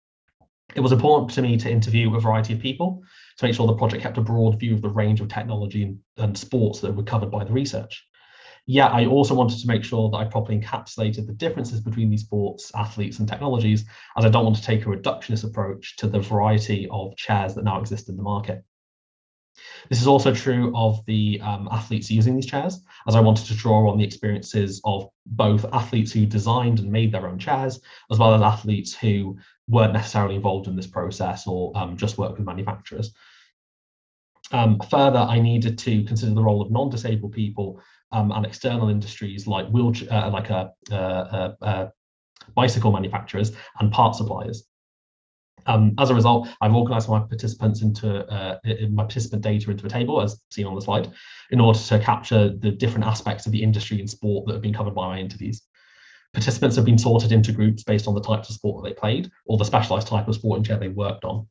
It 0.76 0.80
was 0.80 0.92
important 0.92 1.32
to 1.32 1.42
me 1.42 1.58
to 1.58 1.70
interview 1.70 2.16
a 2.16 2.20
variety 2.20 2.54
of 2.54 2.62
people 2.62 3.04
to 3.40 3.46
make 3.46 3.56
sure 3.56 3.66
the 3.66 3.74
project 3.74 4.04
kept 4.04 4.18
a 4.18 4.22
broad 4.22 4.60
view 4.60 4.74
of 4.74 4.82
the 4.82 4.90
range 4.90 5.22
of 5.22 5.30
technology 5.30 5.84
and, 5.84 6.00
and 6.18 6.38
sports 6.38 6.82
that 6.82 6.94
were 6.94 7.04
covered 7.04 7.32
by 7.32 7.46
the 7.46 7.54
research. 7.54 8.06
Yet 8.66 8.92
I 8.92 9.06
also 9.06 9.34
wanted 9.34 9.60
to 9.60 9.68
make 9.68 9.86
sure 9.86 10.10
that 10.10 10.18
I 10.18 10.26
properly 10.26 10.60
encapsulated 10.60 11.26
the 11.26 11.34
differences 11.34 11.80
between 11.80 12.10
these 12.10 12.24
sports, 12.24 12.70
athletes, 12.76 13.20
and 13.20 13.30
technologies, 13.30 13.86
as 14.18 14.26
I 14.26 14.30
don't 14.30 14.44
want 14.44 14.58
to 14.58 14.62
take 14.62 14.86
a 14.86 14.90
reductionist 14.90 15.46
approach 15.46 15.96
to 15.98 16.08
the 16.08 16.20
variety 16.20 16.90
of 16.92 17.16
chairs 17.16 17.56
that 17.56 17.64
now 17.64 17.80
exist 17.80 18.10
in 18.10 18.18
the 18.18 18.24
market. 18.24 18.62
This 19.90 20.02
is 20.02 20.08
also 20.08 20.34
true 20.34 20.74
of 20.76 21.04
the 21.06 21.40
um, 21.42 21.70
athletes 21.72 22.12
using 22.12 22.36
these 22.36 22.46
chairs, 22.46 22.84
as 23.08 23.16
I 23.16 23.22
wanted 23.22 23.46
to 23.46 23.56
draw 23.56 23.90
on 23.90 23.98
the 23.98 24.04
experiences 24.04 24.82
of 24.84 25.10
both 25.26 25.66
athletes 25.74 26.12
who 26.12 26.26
designed 26.26 26.80
and 26.80 26.92
made 26.92 27.12
their 27.14 27.28
own 27.28 27.40
chairs, 27.40 27.80
as 28.12 28.20
well 28.20 28.34
as 28.34 28.42
athletes 28.42 28.94
who 28.94 29.38
weren't 29.70 29.94
necessarily 29.94 30.36
involved 30.36 30.68
in 30.68 30.76
this 30.76 30.88
process 30.88 31.48
or 31.48 31.72
um, 31.78 31.96
just 31.96 32.18
worked 32.18 32.38
with 32.38 32.46
manufacturers. 32.46 33.14
Um, 34.52 34.80
further, 34.90 35.20
I 35.20 35.40
needed 35.40 35.78
to 35.80 36.04
consider 36.04 36.34
the 36.34 36.42
role 36.42 36.62
of 36.62 36.72
non-disabled 36.72 37.34
people 37.34 37.82
um, 38.12 38.32
and 38.32 38.46
external 38.46 38.90
industries 38.90 39.48
like 39.48 39.68
wheelchair, 39.70 40.12
uh, 40.12 40.30
like 40.32 40.50
a, 40.50 40.72
uh, 40.92 40.96
uh, 40.96 41.56
uh, 41.62 41.90
bicycle 42.56 42.92
manufacturers 42.92 43.52
and 43.80 43.92
part 43.92 44.16
suppliers. 44.16 44.66
Um, 45.68 45.94
as 46.00 46.10
a 46.10 46.16
result, 46.16 46.48
I've 46.62 46.74
organized 46.74 47.10
my 47.10 47.20
participants 47.20 47.84
into 47.84 48.26
my 48.92 49.04
participant 49.04 49.44
data 49.44 49.70
into 49.70 49.86
a 49.86 49.90
table, 49.90 50.22
as 50.22 50.42
seen 50.50 50.66
on 50.66 50.74
the 50.74 50.82
slide, 50.82 51.12
in 51.52 51.60
order 51.60 51.78
to 51.78 52.00
capture 52.00 52.50
the 52.50 52.72
different 52.72 53.06
aspects 53.06 53.46
of 53.46 53.52
the 53.52 53.62
industry 53.62 54.00
and 54.00 54.10
sport 54.10 54.48
that 54.48 54.54
have 54.54 54.62
been 54.62 54.74
covered 54.74 54.96
by 54.96 55.08
my 55.08 55.20
interviews. 55.20 55.62
Participants 56.34 56.76
have 56.76 56.86
been 56.86 56.98
sorted 56.98 57.32
into 57.32 57.52
groups 57.52 57.84
based 57.84 58.08
on 58.08 58.16
the 58.16 58.22
types 58.22 58.50
of 58.50 58.56
sport 58.56 58.84
that 58.84 58.90
they 58.90 58.96
played 58.96 59.30
or 59.46 59.58
the 59.58 59.66
specialized 59.66 60.08
type 60.08 60.28
of 60.28 60.36
sporting 60.36 60.64
chair 60.64 60.78
they 60.80 60.88
worked 60.88 61.26
on. 61.26 61.48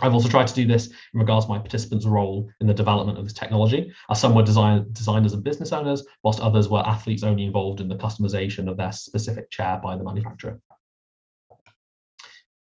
I've 0.00 0.14
also 0.14 0.28
tried 0.28 0.48
to 0.48 0.54
do 0.54 0.66
this 0.66 0.88
in 0.88 1.20
regards 1.20 1.46
to 1.46 1.52
my 1.52 1.58
participants' 1.58 2.06
role 2.06 2.50
in 2.60 2.66
the 2.66 2.74
development 2.74 3.18
of 3.18 3.24
this 3.24 3.32
technology, 3.32 3.92
as 4.10 4.20
some 4.20 4.34
were 4.34 4.42
design, 4.42 4.86
designers 4.92 5.34
and 5.34 5.44
business 5.44 5.72
owners, 5.72 6.04
whilst 6.24 6.40
others 6.40 6.68
were 6.68 6.84
athletes 6.84 7.22
only 7.22 7.44
involved 7.44 7.80
in 7.80 7.88
the 7.88 7.94
customization 7.94 8.68
of 8.68 8.76
their 8.76 8.90
specific 8.90 9.50
chair 9.50 9.80
by 9.82 9.96
the 9.96 10.02
manufacturer. 10.02 10.60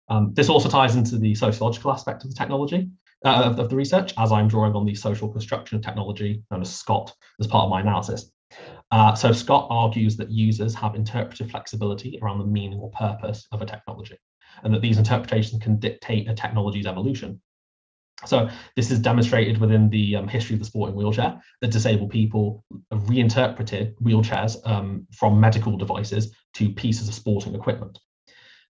Um, 0.09 0.33
this 0.33 0.49
also 0.49 0.69
ties 0.69 0.95
into 0.95 1.19
the 1.19 1.35
sociological 1.35 1.91
aspect 1.91 2.23
of 2.23 2.31
the 2.31 2.35
technology, 2.35 2.89
uh, 3.23 3.43
of, 3.45 3.59
of, 3.59 3.69
the 3.69 3.75
research, 3.75 4.11
as 4.17 4.31
I'm 4.31 4.47
drawing 4.47 4.73
on 4.73 4.85
the 4.85 4.95
social 4.95 5.29
construction 5.29 5.77
of 5.77 5.83
technology 5.83 6.41
known 6.49 6.61
as 6.61 6.73
SCOT 6.73 7.13
as 7.39 7.45
part 7.45 7.65
of 7.65 7.69
my 7.69 7.81
analysis. 7.81 8.31
Uh, 8.89 9.13
so 9.13 9.31
SCOT 9.31 9.67
argues 9.69 10.17
that 10.17 10.31
users 10.31 10.73
have 10.73 10.95
interpretive 10.95 11.51
flexibility 11.51 12.17
around 12.23 12.39
the 12.39 12.45
meaning 12.45 12.79
or 12.79 12.89
purpose 12.89 13.47
of 13.51 13.61
a 13.61 13.67
technology 13.67 14.17
and 14.63 14.73
that 14.73 14.81
these 14.81 14.97
interpretations 14.97 15.61
can 15.61 15.77
dictate 15.79 16.29
a 16.29 16.33
technology's 16.33 16.85
evolution. 16.85 17.41
So 18.25 18.49
this 18.75 18.91
is 18.91 18.99
demonstrated 18.99 19.59
within 19.59 19.89
the 19.89 20.17
um, 20.17 20.27
history 20.27 20.53
of 20.55 20.59
the 20.59 20.65
sporting 20.65 20.95
wheelchair 20.95 21.41
that 21.61 21.71
disabled 21.71 22.09
people 22.09 22.65
have 22.91 23.07
reinterpreted 23.09 23.95
wheelchairs 23.97 24.57
um, 24.67 25.07
from 25.13 25.39
medical 25.39 25.77
devices 25.77 26.35
to 26.55 26.69
pieces 26.69 27.07
of 27.07 27.13
sporting 27.13 27.55
equipment. 27.55 27.97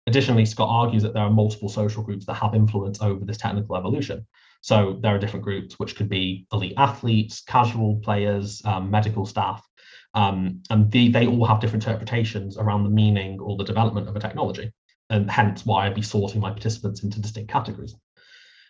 Additionally, 0.06 0.46
SCOT 0.46 0.70
argues 0.70 1.04
that 1.04 1.14
there 1.14 1.24
are 1.24 1.32
multiple 1.32 1.70
social 1.70 2.04
groups 2.04 2.26
that 2.26 2.36
have 2.36 2.54
influence 2.54 3.02
over 3.02 3.26
this 3.26 3.38
technical 3.38 3.76
evolution. 3.76 4.26
So 4.62 5.00
there 5.02 5.16
are 5.16 5.20
different 5.20 5.46
groups, 5.46 5.80
which 5.80 5.96
could 5.96 6.10
be 6.10 6.46
elite 6.52 6.74
athletes, 6.78 7.42
casual 7.42 7.96
players, 7.98 8.62
um, 8.66 8.92
medical 8.92 9.26
staff, 9.26 9.66
um, 10.14 10.62
and 10.70 10.92
the, 10.92 11.10
they 11.10 11.28
all 11.28 11.46
have 11.46 11.60
different 11.60 11.86
interpretations 11.86 12.58
around 12.58 12.84
the 12.84 12.90
meaning 12.90 13.40
or 13.40 13.58
the 13.58 13.64
development 13.64 14.08
of 14.08 14.16
a 14.16 14.20
technology, 14.20 14.72
and 15.10 15.30
hence 15.30 15.66
why 15.66 15.86
I'd 15.86 15.96
be 15.96 16.02
sorting 16.02 16.42
my 16.42 16.52
participants 16.52 17.04
into 17.04 17.22
distinct 17.22 17.52
categories. 17.52 17.96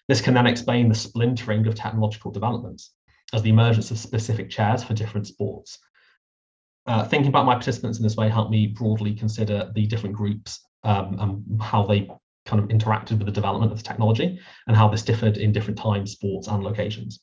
This 0.07 0.21
can 0.21 0.33
then 0.33 0.47
explain 0.47 0.89
the 0.89 0.95
splintering 0.95 1.67
of 1.67 1.75
technological 1.75 2.31
developments 2.31 2.93
as 3.33 3.41
the 3.41 3.49
emergence 3.49 3.91
of 3.91 3.99
specific 3.99 4.49
chairs 4.49 4.83
for 4.83 4.93
different 4.93 5.27
sports. 5.27 5.77
Uh, 6.87 7.05
thinking 7.05 7.29
about 7.29 7.45
my 7.45 7.53
participants 7.53 7.99
in 7.99 8.03
this 8.03 8.15
way 8.15 8.29
helped 8.29 8.49
me 8.49 8.67
broadly 8.67 9.13
consider 9.13 9.71
the 9.75 9.85
different 9.85 10.15
groups 10.15 10.61
um, 10.83 11.17
and 11.19 11.61
how 11.61 11.85
they 11.85 12.09
kind 12.45 12.63
of 12.63 12.69
interacted 12.69 13.19
with 13.19 13.25
the 13.25 13.31
development 13.31 13.71
of 13.71 13.77
the 13.77 13.83
technology 13.83 14.39
and 14.65 14.75
how 14.75 14.87
this 14.87 15.03
differed 15.03 15.37
in 15.37 15.51
different 15.51 15.77
times, 15.77 16.13
sports, 16.13 16.47
and 16.47 16.63
locations. 16.63 17.19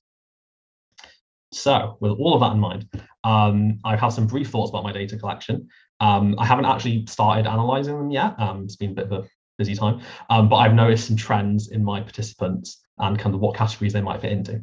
So, 1.52 1.96
with 2.00 2.12
all 2.12 2.34
of 2.34 2.40
that 2.40 2.52
in 2.52 2.60
mind, 2.60 2.88
um, 3.24 3.78
I 3.84 3.92
have 3.92 4.00
had 4.00 4.08
some 4.08 4.26
brief 4.26 4.50
thoughts 4.50 4.70
about 4.70 4.84
my 4.84 4.92
data 4.92 5.16
collection. 5.16 5.68
Um, 6.00 6.34
I 6.38 6.44
haven't 6.44 6.66
actually 6.66 7.06
started 7.06 7.46
analyzing 7.46 7.96
them 7.96 8.10
yet. 8.10 8.38
Um, 8.38 8.64
it's 8.64 8.76
been 8.76 8.90
a 8.90 8.94
bit 8.94 9.06
of 9.06 9.12
a 9.12 9.28
busy 9.58 9.74
time, 9.74 10.00
um, 10.28 10.48
but 10.48 10.56
I've 10.56 10.74
noticed 10.74 11.06
some 11.06 11.16
trends 11.16 11.68
in 11.68 11.82
my 11.82 12.00
participants 12.00 12.82
and 12.98 13.18
kind 13.18 13.34
of 13.34 13.40
what 13.40 13.56
categories 13.56 13.92
they 13.92 14.02
might 14.02 14.20
fit 14.20 14.32
into. 14.32 14.62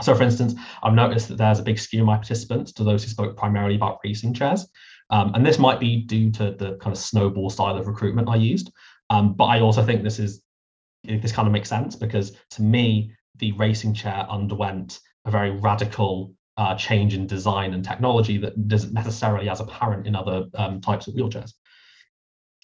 So, 0.00 0.14
for 0.14 0.24
instance, 0.24 0.54
I've 0.82 0.94
noticed 0.94 1.28
that 1.28 1.38
there's 1.38 1.60
a 1.60 1.62
big 1.62 1.78
skew 1.78 2.00
in 2.00 2.06
my 2.06 2.16
participants 2.16 2.72
to 2.72 2.84
those 2.84 3.04
who 3.04 3.10
spoke 3.10 3.36
primarily 3.36 3.76
about 3.76 4.00
racing 4.04 4.34
chairs. 4.34 4.66
Um, 5.10 5.32
and 5.34 5.46
this 5.46 5.58
might 5.58 5.78
be 5.78 6.02
due 6.02 6.30
to 6.32 6.52
the 6.52 6.76
kind 6.80 6.94
of 6.94 6.98
snowball 6.98 7.50
style 7.50 7.76
of 7.76 7.86
recruitment 7.86 8.28
I 8.28 8.36
used. 8.36 8.72
Um, 9.10 9.34
but 9.34 9.44
I 9.44 9.60
also 9.60 9.84
think 9.84 10.02
this 10.02 10.18
is 10.18 10.42
this 11.04 11.32
kind 11.32 11.46
of 11.46 11.52
makes 11.52 11.68
sense 11.68 11.94
because 11.96 12.36
to 12.50 12.62
me, 12.62 13.12
the 13.36 13.52
racing 13.52 13.92
chair 13.92 14.26
underwent 14.30 15.00
a 15.26 15.30
very 15.30 15.50
radical 15.50 16.32
uh, 16.56 16.74
change 16.76 17.14
in 17.14 17.26
design 17.26 17.74
and 17.74 17.84
technology 17.84 18.38
that 18.38 18.54
isn't 18.70 18.92
necessarily 18.92 19.48
as 19.48 19.60
apparent 19.60 20.06
in 20.06 20.14
other 20.14 20.46
um, 20.54 20.80
types 20.80 21.06
of 21.06 21.14
wheelchairs. 21.14 21.52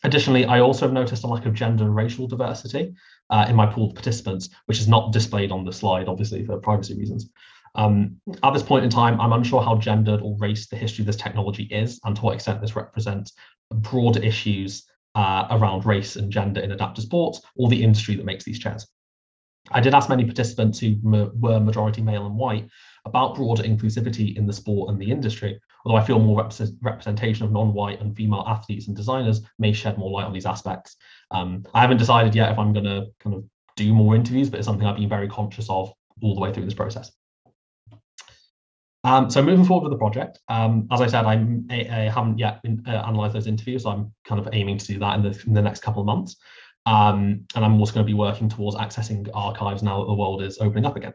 Additionally, 0.02 0.46
I 0.46 0.60
also 0.60 0.86
have 0.86 0.94
noticed 0.94 1.24
a 1.24 1.26
lack 1.26 1.44
of 1.44 1.52
gender 1.52 1.84
and 1.84 1.94
racial 1.94 2.26
diversity 2.26 2.94
uh, 3.28 3.46
in 3.48 3.54
my 3.54 3.66
pool 3.66 3.88
of 3.88 3.94
participants, 3.94 4.48
which 4.66 4.80
is 4.80 4.88
not 4.88 5.12
displayed 5.12 5.52
on 5.52 5.64
the 5.64 5.72
slide, 5.72 6.08
obviously, 6.08 6.44
for 6.44 6.58
privacy 6.58 6.96
reasons. 6.96 7.28
Um, 7.74 8.16
at 8.42 8.52
this 8.52 8.62
point 8.62 8.84
in 8.84 8.90
time, 8.90 9.20
I'm 9.20 9.32
unsure 9.32 9.62
how 9.62 9.76
gendered 9.76 10.22
or 10.22 10.36
race 10.38 10.68
the 10.68 10.76
history 10.76 11.02
of 11.02 11.06
this 11.06 11.16
technology 11.16 11.64
is 11.64 12.00
and 12.04 12.16
to 12.16 12.22
what 12.22 12.34
extent 12.34 12.60
this 12.60 12.74
represents 12.74 13.32
broader 13.70 14.20
issues 14.22 14.86
uh, 15.14 15.46
around 15.50 15.86
race 15.86 16.16
and 16.16 16.32
gender 16.32 16.60
in 16.60 16.72
adaptive 16.72 17.04
sports 17.04 17.42
or 17.56 17.68
the 17.68 17.82
industry 17.82 18.16
that 18.16 18.24
makes 18.24 18.44
these 18.44 18.58
chairs. 18.58 18.88
I 19.70 19.80
did 19.80 19.94
ask 19.94 20.08
many 20.08 20.24
participants 20.24 20.78
who 20.80 20.96
were 21.02 21.60
majority 21.60 22.00
male 22.02 22.26
and 22.26 22.36
white 22.36 22.68
about 23.04 23.34
broader 23.34 23.62
inclusivity 23.62 24.36
in 24.36 24.46
the 24.46 24.52
sport 24.52 24.90
and 24.90 25.00
the 25.00 25.10
industry, 25.10 25.60
although 25.84 25.98
I 25.98 26.04
feel 26.04 26.18
more 26.18 26.42
rep 26.42 26.52
representation 26.82 27.44
of 27.44 27.52
non-white 27.52 28.00
and 28.00 28.16
female 28.16 28.44
athletes 28.46 28.88
and 28.88 28.96
designers 28.96 29.42
may 29.58 29.72
shed 29.72 29.98
more 29.98 30.10
light 30.10 30.26
on 30.26 30.32
these 30.32 30.46
aspects. 30.46 30.96
Um, 31.30 31.64
I 31.74 31.80
haven't 31.80 31.98
decided 31.98 32.34
yet 32.34 32.52
if 32.52 32.58
I'm 32.58 32.72
going 32.72 32.84
to 32.84 33.06
kind 33.20 33.36
of 33.36 33.44
do 33.76 33.92
more 33.94 34.14
interviews, 34.14 34.50
but 34.50 34.58
it's 34.58 34.66
something 34.66 34.86
I've 34.86 34.96
been 34.96 35.08
very 35.08 35.28
conscious 35.28 35.68
of 35.70 35.92
all 36.22 36.34
the 36.34 36.40
way 36.40 36.52
through 36.52 36.64
this 36.64 36.74
process. 36.74 37.10
Um, 39.02 39.30
so 39.30 39.42
moving 39.42 39.64
forward 39.64 39.88
with 39.88 39.92
the 39.92 39.98
project, 39.98 40.40
um, 40.48 40.86
as 40.90 41.00
I 41.00 41.06
said, 41.06 41.24
I, 41.24 41.32
I 41.70 42.10
haven't 42.10 42.38
yet 42.38 42.60
uh, 42.86 43.02
analysed 43.06 43.32
those 43.32 43.46
interviews. 43.46 43.84
So 43.84 43.90
I'm 43.90 44.12
kind 44.26 44.38
of 44.38 44.48
aiming 44.52 44.78
to 44.78 44.86
do 44.86 44.98
that 44.98 45.16
in 45.16 45.22
the, 45.22 45.42
in 45.46 45.54
the 45.54 45.62
next 45.62 45.80
couple 45.80 46.02
of 46.02 46.06
months. 46.06 46.36
Um, 46.86 47.46
and 47.54 47.64
I'm 47.64 47.78
also 47.80 47.94
going 47.94 48.04
to 48.04 48.10
be 48.10 48.14
working 48.14 48.48
towards 48.48 48.76
accessing 48.76 49.28
archives 49.32 49.82
now 49.82 50.00
that 50.00 50.06
the 50.06 50.14
world 50.14 50.42
is 50.42 50.58
opening 50.58 50.84
up 50.84 50.96
again. 50.96 51.14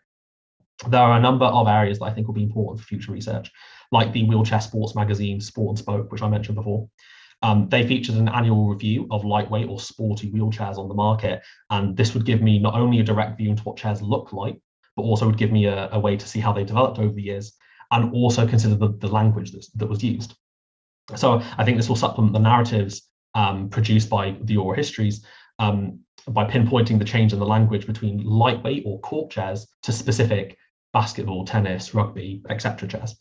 There 0.88 1.02
are 1.02 1.18
a 1.18 1.22
number 1.22 1.46
of 1.46 1.68
areas 1.68 2.00
that 2.00 2.06
I 2.06 2.12
think 2.12 2.28
will 2.28 2.34
be 2.34 2.44
important 2.44 2.80
for 2.80 2.86
future 2.86 3.12
research, 3.12 3.52
like 3.92 4.12
the 4.12 4.24
wheelchair 4.24 4.62
sports 4.62 4.96
magazine 4.96 5.40
Sport 5.40 5.70
and 5.70 5.80
Spoke, 5.80 6.12
which 6.12 6.22
I 6.22 6.30
mentioned 6.30 6.56
before. 6.56 6.90
Um, 7.42 7.70
they 7.70 7.88
featured 7.88 8.16
an 8.16 8.30
annual 8.30 8.68
review 8.68 9.08
of 9.12 9.26
lightweight 9.26 9.70
or 9.70 9.80
sporty 9.80 10.32
wheelchairs 10.32 10.78
on 10.78 10.88
the 10.88 10.94
market, 10.94 11.42
and 11.70 11.96
this 11.96 12.14
would 12.14 12.26
give 12.26 12.42
me 12.42 12.60
not 12.60 12.76
only 12.76 13.00
a 13.00 13.04
direct 13.04 13.38
view 13.38 13.50
into 13.50 13.64
what 13.64 13.78
chairs 13.78 14.02
look 14.02 14.34
like, 14.34 14.60
but 14.96 15.04
also 15.04 15.26
would 15.26 15.38
give 15.38 15.52
me 15.52 15.66
a, 15.66 15.90
a 15.92 16.00
way 16.00 16.18
to 16.18 16.28
see 16.28 16.40
how 16.40 16.54
they 16.54 16.64
developed 16.64 17.00
over 17.00 17.14
the 17.14 17.22
years 17.22 17.54
and 17.92 18.14
also 18.14 18.48
consider 18.48 18.76
the, 18.76 18.90
the 19.00 19.08
language 19.08 19.52
that, 19.52 19.66
that 19.76 19.88
was 19.88 20.04
used. 20.04 20.36
So 21.16 21.42
I 21.58 21.64
think 21.64 21.78
this 21.78 21.88
will 21.88 21.96
supplement 21.96 22.34
the 22.34 22.40
narratives 22.40 23.10
um, 23.36 23.70
produced 23.70 24.10
by 24.10 24.38
the 24.42 24.58
oral 24.58 24.76
histories 24.76 25.24
um, 25.60 26.00
by 26.28 26.46
pinpointing 26.46 26.98
the 26.98 27.06
change 27.06 27.34
in 27.34 27.40
the 27.40 27.46
language 27.46 27.86
between 27.86 28.24
lightweight 28.24 28.84
or 28.86 29.00
court 29.02 29.30
chairs 29.30 29.68
to 29.84 29.92
specific 29.92 30.58
basketball, 30.96 31.44
tennis, 31.44 31.94
rugby, 31.94 32.42
etc. 32.50 32.88
chess. 32.88 33.16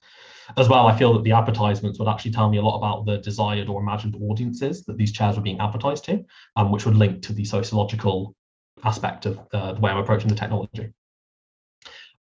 As 0.57 0.69
well, 0.69 0.87
I 0.87 0.97
feel 0.97 1.13
that 1.15 1.25
the 1.25 1.33
advertisements 1.33 1.99
would 1.99 2.07
actually 2.09 2.31
tell 2.31 2.49
me 2.49 2.59
a 2.59 2.63
lot 2.63 2.79
about 2.79 3.05
the 3.05 3.19
desired 3.19 3.69
or 3.69 3.81
imagined 3.81 4.15
audiences 4.23 4.85
that 4.85 4.97
these 4.97 5.13
chairs 5.13 5.35
were 5.35 5.43
being 5.43 5.59
advertised 5.59 6.05
to, 6.05 6.25
um, 6.55 6.71
which 6.71 6.87
would 6.87 6.95
link 6.95 7.23
to 7.23 7.33
the 7.33 7.45
sociological 7.45 8.37
aspect 8.85 9.27
of 9.27 9.41
uh, 9.53 9.73
the 9.73 9.81
way 9.81 9.91
I'm 9.91 9.99
approaching 9.99 10.29
the 10.29 10.37
technology. 10.37 10.93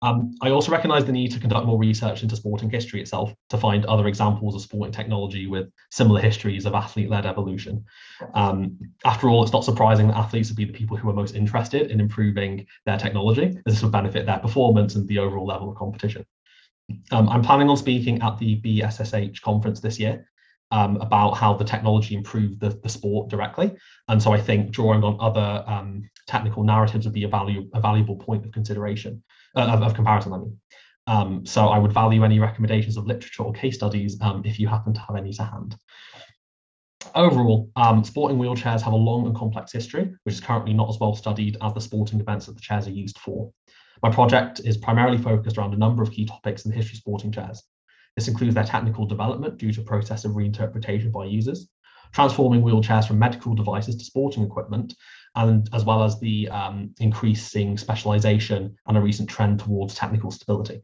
Um, 0.03 0.33
I 0.41 0.49
also 0.49 0.71
recognise 0.71 1.05
the 1.05 1.11
need 1.11 1.31
to 1.31 1.39
conduct 1.39 1.67
more 1.67 1.77
research 1.77 2.23
into 2.23 2.35
sporting 2.35 2.71
history 2.71 3.01
itself 3.01 3.33
to 3.49 3.57
find 3.57 3.85
other 3.85 4.07
examples 4.07 4.55
of 4.55 4.61
sporting 4.61 4.91
technology 4.91 5.45
with 5.45 5.69
similar 5.91 6.19
histories 6.19 6.65
of 6.65 6.73
athlete-led 6.73 7.27
evolution. 7.27 7.85
Um, 8.33 8.79
after 9.05 9.29
all, 9.29 9.43
it's 9.43 9.51
not 9.51 9.63
surprising 9.63 10.07
that 10.07 10.17
athletes 10.17 10.49
would 10.49 10.57
be 10.57 10.65
the 10.65 10.73
people 10.73 10.97
who 10.97 11.07
are 11.09 11.13
most 11.13 11.35
interested 11.35 11.91
in 11.91 11.99
improving 11.99 12.65
their 12.87 12.97
technology, 12.97 13.59
as 13.67 13.73
this 13.75 13.83
would 13.83 13.91
benefit 13.91 14.25
their 14.25 14.39
performance 14.39 14.95
and 14.95 15.07
the 15.07 15.19
overall 15.19 15.45
level 15.45 15.69
of 15.69 15.77
competition. 15.77 16.25
Um, 17.11 17.29
I'm 17.29 17.43
planning 17.43 17.69
on 17.69 17.77
speaking 17.77 18.21
at 18.23 18.39
the 18.39 18.59
BSSH 18.59 19.41
conference 19.41 19.81
this 19.81 19.99
year 19.99 20.27
um, 20.71 20.97
about 20.97 21.33
how 21.33 21.53
the 21.53 21.63
technology 21.63 22.15
improved 22.15 22.59
the, 22.59 22.69
the 22.69 22.89
sport 22.89 23.29
directly. 23.29 23.71
And 24.07 24.21
so 24.21 24.33
I 24.33 24.41
think 24.41 24.71
drawing 24.71 25.03
on 25.03 25.17
other 25.19 25.63
um, 25.67 26.09
technical 26.27 26.63
narratives 26.63 27.05
would 27.05 27.13
be 27.13 27.23
a, 27.23 27.27
value, 27.27 27.69
a 27.75 27.79
valuable 27.79 28.15
point 28.15 28.45
of 28.45 28.51
consideration 28.51 29.21
uh, 29.55 29.61
of, 29.61 29.81
of, 29.81 29.93
comparison, 29.93 30.33
I 30.33 30.37
mean. 30.37 30.57
Um, 31.07 31.45
so 31.45 31.67
I 31.67 31.79
would 31.79 31.93
value 31.93 32.23
any 32.23 32.39
recommendations 32.39 32.95
of 32.95 33.07
literature 33.07 33.43
or 33.43 33.53
case 33.53 33.75
studies 33.75 34.19
um, 34.21 34.43
if 34.45 34.59
you 34.59 34.67
happen 34.67 34.93
to 34.93 34.99
have 35.01 35.15
any 35.15 35.33
to 35.33 35.43
hand. 35.43 35.75
Overall, 37.15 37.69
um, 37.75 38.03
sporting 38.03 38.37
wheelchairs 38.37 38.81
have 38.81 38.93
a 38.93 38.97
long 38.97 39.25
and 39.25 39.35
complex 39.35 39.71
history, 39.71 40.13
which 40.23 40.35
is 40.35 40.41
currently 40.41 40.73
not 40.73 40.89
as 40.89 40.99
well 40.99 41.15
studied 41.15 41.57
as 41.61 41.73
the 41.73 41.81
sporting 41.81 42.19
events 42.19 42.45
that 42.45 42.53
the 42.53 42.61
chairs 42.61 42.87
are 42.87 42.91
used 42.91 43.17
for. 43.17 43.51
My 44.03 44.09
project 44.09 44.61
is 44.63 44.77
primarily 44.77 45.17
focused 45.17 45.57
around 45.57 45.73
a 45.73 45.77
number 45.77 46.03
of 46.03 46.11
key 46.11 46.25
topics 46.25 46.63
in 46.63 46.71
the 46.71 46.77
history 46.77 46.93
of 46.93 46.99
sporting 46.99 47.31
chairs. 47.31 47.63
This 48.15 48.27
includes 48.27 48.55
their 48.55 48.63
technical 48.63 49.05
development 49.05 49.57
due 49.57 49.71
to 49.73 49.81
process 49.81 50.25
of 50.25 50.33
reinterpretation 50.33 51.11
by 51.11 51.25
users, 51.25 51.67
transforming 52.13 52.61
wheelchairs 52.61 53.07
from 53.07 53.19
medical 53.19 53.55
devices 53.55 53.95
to 53.95 54.05
sporting 54.05 54.43
equipment, 54.43 54.95
and 55.35 55.69
as 55.73 55.85
well 55.85 56.03
as 56.03 56.19
the 56.19 56.49
um, 56.49 56.93
increasing 56.99 57.77
specialization 57.77 58.75
and 58.87 58.97
a 58.97 59.01
recent 59.01 59.29
trend 59.29 59.59
towards 59.59 59.95
technical 59.95 60.31
stability. 60.31 60.81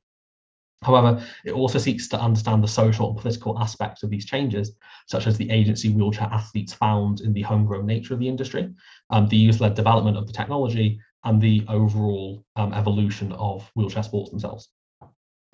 However, 0.83 1.25
it 1.43 1.53
also 1.53 1.79
seeks 1.79 2.07
to 2.09 2.21
understand 2.21 2.63
the 2.63 2.67
social 2.67 3.09
and 3.09 3.17
political 3.17 3.59
aspects 3.59 4.03
of 4.03 4.11
these 4.11 4.25
changes, 4.25 4.75
such 5.07 5.25
as 5.25 5.35
the 5.35 5.49
agency 5.49 5.89
wheelchair 5.89 6.29
athletes 6.31 6.73
found 6.73 7.21
in 7.21 7.33
the 7.33 7.41
homegrown 7.41 7.85
nature 7.85 8.13
of 8.13 8.19
the 8.19 8.27
industry, 8.27 8.69
um, 9.09 9.27
the 9.27 9.37
user-led 9.37 9.73
development 9.73 10.17
of 10.17 10.27
the 10.27 10.33
technology, 10.33 10.99
and 11.23 11.41
the 11.41 11.65
overall 11.67 12.43
um, 12.55 12.73
evolution 12.73 13.31
of 13.33 13.69
wheelchair 13.75 14.03
sports 14.03 14.29
themselves. 14.29 14.69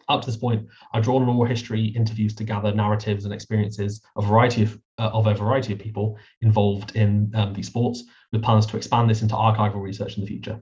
Up 0.10 0.22
to 0.22 0.28
this 0.28 0.38
point, 0.38 0.68
I've 0.94 1.04
drawn 1.04 1.22
on 1.24 1.30
oral 1.30 1.46
history 1.46 1.86
interviews 1.86 2.36
to 2.36 2.44
gather 2.44 2.74
narratives 2.74 3.24
and 3.24 3.34
experiences 3.34 4.02
of, 4.18 4.26
variety 4.26 4.64
of, 4.64 4.78
uh, 4.98 5.10
of 5.14 5.28
a 5.28 5.34
variety 5.34 5.72
of 5.72 5.80
people 5.80 6.18
involved 6.42 6.98
in 6.98 7.32
um, 7.36 7.54
these 7.54 7.68
sports, 7.68 8.04
with 8.34 8.44
plans 8.44 8.66
to 8.66 8.78
expand 8.78 9.10
this 9.10 9.22
into 9.22 9.36
archival 9.36 9.82
research 9.82 10.18
in 10.18 10.22
the 10.22 10.28
future. 10.28 10.62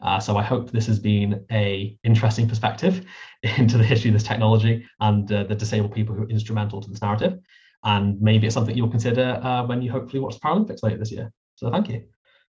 Uh, 0.00 0.18
so 0.18 0.36
I 0.36 0.42
hope 0.42 0.70
this 0.70 0.86
has 0.86 0.98
been 0.98 1.44
a 1.52 1.96
interesting 2.02 2.48
perspective 2.48 3.06
into 3.58 3.78
the 3.78 3.84
history 3.84 4.10
of 4.10 4.14
this 4.14 4.24
technology 4.24 4.84
and 5.00 5.30
uh, 5.30 5.44
the 5.44 5.54
disabled 5.54 5.94
people 5.94 6.14
who 6.14 6.24
are 6.24 6.30
instrumental 6.30 6.80
to 6.82 6.90
this 6.90 7.00
narrative. 7.00 7.38
And 7.84 8.20
maybe 8.20 8.46
it's 8.46 8.54
something 8.54 8.76
you'll 8.76 8.88
consider 8.88 9.40
uh, 9.42 9.64
when 9.66 9.82
you 9.82 9.92
hopefully 9.92 10.20
watch 10.20 10.34
the 10.34 10.40
Paralympics 10.40 10.82
later 10.82 10.98
this 10.98 11.12
year. 11.12 11.30
So 11.54 11.70
thank 11.70 11.88
you. 11.88 12.04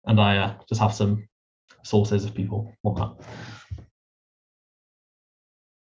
And 0.06 0.22
I 0.22 0.38
uh, 0.38 0.54
just 0.70 0.80
have 0.80 0.94
some 0.94 1.28
sources 1.84 2.26
if 2.26 2.34
people 2.34 2.74
want 2.84 2.98
that. 2.98 3.28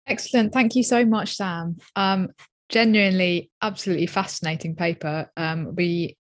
Excellent. 0.07 0.53
Thank 0.53 0.75
you 0.75 0.83
so 0.83 1.05
much, 1.05 1.37
Sam. 1.37 1.77
Um, 1.97 2.31
genuinely, 2.69 3.51
absolutely 3.61 4.07
fascinating 4.07 4.75
paper. 4.75 5.31
Um, 5.37 5.75
we 5.75 6.17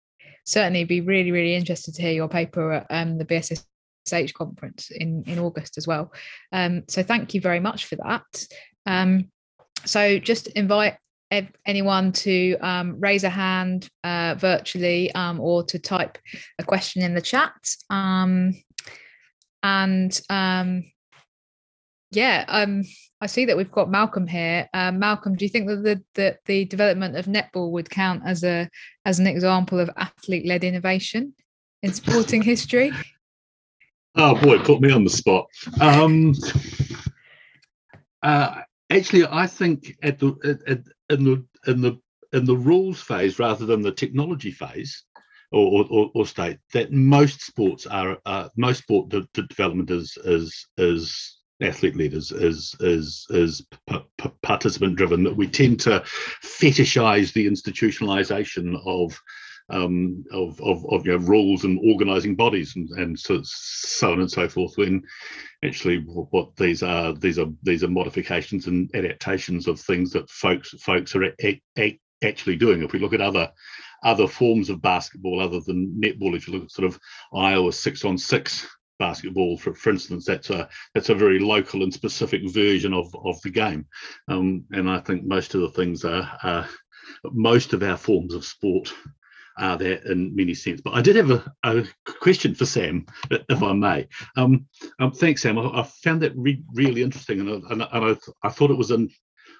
certainly 0.46 0.84
be 0.84 1.00
really, 1.00 1.32
really 1.32 1.54
interested 1.54 1.94
to 1.94 2.02
hear 2.02 2.12
your 2.12 2.28
paper 2.28 2.72
at 2.72 2.86
um, 2.88 3.18
the 3.18 3.24
BSS 3.24 3.64
ISH 4.10 4.32
conference 4.32 4.90
in, 4.90 5.24
in 5.26 5.38
August 5.38 5.76
as 5.76 5.86
well. 5.86 6.12
Um, 6.52 6.84
so 6.88 7.02
thank 7.02 7.34
you 7.34 7.40
very 7.40 7.60
much 7.60 7.86
for 7.86 7.96
that. 7.96 8.46
Um, 8.86 9.30
so 9.84 10.18
just 10.18 10.46
invite 10.48 10.96
anyone 11.66 12.12
to 12.12 12.56
um, 12.58 13.00
raise 13.00 13.24
a 13.24 13.28
hand 13.28 13.88
uh, 14.04 14.36
virtually 14.38 15.12
um, 15.12 15.40
or 15.40 15.64
to 15.64 15.78
type 15.78 16.18
a 16.58 16.62
question 16.62 17.02
in 17.02 17.14
the 17.14 17.20
chat. 17.20 17.54
Um, 17.90 18.54
and 19.62 20.18
um, 20.30 20.84
yeah, 22.10 22.44
um, 22.48 22.82
I 23.20 23.26
see 23.26 23.44
that 23.46 23.56
we've 23.56 23.70
got 23.70 23.90
Malcolm 23.90 24.26
here. 24.26 24.68
Um, 24.74 24.98
Malcolm, 24.98 25.34
do 25.34 25.44
you 25.44 25.48
think 25.48 25.66
that 25.68 25.82
the, 25.82 26.02
the, 26.14 26.38
the 26.46 26.64
development 26.66 27.16
of 27.16 27.26
netball 27.26 27.70
would 27.72 27.90
count 27.90 28.22
as 28.24 28.44
a 28.44 28.68
as 29.04 29.18
an 29.18 29.26
example 29.26 29.80
of 29.80 29.90
athlete 29.96 30.46
led 30.46 30.64
innovation 30.64 31.34
in 31.82 31.92
sporting 31.92 32.42
history? 32.42 32.92
Oh 34.14 34.34
boy, 34.34 34.58
put 34.58 34.80
me 34.80 34.92
on 34.92 35.04
the 35.04 35.10
spot. 35.10 35.46
Um, 35.80 36.34
uh, 38.22 38.62
actually, 38.90 39.26
I 39.26 39.46
think 39.46 39.96
at 40.02 40.18
the 40.18 40.58
at, 40.66 40.80
in 41.10 41.24
the 41.24 41.44
in 41.66 41.80
the 41.80 42.00
in 42.32 42.44
the 42.44 42.56
rules 42.56 43.00
phase 43.00 43.38
rather 43.38 43.66
than 43.66 43.82
the 43.82 43.92
technology 43.92 44.50
phase 44.50 45.04
or, 45.52 45.86
or, 45.90 46.10
or 46.14 46.26
state 46.26 46.58
that 46.72 46.92
most 46.92 47.40
sports 47.40 47.86
are 47.86 48.18
uh, 48.26 48.48
most 48.56 48.82
sport 48.82 49.08
de- 49.08 49.26
development 49.32 49.90
is 49.90 50.18
is 50.24 50.66
is 50.76 51.38
athlete 51.62 51.96
leaders 51.96 52.32
is 52.32 52.74
is 52.80 53.26
is, 53.30 53.66
p- 53.88 54.04
p- 54.18 54.30
participant 54.42 54.96
driven 54.96 55.22
that 55.24 55.36
we 55.36 55.46
tend 55.46 55.80
to 55.80 56.00
fetishize 56.42 57.32
the 57.32 57.46
institutionalization 57.46 58.78
of 58.86 59.18
um, 59.68 60.24
of, 60.30 60.60
of, 60.60 60.86
of 60.92 61.04
you 61.06 61.12
know, 61.12 61.24
rules 61.26 61.64
and 61.64 61.80
organizing 61.82 62.36
bodies 62.36 62.76
and, 62.76 62.88
and 62.90 63.18
so, 63.18 63.40
so 63.42 64.12
on 64.12 64.20
and 64.20 64.30
so 64.30 64.48
forth 64.48 64.76
when 64.76 65.02
actually 65.64 65.98
what 66.06 66.54
these 66.56 66.82
are 66.82 67.14
these 67.14 67.38
are 67.38 67.48
these 67.62 67.82
are 67.82 67.88
modifications 67.88 68.68
and 68.68 68.88
adaptations 68.94 69.66
of 69.66 69.80
things 69.80 70.12
that 70.12 70.30
folks 70.30 70.70
folks 70.80 71.16
are 71.16 71.24
a, 71.42 71.60
a, 71.78 71.98
actually 72.22 72.56
doing. 72.56 72.82
If 72.82 72.92
we 72.92 72.98
look 72.98 73.12
at 73.12 73.20
other 73.20 73.50
other 74.04 74.28
forms 74.28 74.70
of 74.70 74.82
basketball 74.82 75.40
other 75.40 75.60
than 75.60 76.00
netball 76.00 76.36
if 76.36 76.46
you 76.46 76.54
look 76.54 76.64
at 76.64 76.70
sort 76.70 76.86
of 76.86 76.98
iowa 77.34 77.72
six 77.72 78.04
on 78.04 78.18
six 78.18 78.66
basketball 78.98 79.58
for 79.58 79.74
for 79.74 79.90
instance 79.90 80.24
that's 80.24 80.50
a 80.50 80.68
that's 80.94 81.10
a 81.10 81.14
very 81.14 81.38
local 81.38 81.82
and 81.82 81.92
specific 81.92 82.42
version 82.50 82.94
of 82.94 83.14
of 83.24 83.40
the 83.42 83.50
game 83.50 83.86
um, 84.28 84.64
and 84.72 84.90
i 84.90 84.98
think 85.00 85.24
most 85.24 85.54
of 85.54 85.60
the 85.60 85.70
things 85.70 86.04
are, 86.04 86.30
are 86.42 86.68
most 87.32 87.72
of 87.72 87.82
our 87.82 87.96
forms 87.96 88.34
of 88.34 88.44
sport 88.44 88.92
are 89.58 89.78
there 89.78 90.00
in 90.10 90.34
many 90.34 90.54
sense. 90.54 90.80
But 90.80 90.94
I 90.94 91.02
did 91.02 91.16
have 91.16 91.30
a, 91.30 91.54
a 91.64 91.84
question 92.20 92.54
for 92.54 92.66
Sam, 92.66 93.06
if 93.30 93.62
I 93.62 93.72
may. 93.72 94.08
Um, 94.36 94.66
um, 95.00 95.12
thanks, 95.12 95.42
Sam. 95.42 95.58
I, 95.58 95.80
I 95.80 95.82
found 95.82 96.22
that 96.22 96.36
re- 96.36 96.62
really 96.74 97.02
interesting, 97.02 97.40
and, 97.40 97.50
I, 97.50 97.54
and, 97.72 97.82
and 97.82 98.18
I, 98.42 98.46
I, 98.46 98.50
thought 98.50 98.70
it 98.70 98.76
was 98.76 98.90
a 98.90 99.06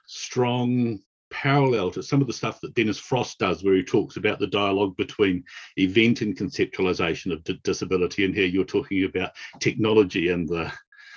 strong 0.07 0.99
parallel 1.43 1.91
to 1.91 2.03
some 2.03 2.22
of 2.22 2.26
the 2.26 2.32
stuff 2.32 2.61
that 2.62 2.74
Dennis 2.74 2.99
Frost 2.99 3.39
does, 3.39 3.62
where 3.62 3.74
he 3.74 3.82
talks 3.82 4.16
about 4.16 4.39
the 4.39 4.47
dialogue 4.47 4.97
between 4.97 5.45
event 5.76 6.22
and 6.22 6.37
conceptualization 6.37 7.30
of 7.30 7.45
d- 7.45 7.61
disability. 7.62 8.24
And 8.24 8.34
here 8.34 8.47
you're 8.47 8.64
talking 8.64 9.05
about 9.05 9.32
technology 9.61 10.30
and 10.30 10.49
the 10.49 10.72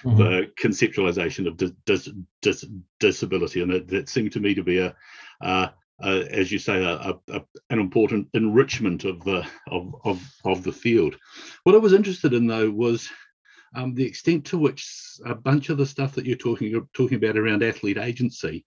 Mm-hmm. 0.06 0.18
the 0.18 0.52
conceptualization 0.58 1.46
of 1.46 1.58
dis, 1.58 1.72
dis, 1.86 2.10
dis, 2.42 2.66
disability, 3.02 3.62
and 3.62 3.70
that, 3.70 3.90
that, 3.90 4.08
seemed 4.08 4.32
to 4.32 4.40
me 4.40 4.56
to 4.56 4.64
be 4.64 4.78
a, 4.78 4.96
uh, 5.42 5.68
uh, 6.02 6.24
as 6.32 6.54
you 6.54 6.58
say, 6.58 6.82
a, 6.82 7.14
a, 7.28 7.42
an 7.70 7.80
important 7.80 8.30
enrichment 8.34 9.04
of 9.04 9.22
the 9.26 9.46
of, 9.68 9.94
of 10.06 10.26
of 10.46 10.64
the 10.64 10.72
field. 10.72 11.18
What 11.66 11.76
I 11.76 11.80
was 11.80 11.92
interested 11.92 12.34
in 12.34 12.48
though 12.48 12.70
was 12.70 13.10
um, 13.76 13.94
the 13.94 14.06
extent 14.06 14.46
to 14.46 14.58
which 14.58 14.90
a 15.26 15.36
bunch 15.36 15.68
of 15.68 15.78
the 15.78 15.86
stuff 15.86 16.16
that 16.16 16.26
you're 16.26 16.38
talking 16.38 16.70
you're 16.70 16.88
talking 16.94 17.18
about 17.18 17.38
around 17.38 17.62
athlete 17.62 17.98
agency 17.98 18.64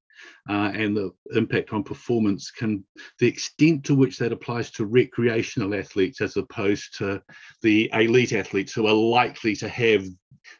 uh, 0.48 0.72
and 0.74 0.96
the 0.96 1.10
impact 1.34 1.72
on 1.72 1.82
performance 1.82 2.50
can 2.50 2.84
the 3.18 3.26
extent 3.26 3.84
to 3.84 3.94
which 3.94 4.18
that 4.18 4.32
applies 4.32 4.70
to 4.70 4.86
recreational 4.86 5.74
athletes 5.74 6.20
as 6.20 6.36
opposed 6.36 6.96
to 6.98 7.22
the 7.62 7.90
elite 7.92 8.32
athletes 8.32 8.72
who 8.72 8.86
are 8.86 8.94
likely 8.94 9.54
to 9.54 9.68
have 9.68 10.04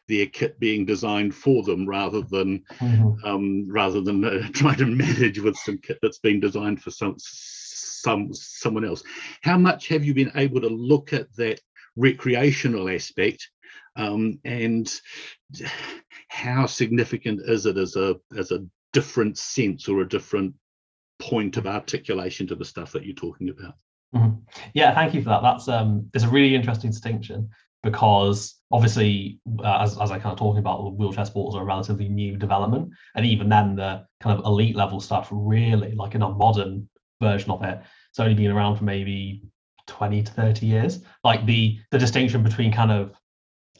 their 0.07 0.25
kit 0.27 0.59
being 0.59 0.85
designed 0.85 1.33
for 1.33 1.63
them 1.63 1.87
rather 1.87 2.21
than 2.21 2.63
mm-hmm. 2.79 3.25
um, 3.25 3.69
rather 3.69 4.01
than 4.01 4.23
uh, 4.23 4.47
trying 4.53 4.77
to 4.77 4.85
manage 4.85 5.39
with 5.39 5.55
some 5.57 5.77
kit 5.77 5.97
that's 6.01 6.19
been 6.19 6.39
designed 6.39 6.81
for 6.81 6.91
some 6.91 7.15
some 7.17 8.33
someone 8.33 8.85
else. 8.85 9.03
How 9.41 9.57
much 9.57 9.87
have 9.89 10.03
you 10.03 10.13
been 10.13 10.31
able 10.35 10.61
to 10.61 10.69
look 10.69 11.13
at 11.13 11.33
that 11.35 11.59
recreational 11.95 12.89
aspect 12.89 13.49
um, 13.95 14.39
and 14.43 14.91
how 16.27 16.65
significant 16.65 17.41
is 17.47 17.65
it 17.65 17.77
as 17.77 17.95
a 17.95 18.15
as 18.37 18.51
a 18.51 18.65
different 18.93 19.37
sense 19.37 19.89
or 19.89 20.01
a 20.01 20.07
different 20.07 20.53
point 21.19 21.57
of 21.57 21.67
articulation 21.67 22.47
to 22.47 22.55
the 22.55 22.65
stuff 22.65 22.91
that 22.93 23.05
you're 23.05 23.15
talking 23.15 23.49
about? 23.49 23.73
Mm-hmm. 24.15 24.39
Yeah, 24.73 24.93
thank 24.93 25.13
you 25.13 25.21
for 25.21 25.29
that. 25.29 25.41
That's 25.41 25.67
um, 25.67 26.09
there's 26.13 26.23
a 26.23 26.29
really 26.29 26.55
interesting 26.55 26.91
distinction 26.91 27.49
because 27.81 28.55
obviously, 28.71 29.39
uh, 29.59 29.79
as, 29.81 29.99
as 29.99 30.11
I 30.11 30.19
kind 30.19 30.31
of 30.31 30.37
talking 30.37 30.59
about, 30.59 30.95
wheelchair 30.95 31.25
sports 31.25 31.55
are 31.55 31.63
a 31.63 31.65
relatively 31.65 32.07
new 32.07 32.37
development, 32.37 32.91
and 33.15 33.25
even 33.25 33.49
then, 33.49 33.75
the 33.75 34.05
kind 34.21 34.39
of 34.39 34.45
elite 34.45 34.75
level 34.75 34.99
stuff 34.99 35.27
really, 35.31 35.93
like 35.93 36.15
in 36.15 36.21
a 36.21 36.29
modern 36.29 36.87
version 37.21 37.51
of 37.51 37.63
it, 37.63 37.81
it's 38.09 38.19
only 38.19 38.35
been 38.35 38.51
around 38.51 38.77
for 38.77 38.83
maybe 38.83 39.43
20 39.87 40.23
to 40.23 40.31
30 40.31 40.65
years. 40.65 40.99
Like 41.23 41.45
the 41.45 41.79
the 41.91 41.97
distinction 41.97 42.43
between 42.43 42.71
kind 42.71 42.91
of 42.91 43.13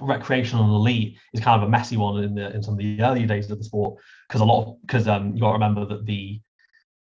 recreational 0.02 0.66
and 0.66 0.74
elite 0.74 1.18
is 1.34 1.40
kind 1.40 1.62
of 1.62 1.68
a 1.68 1.72
messy 1.72 1.98
one 1.98 2.24
in 2.24 2.36
the 2.36 2.54
in 2.54 2.64
some 2.64 2.74
of 2.74 2.80
the 2.80 3.02
early 3.02 3.26
days 3.26 3.50
of 3.50 3.58
the 3.58 3.64
sport 3.64 4.02
because 4.34 4.42
a 4.42 4.46
lot 4.46 4.76
because 4.82 5.08
um 5.08 5.36
you 5.36 5.42
got 5.42 5.50
to 5.50 5.54
remember 5.54 5.86
that 5.86 6.08
the 6.08 6.42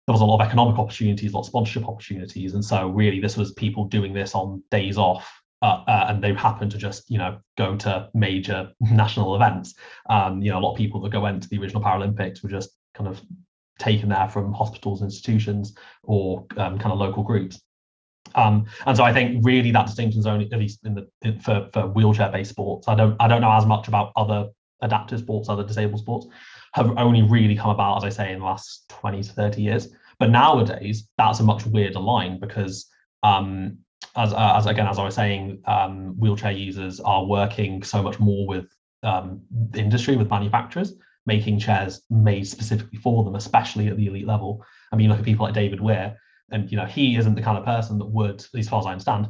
there 0.07 0.12
was 0.12 0.21
a 0.21 0.25
lot 0.25 0.41
of 0.41 0.47
economic 0.47 0.79
opportunities, 0.79 1.33
a 1.33 1.35
lot 1.35 1.41
of 1.41 1.47
sponsorship 1.47 1.89
opportunities, 1.89 2.53
and 2.53 2.64
so 2.64 2.89
really 2.89 3.21
this 3.21 3.37
was 3.37 3.53
people 3.53 3.87
doing 3.87 4.12
this 4.12 4.35
on 4.35 4.62
days 4.71 4.99
off 4.99 5.29
uh, 5.62 5.83
uh, 5.89 6.07
and 6.11 6.23
they 6.23 6.35
happened 6.35 6.71
to 6.71 6.79
just 6.79 7.11
you 7.11 7.17
know 7.17 7.39
go 7.57 7.75
to 7.77 8.11
major 8.12 8.71
national 8.81 9.35
events. 9.35 9.75
Um, 10.11 10.43
you 10.43 10.51
know, 10.51 10.59
a 10.59 10.61
lot 10.61 10.73
of 10.73 10.77
people 10.77 11.01
that 11.01 11.11
go 11.11 11.25
into 11.25 11.49
the 11.49 11.59
original 11.59 11.83
Paralympics 11.83 12.43
were 12.43 12.51
just 12.51 12.71
kind 12.95 13.09
of 13.09 13.23
taken 13.79 14.11
there 14.11 14.29
from 14.29 14.53
hospitals, 14.53 15.03
institutions, 15.03 15.75
or 16.03 16.47
um, 16.59 16.79
kind 16.79 16.93
of 16.93 16.99
local 16.99 17.23
groups. 17.23 17.61
Um, 18.35 18.67
and 18.85 18.97
so 18.97 19.05
I 19.05 19.12
think 19.14 19.45
really 19.45 19.71
that 19.71 19.87
distinction 19.87 20.21
is 20.21 20.27
only 20.27 20.51
at 20.53 20.59
least 20.59 20.85
in 20.85 20.95
the 20.95 21.09
in, 21.23 21.41
for 21.41 21.71
for 21.73 21.87
wheelchair 21.87 22.31
based 22.31 22.51
sports. 22.51 22.87
I 22.87 22.95
don't 22.95 23.17
I 23.19 23.27
don't 23.27 23.41
know 23.41 23.53
as 23.53 23.64
much 23.64 23.89
about 23.89 24.12
other 24.14 24.51
adaptive 24.83 25.21
sports, 25.21 25.49
other 25.49 25.64
disabled 25.64 26.01
sports, 26.01 26.27
have 26.77 26.99
only 26.99 27.22
really 27.22 27.57
come 27.57 27.70
about, 27.70 27.97
as 27.97 28.05
I 28.05 28.11
say, 28.11 28.33
in 28.33 28.41
the 28.41 28.45
last 28.45 28.87
20 28.91 29.22
to 29.22 29.33
30 29.33 29.62
years. 29.62 29.89
But 30.18 30.29
nowadays, 30.29 31.09
that's 31.16 31.41
a 31.41 31.43
much 31.43 31.64
weirder 31.64 32.01
line 32.01 32.39
because 32.39 32.87
um, 33.22 33.79
as, 34.14 34.35
uh, 34.35 34.55
as 34.57 34.66
again, 34.66 34.87
as 34.87 34.99
I 34.99 35.05
was 35.05 35.14
saying, 35.14 35.62
um, 35.64 36.14
wheelchair 36.18 36.53
users 36.53 37.01
are 37.01 37.24
working 37.24 37.83
so 37.83 38.03
much 38.03 38.20
more 38.20 38.47
with 38.47 38.66
um, 39.03 39.41
industry, 39.74 40.16
with 40.16 40.29
manufacturers, 40.29 40.93
making 41.24 41.61
chairs 41.61 42.03
made 42.11 42.47
specifically 42.47 42.99
for 42.99 43.24
them, 43.24 43.37
especially 43.37 43.89
at 43.89 43.97
the 43.97 44.09
elite 44.09 44.27
level. 44.27 44.62
I 44.93 44.97
mean, 44.97 45.09
look 45.09 45.18
at 45.18 45.24
people 45.24 45.47
like 45.47 45.55
David 45.55 45.81
Weir, 45.81 46.18
and 46.51 46.70
you 46.70 46.77
know 46.77 46.85
he 46.85 47.16
isn't 47.16 47.35
the 47.35 47.43
kind 47.43 47.57
of 47.57 47.64
person 47.64 47.97
that 47.99 48.07
would, 48.07 48.45
as 48.55 48.68
far 48.68 48.81
as 48.81 48.87
I 48.87 48.93
understand, 48.93 49.29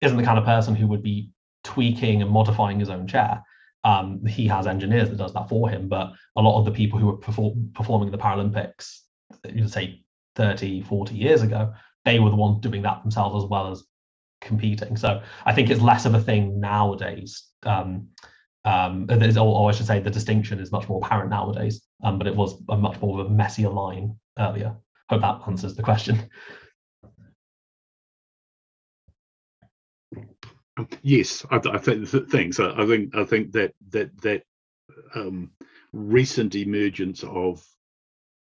isn't 0.00 0.16
the 0.16 0.24
kind 0.24 0.40
of 0.40 0.44
person 0.44 0.74
who 0.74 0.88
would 0.88 1.04
be 1.04 1.30
tweaking 1.62 2.20
and 2.20 2.30
modifying 2.32 2.80
his 2.80 2.90
own 2.90 3.06
chair. 3.06 3.42
Um, 3.82 4.24
he 4.26 4.46
has 4.48 4.66
engineers 4.66 5.08
that 5.08 5.16
does 5.16 5.32
that 5.32 5.48
for 5.48 5.68
him, 5.68 5.88
but 5.88 6.12
a 6.36 6.42
lot 6.42 6.58
of 6.58 6.64
the 6.64 6.70
people 6.70 6.98
who 6.98 7.06
were 7.06 7.16
perform- 7.16 7.70
performing 7.74 8.10
the 8.10 8.18
Paralympics, 8.18 9.00
you 9.48 9.66
say 9.68 10.04
30, 10.36 10.82
40 10.82 11.14
years 11.14 11.42
ago, 11.42 11.72
they 12.04 12.18
were 12.18 12.30
the 12.30 12.36
ones 12.36 12.60
doing 12.60 12.82
that 12.82 13.02
themselves 13.02 13.42
as 13.42 13.48
well 13.48 13.70
as 13.70 13.84
competing. 14.40 14.96
So 14.96 15.22
I 15.44 15.54
think 15.54 15.70
it's 15.70 15.80
less 15.80 16.06
of 16.06 16.14
a 16.14 16.20
thing 16.20 16.60
nowadays. 16.60 17.48
Um, 17.62 18.08
um, 18.64 19.06
or, 19.10 19.38
or, 19.38 19.70
I 19.70 19.72
should 19.72 19.86
say, 19.86 20.00
the 20.00 20.10
distinction 20.10 20.60
is 20.60 20.72
much 20.72 20.88
more 20.88 21.00
apparent 21.02 21.30
nowadays. 21.30 21.82
Um, 22.02 22.18
but 22.18 22.26
it 22.26 22.36
was 22.36 22.62
a 22.68 22.76
much 22.76 23.00
more 23.00 23.20
of 23.20 23.26
a 23.26 23.30
messier 23.30 23.70
line 23.70 24.16
earlier. 24.38 24.76
Hope 25.08 25.22
that 25.22 25.40
answers 25.46 25.74
the 25.74 25.82
question. 25.82 26.28
Yes, 31.02 31.44
I, 31.50 31.56
I 31.56 31.78
think 31.78 32.08
thanks. 32.08 32.60
I, 32.60 32.72
I 32.82 32.86
think 32.86 33.14
I 33.14 33.24
think 33.24 33.52
that 33.52 33.74
that 33.90 34.16
that 34.22 34.42
um, 35.14 35.50
recent 35.92 36.54
emergence 36.54 37.22
of 37.24 37.64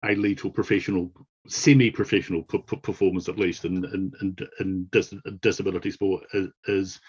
a 0.04 0.36
or 0.44 0.52
professional 0.52 1.12
semi-professional 1.48 2.44
p- 2.44 2.64
p- 2.68 2.78
performance 2.78 3.30
at 3.30 3.38
least 3.38 3.66
in 3.66 3.84
in, 3.86 4.12
in, 4.22 4.36
in 4.60 4.88
dis- 4.92 5.14
disability 5.42 5.92
sport 5.92 6.24
is, 6.34 6.50
is 6.68 7.02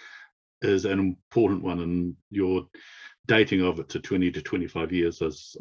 is 0.62 0.84
an 0.84 0.98
important 0.98 1.62
one 1.62 1.80
and 1.80 2.16
your 2.30 2.66
dating 3.26 3.60
of 3.62 3.78
it 3.78 3.88
to 3.88 4.00
20 4.00 4.30
to 4.30 4.42
25 4.42 4.92
years 4.92 5.20
as 5.20 5.56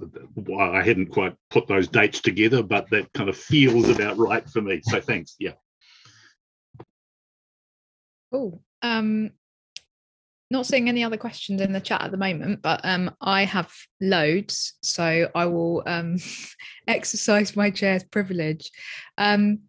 i 0.60 0.82
hadn't 0.84 1.08
quite 1.08 1.36
put 1.50 1.68
those 1.68 1.88
dates 1.88 2.22
together 2.22 2.62
but 2.62 2.90
that 2.90 3.12
kind 3.14 3.30
of 3.30 3.38
feels 3.38 3.90
about 3.90 4.18
right 4.18 4.50
for 4.50 4.62
me 4.62 4.82
so 4.84 5.02
thanks 5.02 5.36
yeah 5.40 5.54
oh 8.32 8.60
um 8.86 9.32
not 10.52 10.66
seeing 10.66 10.88
any 10.90 11.04
other 11.04 11.18
questions 11.18 11.60
in 11.62 11.74
the 11.74 11.82
chat 11.82 12.02
at 12.02 12.12
the 12.12 12.18
moment, 12.18 12.62
but 12.62 12.80
um, 12.84 13.12
I 13.20 13.46
have 13.46 13.72
loads, 14.00 14.74
so 14.84 15.30
I 15.34 15.46
will 15.48 15.84
um, 15.86 16.18
exercise 16.88 17.56
my 17.56 17.72
chair's 17.72 18.04
privilege. 18.04 18.70
Um, 19.18 19.62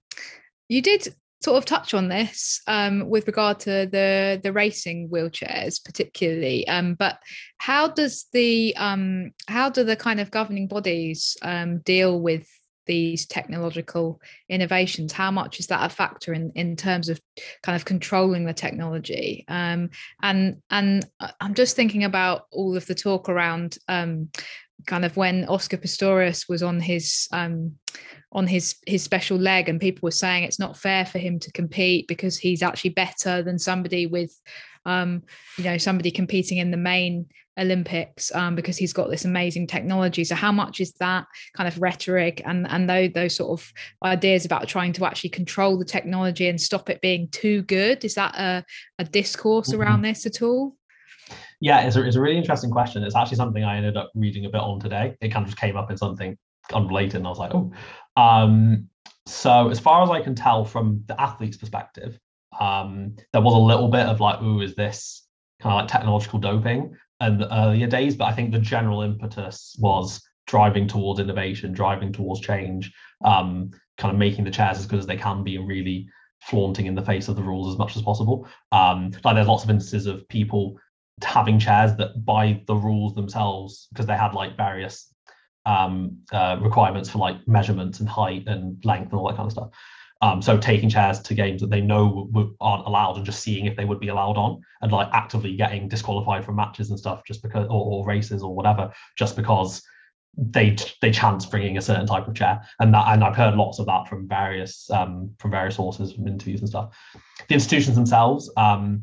you 0.69 0.83
did 0.83 1.15
sort 1.43 1.59
of 1.59 1.65
touch 1.65 1.95
on 1.95 2.09
this 2.09 2.61
um, 2.67 3.09
with 3.09 3.27
regard 3.27 3.61
to 3.61 3.89
the 3.91 4.41
the 4.43 4.53
racing 4.53 5.09
wheelchairs, 5.09 5.83
particularly. 5.83 6.67
Um, 6.69 6.95
but 6.95 7.19
how 7.59 7.89
does 7.89 8.27
the 8.33 8.75
um, 8.77 9.33
how 9.49 9.71
do 9.71 9.85
the 9.85 9.97
kind 9.97 10.21
of 10.21 10.31
governing 10.31 10.69
bodies 10.69 11.37
um, 11.43 11.79
deal 11.79 12.21
with 12.21 12.49
these 12.87 13.27
technological 13.27 14.21
innovations 14.49 15.13
how 15.13 15.31
much 15.31 15.61
is 15.61 15.67
that 15.69 15.85
a 15.85 15.95
factor 15.95 16.33
in 16.33 16.53
in 16.55 16.77
terms 16.77 17.09
of 17.09 17.21
kind 17.63 17.77
of 17.77 17.85
controlling 17.85 18.45
the 18.45 18.55
technology? 18.55 19.45
Um, 19.49 19.91
and 20.23 20.63
and 20.71 21.07
i'm 21.41 21.55
just 21.55 21.77
thinking 21.77 22.05
about 22.05 22.47
all 22.51 22.77
of 22.77 22.87
the 22.87 22.95
talk 22.95 23.29
around 23.29 23.79
um, 23.89 24.29
kind 24.87 25.05
of 25.05 25.17
when 25.17 25.45
oscar 25.47 25.77
pistorius 25.77 26.49
was 26.49 26.63
on 26.63 26.81
his 26.81 27.29
um, 27.33 27.77
on 28.37 28.47
his 28.47 28.77
his 28.87 29.03
special 29.03 29.39
leg 29.39 29.69
and 29.69 29.81
people 29.81 30.07
were 30.07 30.11
saying 30.11 30.45
it's 30.45 30.61
not 30.61 30.77
fair 30.77 31.07
for 31.07 31.19
him 31.19 31.41
to 31.41 31.51
compete 31.53 32.07
because 32.07 32.39
he's 32.39 32.63
actually 32.63 32.91
better 32.91 33.43
than 33.43 33.59
somebody 33.59 34.07
with 34.07 34.39
um, 34.85 35.23
you 35.57 35.65
know 35.65 35.79
somebody 35.79 36.11
competing 36.11 36.59
in 36.59 36.71
the 36.71 36.77
main 36.77 37.27
Olympics 37.59 38.33
um, 38.35 38.55
because 38.55 38.77
he's 38.77 38.93
got 38.93 39.09
this 39.09 39.25
amazing 39.25 39.67
technology. 39.67 40.25
So 40.25 40.35
how 40.35 40.53
much 40.53 40.79
is 40.79 40.93
that 41.01 41.25
kind 41.57 41.67
of 41.67 41.81
rhetoric 41.81 42.43
and 42.45 42.67
and 42.69 42.89
those 42.89 43.13
those 43.15 43.35
sort 43.35 43.59
of 43.59 43.73
ideas 44.05 44.45
about 44.45 44.69
trying 44.69 44.93
to 44.93 45.07
actually 45.07 45.31
control 45.31 45.79
the 45.79 45.87
technology 45.87 46.49
and 46.49 46.61
stop 46.61 46.91
it 46.91 47.01
being 47.01 47.29
too 47.29 47.63
good? 47.63 48.05
Is 48.05 48.15
that 48.15 48.35
a, 48.37 48.65
a 48.99 49.05
discourse 49.05 49.71
mm-hmm. 49.71 49.81
around 49.81 50.03
this 50.03 50.27
at 50.27 50.43
all? 50.43 50.77
Yeah, 51.61 51.81
it's 51.81 51.97
a, 51.97 52.07
it's 52.07 52.17
a 52.17 52.21
really 52.21 52.37
interesting 52.37 52.71
question. 52.71 53.03
It's 53.03 53.17
actually 53.17 53.39
something 53.39 53.65
I 53.65 53.79
ended 53.79 53.97
up 53.97 54.11
reading 54.15 54.45
a 54.45 54.51
bit 54.51 54.61
on 54.61 54.79
today. 54.79 55.17
It 55.23 55.31
kind 55.31 55.45
of 55.45 55.49
just 55.49 55.59
came 55.59 55.79
up 55.79 55.91
in 55.91 55.97
something 55.97 56.37
unrelated, 56.75 57.17
and 57.17 57.27
I 57.27 57.31
was 57.31 57.39
like, 57.39 57.55
oh. 57.55 57.73
Um, 58.17 58.89
so 59.27 59.69
as 59.69 59.81
far 59.81 60.03
as 60.03 60.11
I 60.11 60.21
can 60.21 60.35
tell 60.35 60.65
from 60.65 61.03
the 61.07 61.21
athlete's 61.21 61.57
perspective, 61.57 62.19
um, 62.59 63.17
there 63.33 63.43
was 63.43 63.55
a 63.55 63.59
little 63.59 63.89
bit 63.89 64.07
of 64.07 64.21
like, 64.21 64.41
"Ooh, 64.43 64.61
is 64.61 64.75
this 64.75 65.27
kind 65.61 65.75
of 65.75 65.81
like 65.81 65.89
technological 65.89 66.39
doping?" 66.39 66.97
in 67.21 67.39
the 67.39 67.55
earlier 67.55 67.87
days, 67.87 68.15
but 68.15 68.27
I 68.27 68.33
think 68.33 68.53
the 68.53 68.59
general 68.59 69.03
impetus 69.03 69.75
was 69.79 70.23
driving 70.47 70.87
towards 70.87 71.19
innovation, 71.21 71.73
driving 71.73 72.13
towards 72.13 72.41
change, 72.41 72.93
um, 73.25 73.71
kind 73.99 74.13
of 74.13 74.19
making 74.19 74.45
the 74.45 74.51
chairs 74.51 74.79
as 74.79 74.87
good 74.87 74.99
as 74.99 75.07
they 75.07 75.17
can 75.17 75.43
be, 75.43 75.57
and 75.57 75.67
really 75.67 76.09
flaunting 76.43 76.87
in 76.87 76.95
the 76.95 77.03
face 77.03 77.29
of 77.29 77.37
the 77.37 77.43
rules 77.43 77.73
as 77.73 77.79
much 77.79 77.97
as 77.97 78.03
possible. 78.03 78.47
Um, 78.71 79.13
like 79.25 79.35
there's 79.35 79.49
lots 79.49 79.65
of 79.65 79.71
instances 79.71 80.07
of 80.07 80.29
people 80.29 80.79
having 81.23 81.59
chairs 81.59 81.97
that 81.97 82.25
by 82.25 82.63
the 82.67 82.77
rules 82.77 83.15
themselves, 83.15 83.89
because 83.91 84.07
they 84.07 84.17
had 84.17 84.35
like 84.35 84.57
various 84.57 85.13
um, 85.67 86.17
uh, 86.33 86.57
requirements 86.61 87.11
for 87.11 87.19
like 87.19 87.37
measurements 87.47 88.01
and 88.01 88.09
height 88.09 88.45
and 88.47 88.83
length 88.85 89.11
and 89.11 89.21
all 89.21 89.29
that 89.29 89.37
kind 89.37 89.47
of 89.47 89.53
stuff. 89.53 89.71
Um, 90.23 90.41
so 90.41 90.57
taking 90.57 90.89
chairs 90.89 91.21
to 91.21 91.35
games 91.35 91.61
that 91.61 91.69
they 91.69 91.83
know 91.83 92.31
aren't 92.59 92.87
allowed 92.87 93.17
and 93.17 93.27
just 93.27 93.43
seeing 93.43 93.67
if 93.67 93.77
they 93.77 93.85
would 93.85 94.01
be 94.01 94.09
allowed 94.09 94.39
on 94.39 94.63
and 94.81 94.91
like 94.91 95.09
actively 95.13 95.55
getting 95.55 95.89
disqualified 95.89 96.45
from 96.45 96.57
matches 96.57 96.89
and 96.89 96.99
stuff 96.99 97.23
just 97.27 97.43
because 97.43 97.67
or, 97.67 97.85
or 97.85 98.07
races 98.07 98.43
or 98.43 98.55
whatever 98.55 98.91
just 99.19 99.37
because 99.37 99.83
they 100.39 100.75
they 101.03 101.11
chance 101.11 101.45
bringing 101.45 101.77
a 101.77 101.83
certain 101.83 102.07
type 102.07 102.27
of 102.29 102.35
chair 102.35 102.63
and 102.81 102.95
that 102.95 103.05
and 103.09 103.23
I've 103.23 103.37
heard 103.37 103.57
lots 103.57 103.79
of 103.79 103.87
that 103.87 104.09
from 104.09 104.27
various 104.27 104.89
um, 104.91 105.31
from 105.39 105.51
various 105.51 105.77
sources 105.77 106.15
from 106.15 106.27
interviews 106.27 106.61
and 106.61 106.69
stuff. 106.69 106.97
The 107.49 107.55
institutions 107.55 107.97
themselves, 107.97 108.51
um, 108.57 109.03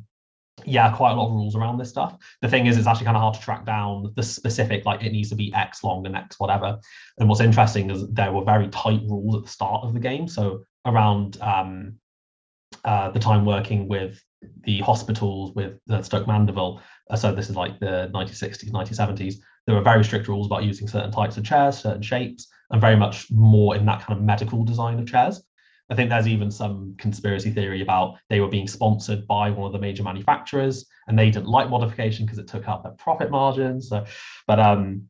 yeah, 0.66 0.96
quite 0.96 1.12
a 1.12 1.16
lot 1.16 1.28
of 1.28 1.34
rules 1.34 1.56
around 1.56 1.78
this 1.78 1.90
stuff. 1.90 2.18
The 2.42 2.48
thing 2.48 2.68
is, 2.68 2.78
it's 2.78 2.88
actually 2.88 3.06
kind 3.06 3.18
of 3.18 3.22
hard 3.22 3.36
to 3.36 3.42
track 3.42 3.66
down 3.66 4.14
the 4.16 4.24
specific, 4.24 4.86
like 4.86 5.04
it 5.04 5.12
needs 5.12 5.30
to 5.30 5.36
be 5.36 5.54
X 5.54 5.84
long 5.84 6.06
and 6.06 6.16
X 6.16 6.40
whatever. 6.40 6.80
And 7.18 7.30
what's 7.30 7.42
interesting 7.42 7.90
is 7.90 8.08
there 8.10 8.32
were 8.32 8.44
very 8.44 8.68
tight 8.70 9.02
rules 9.08 9.36
at 9.36 9.44
the 9.44 9.50
start 9.50 9.84
of 9.84 9.94
the 9.94 10.00
game. 10.00 10.28
So 10.28 10.64
around 10.86 11.42
um, 11.42 11.96
uh, 12.84 13.12
the 13.12 13.20
time 13.20 13.46
working 13.46 13.88
with 13.88 14.22
the 14.64 14.80
hospitals 14.80 15.54
with 15.56 15.80
uh, 15.90 16.02
Stoke 16.02 16.28
Mandeville. 16.28 16.82
Uh, 17.10 17.16
so 17.16 17.34
this 17.34 17.50
is 17.50 17.56
like 17.56 17.80
the 17.80 18.10
1960s, 18.14 18.72
1970s. 18.72 19.36
There 19.66 19.76
were 19.76 19.82
very 19.82 20.04
strict 20.04 20.28
rules 20.28 20.48
about 20.48 20.64
using 20.64 20.88
certain 20.88 21.12
types 21.12 21.38
of 21.38 21.46
chairs, 21.46 21.78
certain 21.78 22.02
shapes, 22.02 22.48
and 22.72 22.82
very 22.82 22.98
much 22.98 23.32
more 23.32 23.76
in 23.76 23.86
that 23.86 24.02
kind 24.02 24.18
of 24.18 24.26
medical 24.26 24.64
design 24.64 25.00
of 25.00 25.08
chairs. 25.08 25.42
I 25.94 25.96
think 25.96 26.10
there's 26.10 26.28
even 26.28 26.50
some 26.50 26.96
conspiracy 26.98 27.52
theory 27.52 27.84
about 27.84 28.16
they 28.28 28.40
were 28.40 28.48
being 28.48 28.68
sponsored 28.68 29.28
by 29.28 29.52
one 29.52 29.68
of 29.68 29.74
the 29.74 29.78
major 29.80 30.02
manufacturers, 30.02 30.88
and 31.08 31.20
they 31.20 31.30
didn't 31.30 31.46
like 31.46 31.70
modification 31.70 32.26
because 32.26 32.40
it 32.40 32.48
took 32.48 32.68
up 32.68 32.82
their 32.82 32.94
profit 32.94 33.30
margins. 33.30 33.90
So, 33.90 34.04
but 34.48 34.60
um, 34.60 35.04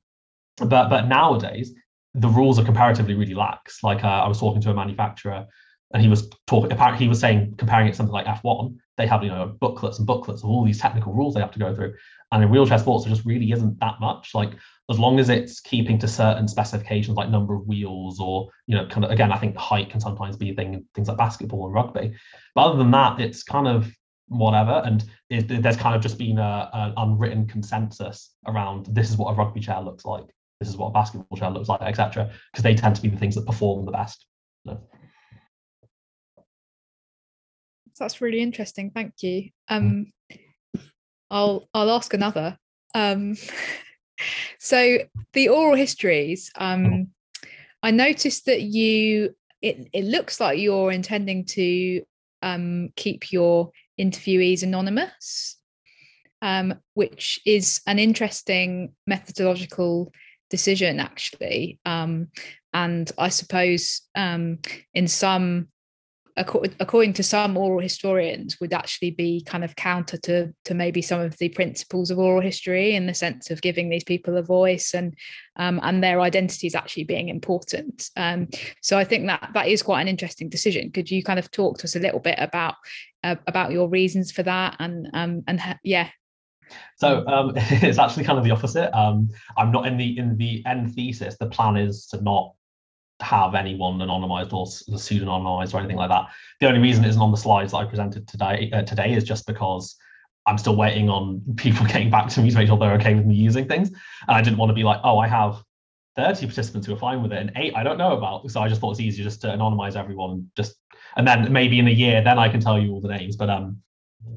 but 0.57 0.89
but 0.89 1.07
nowadays 1.07 1.73
the 2.15 2.27
rules 2.27 2.59
are 2.59 2.65
comparatively 2.65 3.13
really 3.13 3.33
lax. 3.33 3.81
Like 3.81 4.03
uh, 4.03 4.07
I 4.07 4.27
was 4.27 4.41
talking 4.41 4.61
to 4.63 4.71
a 4.71 4.73
manufacturer 4.73 5.45
and 5.93 6.03
he 6.03 6.09
was 6.09 6.29
talking 6.47 6.69
apparently 6.69 7.05
he 7.05 7.09
was 7.09 7.21
saying 7.21 7.55
comparing 7.57 7.87
it 7.87 7.91
to 7.91 7.95
something 7.95 8.11
like 8.11 8.25
F1, 8.25 8.75
they 8.97 9.07
have 9.07 9.23
you 9.23 9.29
know 9.29 9.55
booklets 9.61 9.99
and 9.99 10.05
booklets 10.05 10.43
of 10.43 10.49
all 10.49 10.65
these 10.65 10.81
technical 10.81 11.13
rules 11.13 11.33
they 11.33 11.39
have 11.39 11.51
to 11.51 11.59
go 11.59 11.73
through. 11.73 11.93
And 12.33 12.43
in 12.43 12.49
wheelchair 12.49 12.79
sports, 12.79 13.05
there 13.05 13.13
just 13.13 13.27
really 13.27 13.51
isn't 13.51 13.79
that 13.79 13.99
much. 13.99 14.33
Like 14.33 14.53
as 14.89 14.97
long 14.97 15.19
as 15.19 15.29
it's 15.29 15.59
keeping 15.59 15.99
to 15.99 16.07
certain 16.07 16.47
specifications 16.47 17.15
like 17.15 17.29
number 17.29 17.53
of 17.53 17.67
wheels 17.67 18.19
or 18.19 18.49
you 18.65 18.75
know 18.75 18.87
kind 18.87 19.05
of 19.05 19.11
again, 19.11 19.31
I 19.31 19.37
think 19.37 19.55
height 19.55 19.91
can 19.91 19.99
sometimes 19.99 20.35
be 20.35 20.49
a 20.49 20.55
thing 20.55 20.73
in 20.73 20.85
things 20.95 21.07
like 21.07 21.17
basketball 21.17 21.67
and 21.67 21.75
rugby. 21.75 22.15
But 22.55 22.61
other 22.61 22.79
than 22.79 22.89
that, 22.89 23.21
it's 23.21 23.43
kind 23.43 23.67
of 23.67 23.95
whatever. 24.29 24.81
And 24.83 25.05
it, 25.29 25.61
there's 25.61 25.77
kind 25.77 25.95
of 25.95 26.01
just 26.01 26.17
been 26.17 26.39
a, 26.39 26.71
an 26.73 26.93
unwritten 26.97 27.45
consensus 27.45 28.31
around 28.47 28.87
this 28.87 29.11
is 29.11 29.17
what 29.17 29.31
a 29.31 29.35
rugby 29.35 29.59
chair 29.59 29.79
looks 29.79 30.03
like, 30.03 30.25
this 30.59 30.69
is 30.69 30.75
what 30.75 30.87
a 30.87 30.91
basketball 30.91 31.37
chair 31.37 31.51
looks 31.51 31.69
like, 31.69 31.81
etc. 31.83 32.31
Because 32.51 32.63
they 32.63 32.73
tend 32.73 32.95
to 32.95 33.01
be 33.03 33.09
the 33.09 33.17
things 33.17 33.35
that 33.35 33.45
perform 33.45 33.85
the 33.85 33.91
best. 33.91 34.25
So. 34.65 34.81
that's 37.99 38.21
really 38.21 38.41
interesting. 38.41 38.89
Thank 38.89 39.13
you. 39.21 39.49
Um, 39.69 40.11
I'll 41.29 41.67
I'll 41.73 41.91
ask 41.91 42.13
another. 42.13 42.57
Um, 42.95 43.35
so 44.59 44.99
the 45.33 45.49
oral 45.49 45.75
histories. 45.75 46.51
Um, 46.55 47.09
I 47.81 47.91
noticed 47.91 48.45
that 48.45 48.61
you. 48.61 49.35
It 49.61 49.89
it 49.93 50.03
looks 50.03 50.39
like 50.41 50.59
you're 50.59 50.91
intending 50.91 51.45
to 51.45 52.03
um, 52.41 52.89
keep 52.95 53.31
your 53.31 53.71
interviewees 53.99 54.63
anonymous, 54.63 55.57
um, 56.41 56.75
which 56.93 57.39
is 57.45 57.81
an 57.87 57.97
interesting 57.97 58.93
methodological 59.07 60.11
decision, 60.49 60.99
actually. 60.99 61.79
Um, 61.85 62.27
and 62.73 63.11
I 63.17 63.29
suppose 63.29 64.01
um, 64.15 64.59
in 64.93 65.07
some 65.07 65.69
according 66.35 67.13
to 67.13 67.23
some 67.23 67.57
oral 67.57 67.79
historians, 67.79 68.59
would 68.59 68.73
actually 68.73 69.11
be 69.11 69.43
kind 69.45 69.63
of 69.63 69.75
counter 69.75 70.17
to 70.17 70.53
to 70.65 70.73
maybe 70.73 71.01
some 71.01 71.19
of 71.19 71.37
the 71.37 71.49
principles 71.49 72.09
of 72.09 72.17
oral 72.17 72.41
history 72.41 72.95
in 72.95 73.05
the 73.05 73.13
sense 73.13 73.51
of 73.51 73.61
giving 73.61 73.89
these 73.89 74.03
people 74.03 74.37
a 74.37 74.41
voice 74.41 74.93
and 74.93 75.15
um, 75.57 75.79
and 75.83 76.03
their 76.03 76.21
identities 76.21 76.75
actually 76.75 77.03
being 77.03 77.29
important. 77.29 78.09
Um, 78.17 78.47
so 78.81 78.97
I 78.97 79.03
think 79.03 79.27
that 79.27 79.51
that 79.53 79.67
is 79.67 79.83
quite 79.83 80.01
an 80.01 80.07
interesting 80.07 80.49
decision. 80.49 80.91
Could 80.91 81.11
you 81.11 81.23
kind 81.23 81.39
of 81.39 81.51
talk 81.51 81.77
to 81.79 81.83
us 81.85 81.95
a 81.95 81.99
little 81.99 82.19
bit 82.19 82.35
about 82.39 82.75
uh, 83.23 83.35
about 83.47 83.71
your 83.71 83.87
reasons 83.87 84.31
for 84.31 84.43
that 84.43 84.75
and 84.79 85.07
um, 85.13 85.43
and 85.47 85.61
yeah. 85.83 86.09
So 86.97 87.25
um, 87.27 87.53
it's 87.55 87.99
actually 87.99 88.23
kind 88.23 88.39
of 88.39 88.43
the 88.43 88.51
opposite. 88.51 88.95
Um, 88.97 89.29
I'm 89.57 89.71
not 89.71 89.85
in 89.85 89.97
the 89.97 90.17
in 90.17 90.37
the 90.37 90.63
end 90.65 90.93
thesis. 90.95 91.37
The 91.39 91.47
plan 91.47 91.77
is 91.77 92.07
to 92.07 92.21
not 92.21 92.53
have 93.23 93.55
anyone 93.55 93.97
anonymized 93.99 94.53
or 94.53 94.65
pseudonymized 94.65 95.73
or 95.73 95.79
anything 95.79 95.97
like 95.97 96.09
that. 96.09 96.27
The 96.59 96.67
only 96.67 96.79
reason 96.79 97.03
it 97.03 97.09
isn't 97.09 97.21
on 97.21 97.31
the 97.31 97.37
slides 97.37 97.71
that 97.71 97.77
I 97.77 97.85
presented 97.85 98.27
today 98.27 98.69
uh, 98.73 98.83
today 98.83 99.13
is 99.13 99.23
just 99.23 99.47
because 99.47 99.95
I'm 100.45 100.57
still 100.57 100.75
waiting 100.75 101.09
on 101.09 101.41
people 101.55 101.85
getting 101.87 102.09
back 102.09 102.29
to 102.29 102.41
me 102.41 102.51
to 102.51 102.57
make 102.57 102.67
sure 102.67 102.77
they're 102.77 102.93
okay 102.93 103.15
with 103.15 103.25
me 103.25 103.35
using 103.35 103.67
things. 103.67 103.89
And 103.89 104.37
I 104.37 104.41
didn't 104.41 104.57
want 104.57 104.69
to 104.69 104.73
be 104.73 104.83
like, 104.83 104.99
oh, 105.03 105.17
I 105.17 105.27
have 105.27 105.63
30 106.15 106.45
participants 106.45 106.85
who 106.85 106.93
are 106.93 106.97
fine 106.97 107.23
with 107.23 107.33
it 107.33 107.39
and 107.39 107.51
eight 107.55 107.73
I 107.75 107.83
don't 107.83 107.97
know 107.97 108.15
about. 108.15 108.49
So 108.51 108.61
I 108.61 108.69
just 108.69 108.81
thought 108.81 108.91
it's 108.91 108.99
easier 108.99 109.23
just 109.23 109.41
to 109.41 109.47
anonymize 109.47 109.95
everyone 109.95 110.31
and 110.31 110.47
just 110.55 110.75
and 111.15 111.27
then 111.27 111.51
maybe 111.51 111.79
in 111.79 111.87
a 111.87 111.91
year 111.91 112.21
then 112.23 112.37
I 112.37 112.49
can 112.49 112.59
tell 112.59 112.79
you 112.79 112.91
all 112.91 113.01
the 113.01 113.07
names. 113.07 113.35
But 113.35 113.49
um 113.49 113.77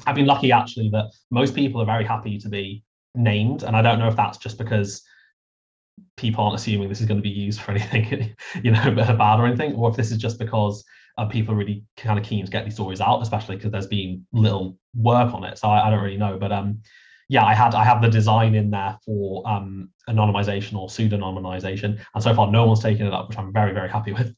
I've 0.06 0.14
been 0.14 0.26
lucky 0.26 0.52
actually 0.52 0.88
that 0.90 1.12
most 1.30 1.54
people 1.54 1.80
are 1.80 1.86
very 1.86 2.04
happy 2.04 2.38
to 2.38 2.48
be 2.48 2.82
named. 3.14 3.62
And 3.62 3.76
I 3.76 3.82
don't 3.82 3.98
know 3.98 4.08
if 4.08 4.16
that's 4.16 4.38
just 4.38 4.58
because 4.58 5.02
people 6.16 6.44
aren't 6.44 6.56
assuming 6.56 6.88
this 6.88 7.00
is 7.00 7.06
going 7.06 7.18
to 7.18 7.22
be 7.22 7.28
used 7.28 7.60
for 7.60 7.72
anything, 7.92 8.34
you 8.62 8.70
know, 8.70 8.94
bad 8.94 9.40
or 9.40 9.46
anything, 9.46 9.74
or 9.74 9.90
if 9.90 9.96
this 9.96 10.10
is 10.10 10.18
just 10.18 10.38
because 10.38 10.84
uh, 11.18 11.26
people 11.26 11.54
are 11.54 11.56
really 11.58 11.84
kind 11.96 12.18
of 12.18 12.24
keen 12.24 12.44
to 12.44 12.50
get 12.50 12.64
these 12.64 12.74
stories 12.74 13.00
out, 13.00 13.22
especially 13.22 13.56
because 13.56 13.72
there's 13.72 13.86
been 13.86 14.26
little 14.32 14.76
work 14.94 15.32
on 15.32 15.44
it. 15.44 15.58
So 15.58 15.68
I, 15.68 15.86
I, 15.86 15.90
don't 15.90 16.02
really 16.02 16.18
know, 16.18 16.36
but 16.38 16.52
um, 16.52 16.80
yeah, 17.28 17.44
I 17.44 17.54
had 17.54 17.74
I 17.74 17.84
have 17.84 18.02
the 18.02 18.08
design 18.08 18.54
in 18.54 18.70
there 18.70 18.98
for 19.04 19.46
um, 19.48 19.90
anonymization 20.08 20.74
or 20.74 20.88
pseudonymization, 20.88 21.98
and 22.14 22.22
so 22.22 22.34
far 22.34 22.50
no 22.50 22.66
one's 22.66 22.82
taken 22.82 23.06
it 23.06 23.12
up, 23.12 23.28
which 23.28 23.38
I'm 23.38 23.52
very 23.52 23.72
very 23.72 23.88
happy 23.88 24.12
with. 24.14 24.34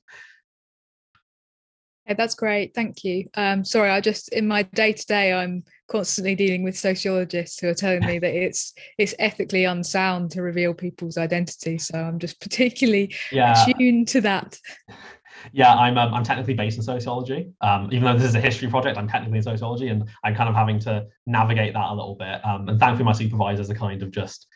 Hey, 2.09 2.15
that's 2.15 2.35
great. 2.35 2.75
Thank 2.75 3.05
you. 3.05 3.29
Um, 3.35 3.63
sorry, 3.67 3.91
I 3.91 4.01
just 4.01 4.33
in 4.33 4.49
my 4.49 4.63
day 4.63 4.95
to 4.95 5.07
day, 5.07 5.31
I'm 5.35 5.63
constantly 5.89 6.35
dealing 6.35 6.63
with 6.63 6.77
sociologists 6.77 7.61
who 7.61 7.69
are 7.69 7.75
telling 7.75 8.01
me 8.07 8.19
that 8.19 8.35
it's 8.35 8.73
it's 8.97 9.15
ethically 9.19 9.65
unsound 9.65 10.31
to 10.31 10.41
reveal 10.41 10.73
people's 10.73 11.19
identity. 11.19 11.77
So 11.77 11.99
I'm 11.99 12.19
just 12.19 12.41
particularly 12.41 13.15
yeah. 13.31 13.67
tuned 13.79 14.09
to 14.09 14.23
that. 14.23 14.59
Yeah, 15.53 15.75
I'm 15.75 15.99
um, 15.99 16.15
I'm 16.15 16.25
technically 16.25 16.55
based 16.55 16.79
in 16.79 16.83
sociology. 16.83 17.51
Um, 17.61 17.91
even 17.93 18.05
though 18.05 18.15
this 18.15 18.31
is 18.31 18.35
a 18.35 18.41
history 18.41 18.69
project, 18.69 18.97
I'm 18.97 19.07
technically 19.07 19.37
in 19.37 19.45
sociology, 19.45 19.89
and 19.89 20.09
I'm 20.25 20.35
kind 20.35 20.49
of 20.49 20.55
having 20.55 20.79
to 20.81 21.07
navigate 21.27 21.75
that 21.75 21.91
a 21.91 21.95
little 21.95 22.15
bit. 22.15 22.43
Um, 22.43 22.71
and 22.71 22.81
thankfully, 22.81 23.05
my 23.05 23.13
supervisors 23.13 23.69
are 23.69 23.75
kind 23.75 24.03
of 24.03 24.13
just 24.13 24.47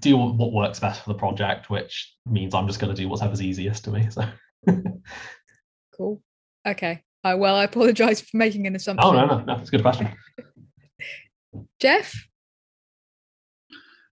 do 0.00 0.18
what 0.18 0.52
works 0.52 0.78
best 0.78 1.02
for 1.02 1.08
the 1.08 1.18
project, 1.18 1.70
which 1.70 2.14
means 2.26 2.52
I'm 2.54 2.66
just 2.66 2.80
going 2.80 2.94
to 2.94 3.02
do 3.02 3.08
whatever's 3.08 3.40
easiest 3.40 3.84
to 3.84 3.90
me. 3.92 4.08
So 4.10 4.24
cool. 5.96 6.22
Okay. 6.66 7.02
Uh, 7.24 7.36
well, 7.36 7.56
I 7.56 7.64
apologise 7.64 8.20
for 8.20 8.36
making 8.36 8.66
an 8.66 8.76
assumption. 8.76 9.08
Oh 9.08 9.12
no, 9.12 9.26
no, 9.26 9.44
no, 9.44 9.54
it's 9.56 9.68
a 9.68 9.72
good 9.72 9.82
question. 9.82 10.08
Jeff. 11.80 12.14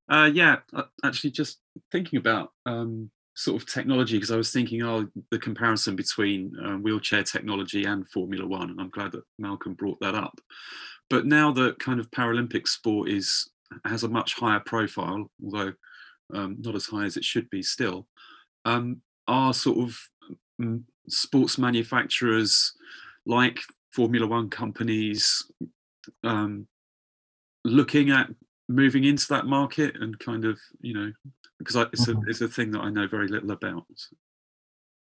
Uh, 0.09 0.31
yeah, 0.33 0.57
uh, 0.75 0.83
actually, 1.05 1.31
just 1.31 1.61
thinking 1.91 2.19
about 2.19 2.51
um, 2.67 3.11
sort 3.37 3.61
of 3.61 3.69
technology 3.69 4.17
because 4.17 4.31
I 4.31 4.37
was 4.37 4.53
thinking, 4.53 4.83
oh, 4.83 5.09
the 5.31 5.39
comparison 5.39 5.97
between 5.97 6.53
uh, 6.63 6.75
wheelchair 6.75 7.23
technology 7.23 7.85
and 7.85 8.09
Formula 8.09 8.47
One, 8.47 8.71
and 8.71 8.81
I'm 8.81 8.91
glad 8.91 9.13
that 9.13 9.25
Malcolm 9.39 9.75
brought 9.75 10.01
that 10.01 10.15
up. 10.15 10.39
But 11.09 11.27
now 11.27 11.53
that 11.53 11.79
kind 11.79 12.01
of 12.01 12.11
Paralympic 12.11 12.67
sport 12.67 13.09
is 13.09 13.51
has 13.85 14.05
a 14.05 14.09
much 14.09 14.35
higher 14.35 14.61
profile, 14.61 15.31
although 15.43 15.73
um, 16.33 16.57
not 16.61 16.75
as 16.75 16.87
high 16.87 17.05
as 17.05 17.17
it 17.17 17.25
should 17.25 17.49
be 17.51 17.63
still, 17.63 18.07
um, 18.65 19.01
are 19.27 19.55
sort 19.55 19.79
of 19.79 19.99
sports 21.09 21.59
manufacturers 21.59 22.73
like 23.27 23.61
Formula 23.93 24.27
One 24.27 24.51
companies 24.51 25.51
um, 26.23 26.67
looking 27.65 28.11
at 28.11 28.29
moving 28.69 29.05
into 29.05 29.27
that 29.29 29.47
market 29.47 29.97
and 30.01 30.19
kind 30.19 30.45
of, 30.45 30.59
you 30.81 30.95
know, 30.95 31.13
because 31.59 31.77
I, 31.77 31.83
it's, 31.93 32.09
a, 32.09 32.13
mm-hmm. 32.13 32.29
it's 32.29 32.41
a 32.41 32.49
thing 32.49 32.71
that 32.73 32.81
I 32.81 32.91
know 32.91 33.07
very 33.07 33.29
little 33.29 33.51
about. 33.51 33.85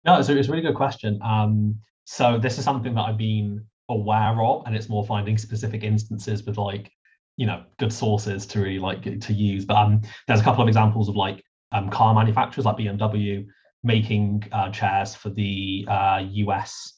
No, 0.06 0.20
it's 0.20 0.30
a, 0.30 0.38
it's 0.38 0.48
a 0.48 0.52
really 0.52 0.64
good 0.64 0.76
question. 0.76 1.20
Um, 1.24 1.80
so 2.06 2.38
this 2.38 2.58
is 2.58 2.64
something 2.64 2.96
that 2.96 3.02
I've 3.02 3.18
been 3.18 3.66
aware 3.90 4.42
of, 4.42 4.66
and 4.66 4.76
it's 4.76 4.90
more 4.90 5.06
finding 5.06 5.38
specific 5.38 5.84
instances 5.84 6.44
with 6.44 6.58
like, 6.58 6.92
you 7.36 7.46
know, 7.46 7.64
good 7.78 7.92
sources 7.92 8.46
to 8.48 8.60
really 8.60 8.80
like 8.80 9.04
to 9.04 9.34
use. 9.34 9.66
But 9.66 9.78
um, 9.78 10.02
there's 10.28 10.40
a 10.40 10.44
couple 10.44 10.62
of 10.62 10.68
examples 10.68 11.10
of 11.10 11.16
like 11.16 11.44
um, 11.72 11.90
car 11.90 12.14
manufacturers 12.14 12.66
like 12.66 12.78
BMW 12.78 13.46
making 13.84 14.44
uh, 14.52 14.70
chairs 14.72 15.16
for 15.16 15.30
the 15.30 15.86
uh, 15.90 16.24
US. 16.32 16.94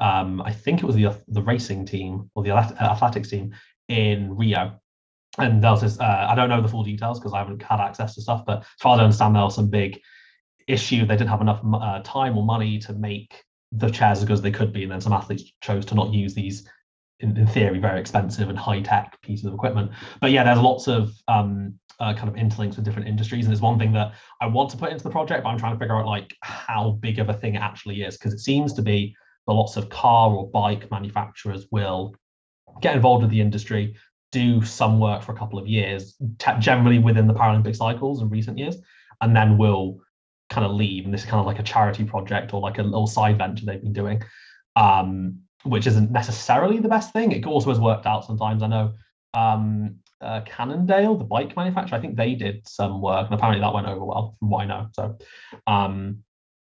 Um, 0.00 0.40
I 0.42 0.52
think 0.52 0.80
it 0.80 0.86
was 0.86 0.94
the 0.94 1.16
the 1.28 1.42
racing 1.42 1.86
team 1.86 2.30
or 2.34 2.42
the 2.42 2.52
athletics 2.52 3.30
team 3.30 3.54
in 3.88 4.36
Rio. 4.36 4.78
And 5.38 5.62
there 5.62 5.70
was 5.70 5.82
this, 5.82 6.00
uh, 6.00 6.26
I 6.28 6.34
don't 6.34 6.48
know 6.48 6.60
the 6.60 6.68
full 6.68 6.82
details 6.82 7.18
because 7.18 7.32
I 7.32 7.38
haven't 7.38 7.62
had 7.62 7.80
access 7.80 8.14
to 8.14 8.22
stuff, 8.22 8.44
but 8.44 8.58
as 8.60 8.66
far 8.80 8.94
as 8.94 9.00
I 9.00 9.04
understand, 9.04 9.36
there 9.36 9.42
was 9.42 9.54
some 9.54 9.70
big 9.70 10.00
issue. 10.66 11.06
They 11.06 11.16
didn't 11.16 11.30
have 11.30 11.40
enough 11.40 11.60
uh, 11.72 12.00
time 12.02 12.36
or 12.36 12.44
money 12.44 12.78
to 12.80 12.92
make 12.92 13.44
the 13.72 13.88
chairs 13.88 14.18
as 14.18 14.24
good 14.24 14.34
as 14.34 14.42
they 14.42 14.50
could 14.50 14.72
be. 14.72 14.82
And 14.82 14.92
then 14.92 15.00
some 15.00 15.12
athletes 15.12 15.44
chose 15.60 15.84
to 15.86 15.94
not 15.94 16.12
use 16.12 16.34
these, 16.34 16.68
in, 17.20 17.36
in 17.36 17.46
theory, 17.46 17.78
very 17.78 18.00
expensive 18.00 18.48
and 18.48 18.58
high 18.58 18.80
tech 18.80 19.20
pieces 19.22 19.44
of 19.46 19.54
equipment. 19.54 19.92
But 20.20 20.32
yeah, 20.32 20.42
there's 20.42 20.58
lots 20.58 20.88
of 20.88 21.12
um, 21.28 21.78
uh, 22.00 22.14
kind 22.14 22.28
of 22.28 22.34
interlinks 22.34 22.76
with 22.76 22.84
different 22.84 23.08
industries. 23.08 23.44
And 23.46 23.52
it's 23.52 23.62
one 23.62 23.78
thing 23.78 23.92
that 23.92 24.12
I 24.40 24.46
want 24.46 24.70
to 24.70 24.76
put 24.76 24.90
into 24.90 25.04
the 25.04 25.10
project, 25.10 25.42
but 25.42 25.50
I'm 25.50 25.58
trying 25.58 25.74
to 25.74 25.78
figure 25.78 25.96
out 25.96 26.06
like 26.06 26.34
how 26.42 26.98
big 27.00 27.18
of 27.18 27.28
a 27.28 27.34
thing 27.34 27.54
it 27.54 27.62
actually 27.62 28.02
is, 28.02 28.16
because 28.16 28.32
it 28.32 28.40
seems 28.40 28.72
to 28.74 28.82
be 28.82 29.14
that 29.46 29.52
lots 29.52 29.76
of 29.76 29.88
car 29.88 30.30
or 30.30 30.50
bike 30.50 30.90
manufacturers 30.90 31.66
will 31.70 32.14
get 32.80 32.94
involved 32.94 33.22
with 33.22 33.30
the 33.30 33.40
industry, 33.40 33.96
do 34.30 34.62
some 34.62 35.00
work 35.00 35.22
for 35.22 35.32
a 35.32 35.36
couple 35.36 35.58
of 35.58 35.66
years, 35.66 36.16
generally 36.58 36.98
within 36.98 37.26
the 37.26 37.34
Paralympic 37.34 37.74
cycles 37.74 38.20
in 38.20 38.28
recent 38.28 38.58
years, 38.58 38.76
and 39.20 39.34
then 39.34 39.58
will 39.58 39.98
kind 40.50 40.66
of 40.66 40.72
leave. 40.72 41.04
And 41.04 41.12
this 41.12 41.22
is 41.22 41.30
kind 41.30 41.40
of 41.40 41.46
like 41.46 41.58
a 41.58 41.62
charity 41.62 42.04
project 42.04 42.54
or 42.54 42.60
like 42.60 42.78
a 42.78 42.82
little 42.82 43.06
side 43.06 43.38
venture 43.38 43.64
they've 43.64 43.82
been 43.82 43.92
doing, 43.92 44.22
um, 44.76 45.40
which 45.64 45.86
isn't 45.86 46.12
necessarily 46.12 46.78
the 46.78 46.88
best 46.88 47.12
thing. 47.12 47.32
It 47.32 47.44
also 47.46 47.70
has 47.70 47.80
worked 47.80 48.06
out 48.06 48.24
sometimes. 48.24 48.62
I 48.62 48.68
know 48.68 48.94
um, 49.34 49.96
uh, 50.20 50.40
Cannondale, 50.42 51.16
the 51.16 51.24
bike 51.24 51.56
manufacturer. 51.56 51.98
I 51.98 52.00
think 52.00 52.16
they 52.16 52.34
did 52.34 52.66
some 52.66 53.00
work, 53.00 53.26
and 53.26 53.34
apparently 53.34 53.60
that 53.60 53.72
went 53.72 53.86
over 53.86 54.04
well, 54.04 54.36
from 54.38 54.50
what 54.50 54.62
I 54.62 54.66
know. 54.66 54.88
So, 54.92 55.18
um, 55.66 56.18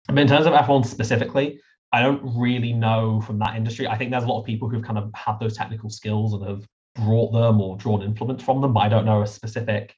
but 0.09 0.19
in 0.19 0.29
terms 0.29 0.47
of 0.47 0.53
F1 0.53 0.87
specifically, 0.87 1.61
I 1.93 2.03
don't 2.03 2.23
really 2.37 2.73
know 2.73 3.21
from 3.21 3.39
that 3.41 3.57
industry. 3.57 3.87
I 3.87 3.97
think 3.97 4.11
there's 4.11 4.25
a 4.25 4.29
lot 4.29 4.41
of 4.41 4.47
people 4.47 4.69
who've 4.69 4.83
kind 4.83 4.99
of 4.99 5.11
had 5.15 5.39
those 5.39 5.57
technical 5.57 5.91
skills 5.91 6.33
and 6.33 6.47
have 6.47 6.67
brought 6.95 7.33
them 7.33 7.61
or 7.61 7.77
drawn 7.77 8.03
influence 8.03 8.43
from 8.43 8.61
them, 8.61 8.73
but 8.73 8.81
I 8.81 8.89
don't 8.89 9.05
know 9.05 9.23
a 9.23 9.27
specific, 9.27 9.95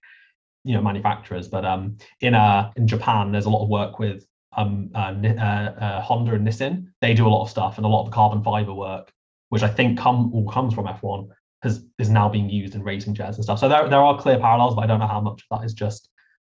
you 0.64 0.74
know, 0.74 0.82
manufacturers. 0.82 1.48
But 1.48 1.64
um, 1.64 1.96
in 2.20 2.34
uh, 2.34 2.72
in 2.76 2.88
Japan, 2.88 3.32
there's 3.32 3.46
a 3.46 3.50
lot 3.50 3.62
of 3.62 3.68
work 3.68 3.98
with 3.98 4.26
um, 4.56 4.90
uh, 4.94 5.14
uh, 5.24 5.40
uh, 5.40 6.00
Honda 6.00 6.34
and 6.34 6.46
Nissan. 6.46 6.88
They 7.00 7.14
do 7.14 7.26
a 7.26 7.30
lot 7.30 7.44
of 7.44 7.50
stuff 7.50 7.76
and 7.76 7.86
a 7.86 7.88
lot 7.88 8.00
of 8.00 8.06
the 8.06 8.14
carbon 8.14 8.42
fiber 8.42 8.74
work, 8.74 9.12
which 9.50 9.62
I 9.62 9.68
think 9.68 9.98
come 9.98 10.32
all 10.34 10.48
comes 10.48 10.74
from 10.74 10.86
F1 10.86 11.28
has 11.64 11.84
is 11.98 12.08
now 12.08 12.28
being 12.28 12.48
used 12.48 12.74
in 12.74 12.82
racing 12.82 13.14
chairs 13.14 13.36
and 13.36 13.44
stuff. 13.44 13.58
So 13.58 13.68
there, 13.68 13.88
there 13.88 13.98
are 13.98 14.16
clear 14.18 14.38
parallels, 14.38 14.74
but 14.76 14.84
I 14.84 14.86
don't 14.86 15.00
know 15.00 15.06
how 15.08 15.20
much 15.20 15.42
of 15.50 15.58
that 15.58 15.64
is 15.64 15.74
just 15.74 16.08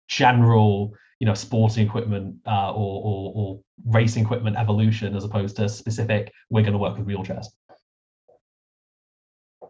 general, 0.09 0.93
you 1.21 1.27
know, 1.27 1.35
sporting 1.35 1.87
equipment 1.87 2.37
uh, 2.47 2.73
or, 2.73 3.03
or, 3.05 3.33
or 3.35 3.61
racing 3.87 4.25
equipment 4.25 4.57
evolution 4.57 5.15
as 5.17 5.25
opposed 5.25 5.57
to 5.57 5.69
specific. 5.69 6.33
We're 6.51 6.63
going 6.63 6.73
to 6.73 6.79
work 6.79 6.99
with 6.99 7.07
wheelchairs. 7.07 7.47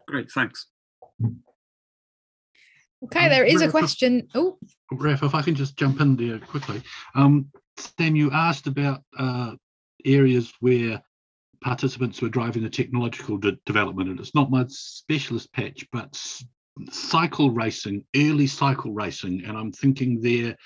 Great, 0.07 0.31
thanks. 0.31 0.67
Okay, 3.05 3.27
there 3.29 3.43
is 3.43 3.61
a 3.61 3.69
question. 3.69 4.27
Oh, 4.33 4.57
Raf, 4.91 5.23
if 5.23 5.35
I 5.35 5.41
can 5.41 5.55
just 5.55 5.77
jump 5.77 5.99
in 6.01 6.15
there 6.15 6.39
quickly. 6.39 6.81
Um, 7.15 7.51
Sam, 7.77 8.15
you 8.15 8.31
asked 8.31 8.67
about 8.67 9.01
uh, 9.17 9.55
areas 10.05 10.53
where 10.59 11.01
participants 11.63 12.19
who 12.19 12.25
are 12.27 12.29
driving 12.29 12.63
the 12.63 12.69
technological 12.69 13.37
de- 13.37 13.57
development, 13.65 14.09
and 14.09 14.19
it's 14.19 14.35
not 14.35 14.51
my 14.51 14.65
specialist 14.67 15.51
patch, 15.53 15.85
but 15.91 16.15
cycle 16.91 17.51
racing, 17.51 18.03
early 18.15 18.47
cycle 18.47 18.93
racing, 18.93 19.43
and 19.45 19.57
I'm 19.57 19.71
thinking 19.71 20.21
there, 20.21 20.57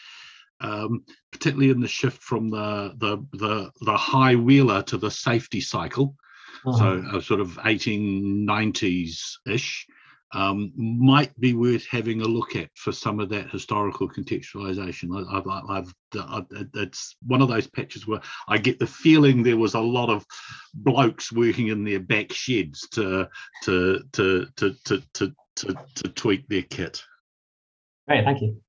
um, 0.60 1.04
particularly 1.32 1.70
in 1.70 1.80
the 1.80 1.88
shift 1.88 2.22
from 2.22 2.50
the 2.50 2.94
the 2.98 3.18
the, 3.38 3.72
the 3.82 3.98
high 3.98 4.36
wheeler 4.36 4.82
to 4.84 4.98
the 4.98 5.12
safety 5.12 5.62
cycle, 5.62 6.16
uh-huh. 6.66 7.12
so 7.12 7.18
a 7.18 7.22
sort 7.22 7.40
of 7.40 7.52
1890s 7.58 9.20
ish 9.46 9.86
um, 10.34 10.74
might 10.76 11.38
be 11.40 11.54
worth 11.54 11.86
having 11.88 12.22
a 12.22 12.26
look 12.26 12.56
at 12.56 12.70
for 12.76 12.92
some 12.92 13.20
of 13.20 13.30
that 13.30 13.50
historical 13.50 14.10
contextualization. 14.10 15.10
I, 15.16 15.38
I've, 15.38 15.48
I've, 15.70 15.94
I've, 16.30 16.68
it's 16.76 17.16
one 17.26 17.42
of 17.42 17.48
those 17.48 17.68
patches 17.68 18.08
where 18.08 18.22
I 18.48 18.58
get 18.58 18.80
the 18.80 18.88
feeling 18.88 19.42
there 19.42 19.58
was 19.58 19.74
a 19.74 19.80
lot 19.80 20.10
of 20.10 20.26
blokes 20.74 21.32
working 21.32 21.68
in 21.68 21.84
their 21.84 22.00
back 22.00 22.34
sheds 22.34 22.88
to 22.90 23.30
to 23.64 24.04
to 24.14 24.48
to 24.58 24.76
to 24.86 25.04
to, 25.14 25.34
to, 25.56 25.76
to 25.96 26.08
tweak 26.10 26.48
their 26.48 26.64
kit. 26.64 27.02
Great, 28.08 28.26
thank 28.26 28.42
you. 28.42 28.62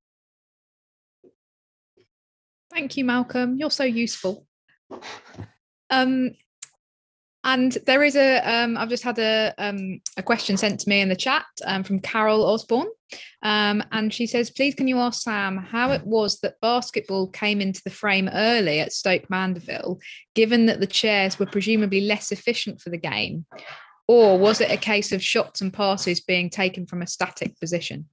Thank 2.71 2.97
you, 2.97 3.05
Malcolm. 3.05 3.57
You're 3.57 3.71
so 3.71 3.85
useful. 3.85 4.47
Um, 5.91 6.33
and 7.49 7.79
there 7.87 8.05
is 8.05 8.15
a, 8.15 8.41
um, 8.41 8.77
I've 8.77 8.91
just 8.91 9.03
had 9.03 9.19
a, 9.19 9.55
um, 9.57 10.03
a 10.19 10.23
question 10.23 10.59
sent 10.59 10.81
to 10.81 10.89
me 10.89 11.01
in 11.01 11.09
the 11.09 11.17
chat 11.17 11.47
um, 11.65 11.83
from 11.83 11.99
Carol 11.99 12.45
Osborne. 12.45 12.89
Um, 13.43 13.83
and 13.91 14.13
she 14.13 14.27
says, 14.27 14.51
please 14.51 14.75
can 14.75 14.87
you 14.87 14.99
ask 14.99 15.23
Sam 15.23 15.57
how 15.57 15.93
it 15.93 16.07
was 16.07 16.41
that 16.41 16.61
basketball 16.61 17.29
came 17.29 17.63
into 17.63 17.81
the 17.83 17.91
frame 17.91 18.29
early 18.35 18.81
at 18.81 18.93
Stoke 18.93 19.31
Mandeville, 19.31 19.99
given 20.35 20.67
that 20.67 20.81
the 20.81 20.87
chairs 20.87 21.39
were 21.39 21.47
presumably 21.47 22.03
less 22.03 22.33
efficient 22.33 22.83
for 22.83 22.91
the 22.91 22.99
game? 22.99 23.47
Or 24.07 24.39
was 24.39 24.61
it 24.61 24.71
a 24.71 24.77
case 24.77 25.11
of 25.13 25.23
shots 25.23 25.63
and 25.63 25.73
passes 25.73 26.21
being 26.21 26.51
taken 26.51 26.85
from 26.85 27.01
a 27.01 27.07
static 27.07 27.59
position? 27.59 28.11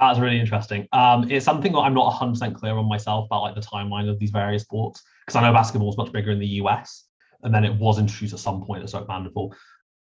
That's 0.00 0.18
really 0.18 0.40
interesting. 0.40 0.88
Um, 0.92 1.30
it's 1.30 1.44
something 1.44 1.70
that 1.70 1.78
I'm 1.78 1.94
not 1.94 2.12
100% 2.20 2.56
clear 2.56 2.74
on 2.74 2.88
myself 2.88 3.26
about 3.26 3.42
like 3.42 3.54
the 3.54 3.60
timeline 3.60 4.10
of 4.10 4.18
these 4.18 4.30
various 4.30 4.62
sports 4.62 5.04
because 5.24 5.36
I 5.36 5.46
know 5.46 5.52
basketball 5.52 5.90
is 5.90 5.96
much 5.96 6.10
bigger 6.10 6.32
in 6.32 6.40
the 6.40 6.46
US 6.62 7.04
and 7.42 7.54
then 7.54 7.64
it 7.64 7.76
was 7.76 7.98
introduced 7.98 8.34
at 8.34 8.40
some 8.40 8.64
point 8.64 8.82
at 8.82 8.88
Stoke 8.88 9.08
Mandeville. 9.08 9.54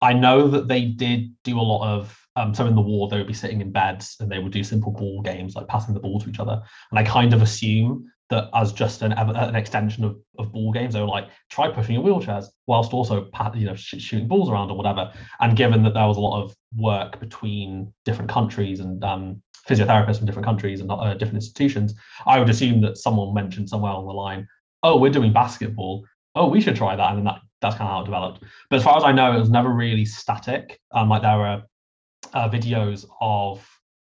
I 0.00 0.12
know 0.12 0.48
that 0.48 0.68
they 0.68 0.84
did 0.84 1.32
do 1.44 1.58
a 1.58 1.62
lot 1.62 1.86
of 1.86 2.18
um, 2.34 2.54
so 2.54 2.66
in 2.66 2.74
the 2.74 2.80
war 2.80 3.08
they 3.08 3.18
would 3.18 3.26
be 3.26 3.34
sitting 3.34 3.60
in 3.60 3.72
beds 3.72 4.16
and 4.18 4.30
they 4.30 4.38
would 4.38 4.52
do 4.52 4.64
simple 4.64 4.90
ball 4.90 5.20
games 5.20 5.54
like 5.54 5.68
passing 5.68 5.92
the 5.92 6.00
ball 6.00 6.18
to 6.20 6.28
each 6.28 6.40
other, 6.40 6.62
and 6.90 6.98
I 6.98 7.04
kind 7.04 7.32
of 7.34 7.42
assume 7.42 8.10
that 8.32 8.48
as 8.54 8.72
just 8.72 9.02
an 9.02 9.12
an 9.12 9.54
extension 9.54 10.04
of, 10.04 10.16
of 10.38 10.50
ball 10.52 10.72
games, 10.72 10.94
they 10.94 11.00
were 11.00 11.06
like 11.06 11.28
try 11.50 11.68
pushing 11.68 11.94
your 11.94 12.02
wheelchairs 12.02 12.46
whilst 12.66 12.94
also 12.94 13.28
you 13.54 13.66
know 13.66 13.74
sh- 13.74 13.98
shooting 13.98 14.26
balls 14.26 14.48
around 14.48 14.70
or 14.70 14.76
whatever. 14.76 15.12
And 15.40 15.56
given 15.56 15.82
that 15.82 15.92
there 15.92 16.06
was 16.06 16.16
a 16.16 16.20
lot 16.20 16.42
of 16.42 16.56
work 16.74 17.20
between 17.20 17.92
different 18.06 18.30
countries 18.30 18.80
and 18.80 19.04
um, 19.04 19.42
physiotherapists 19.68 20.16
from 20.16 20.26
different 20.26 20.46
countries 20.46 20.80
and 20.80 20.90
uh, 20.90 21.12
different 21.12 21.36
institutions, 21.36 21.94
I 22.26 22.38
would 22.38 22.48
assume 22.48 22.80
that 22.80 22.96
someone 22.96 23.34
mentioned 23.34 23.68
somewhere 23.68 23.92
on 23.92 24.06
the 24.06 24.12
line, 24.12 24.48
"Oh, 24.82 24.96
we're 24.96 25.12
doing 25.12 25.34
basketball." 25.34 26.06
Oh, 26.34 26.48
we 26.48 26.60
should 26.60 26.76
try 26.76 26.96
that. 26.96 27.10
And 27.10 27.18
then 27.18 27.24
that 27.24 27.40
that's 27.60 27.76
kind 27.76 27.88
of 27.88 27.94
how 27.94 28.00
it 28.02 28.04
developed. 28.04 28.44
But 28.70 28.76
as 28.76 28.84
far 28.84 28.96
as 28.96 29.04
I 29.04 29.12
know, 29.12 29.34
it 29.34 29.38
was 29.38 29.50
never 29.50 29.70
really 29.70 30.04
static. 30.04 30.80
Um, 30.92 31.08
like 31.08 31.22
there 31.22 31.38
were 31.38 31.62
uh, 32.34 32.48
videos 32.48 33.06
of 33.20 33.66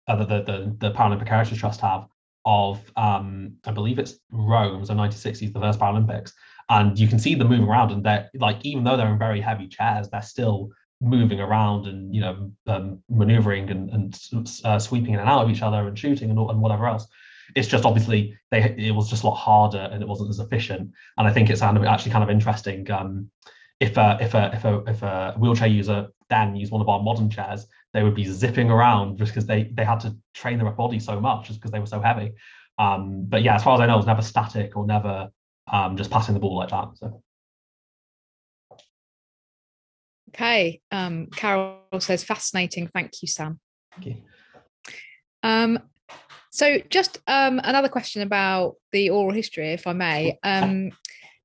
uh, 0.08 0.16
the, 0.18 0.44
the 0.44 0.76
the 0.80 0.92
Paralympic 0.92 1.28
Heritage 1.28 1.60
Trust 1.60 1.82
have 1.82 2.08
of 2.46 2.92
um, 2.96 3.54
I 3.66 3.72
believe 3.72 4.00
it's 4.00 4.20
Rome, 4.32 4.86
so 4.86 4.94
1960s, 4.94 5.54
the 5.54 5.60
first 5.60 5.80
Paralympics, 5.80 6.34
and 6.70 6.98
you 7.00 7.08
can 7.08 7.20
see 7.20 7.36
them 7.36 7.48
moving 7.48 7.68
around, 7.68 7.92
and 7.92 8.04
they're 8.04 8.30
like 8.36 8.58
even 8.64 8.84
though 8.84 8.98
they're 8.98 9.12
in 9.12 9.20
very 9.20 9.42
heavy 9.42 9.68
chairs, 9.68 10.10
they're 10.10 10.22
still 10.22 10.70
moving 11.02 11.40
around 11.40 11.86
and 11.88 12.16
you 12.16 12.22
know 12.22 12.52
um, 12.68 13.04
maneuvering 13.10 13.70
and, 13.70 13.90
and 13.90 14.20
uh, 14.64 14.80
sweeping 14.80 15.14
in 15.14 15.20
and 15.20 15.30
out 15.30 15.44
of 15.44 15.50
each 15.50 15.62
other 15.62 15.88
and 15.88 16.00
shooting 16.00 16.30
and, 16.30 16.40
and 16.40 16.62
whatever 16.62 16.88
else. 16.88 17.08
It's 17.56 17.68
just 17.68 17.86
obviously 17.86 18.38
they 18.52 18.76
it 18.78 18.96
was 18.96 19.10
just 19.10 19.24
a 19.24 19.28
lot 19.28 19.36
harder 19.36 19.90
and 19.92 20.02
it 20.02 20.08
wasn't 20.08 20.30
as 20.30 20.40
efficient. 20.40 20.92
And 21.18 21.28
I 21.28 21.34
think 21.34 21.50
it's 21.50 21.62
kind 21.62 21.78
of 21.78 21.84
actually 21.84 22.12
kind 22.12 22.24
of 22.24 22.30
interesting 22.30 22.90
um, 22.92 23.30
if 23.80 23.98
a, 23.98 24.18
if 24.22 24.34
a 24.34 24.52
if 24.54 24.66
a 24.66 24.84
if 24.88 25.02
a 25.04 25.36
wheelchair 25.38 25.68
user 25.68 26.08
then 26.30 26.56
used 26.56 26.72
one 26.72 26.82
of 26.82 26.90
our 26.90 27.02
modern 27.02 27.30
chairs, 27.30 27.68
they 27.94 28.04
would 28.04 28.16
be 28.16 28.26
zipping 28.26 28.72
around 28.72 29.18
just 29.18 29.32
because 29.32 29.46
they 29.46 29.64
they 29.74 29.86
had 29.86 30.00
to 30.02 30.16
train 30.34 30.58
their 30.58 30.72
body 30.72 31.00
so 31.00 31.20
much 31.20 31.48
just 31.48 31.60
because 31.60 31.72
they 31.72 31.80
were 31.80 31.86
so 31.86 32.00
heavy. 32.00 32.34
Um, 32.78 33.26
but 33.26 33.44
yeah, 33.44 33.56
as 33.56 33.64
far 33.64 33.76
as 33.76 33.82
I 33.82 33.86
know, 33.86 33.94
it 33.96 33.98
was 33.98 34.06
never 34.06 34.22
static 34.22 34.76
or 34.76 34.86
never 34.86 35.30
um, 35.72 35.98
just 35.98 36.10
passing 36.10 36.34
the 36.34 36.40
ball 36.40 36.58
like 36.58 36.70
that. 36.70 36.90
So. 36.96 37.22
Okay. 40.30 40.82
Um, 40.92 41.28
Carol 41.28 41.80
says 42.00 42.24
fascinating. 42.24 42.88
Thank 42.88 43.22
you, 43.22 43.28
Sam. 43.28 43.60
Thank 43.94 44.08
you. 44.08 44.16
Um, 45.44 45.80
so 46.54 46.78
just 46.92 47.20
um, 47.26 47.60
another 47.64 47.90
question 47.90 48.22
about 48.22 48.76
the 48.92 49.10
oral 49.10 49.34
history, 49.34 49.74
if 49.74 49.88
I 49.88 49.94
may. 49.94 50.38
Um, 50.44 50.92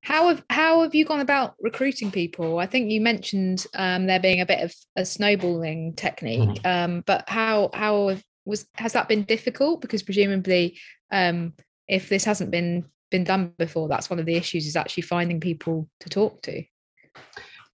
how 0.02 0.28
have 0.28 0.44
how 0.50 0.82
have 0.82 0.94
you 0.94 1.06
gone 1.06 1.20
about 1.20 1.54
recruiting 1.60 2.10
people? 2.10 2.58
I 2.58 2.66
think 2.66 2.90
you 2.90 3.00
mentioned 3.00 3.66
um, 3.74 4.06
there 4.06 4.20
being 4.20 4.42
a 4.42 4.46
bit 4.46 4.62
of 4.62 4.74
a 4.96 5.06
snowballing 5.06 5.94
technique, 5.94 6.60
mm-hmm. 6.62 6.66
um, 6.66 7.04
but 7.06 7.26
how 7.26 7.70
how 7.72 8.18
was 8.44 8.66
has 8.74 8.92
that 8.92 9.08
been 9.08 9.22
difficult? 9.22 9.80
Because 9.80 10.02
presumably, 10.02 10.78
um, 11.10 11.54
if 11.88 12.10
this 12.10 12.24
hasn't 12.24 12.50
been 12.50 12.84
been 13.10 13.24
done 13.24 13.54
before, 13.56 13.88
that's 13.88 14.10
one 14.10 14.18
of 14.18 14.26
the 14.26 14.36
issues 14.36 14.66
is 14.66 14.76
actually 14.76 15.04
finding 15.04 15.40
people 15.40 15.88
to 16.00 16.10
talk 16.10 16.42
to. 16.42 16.62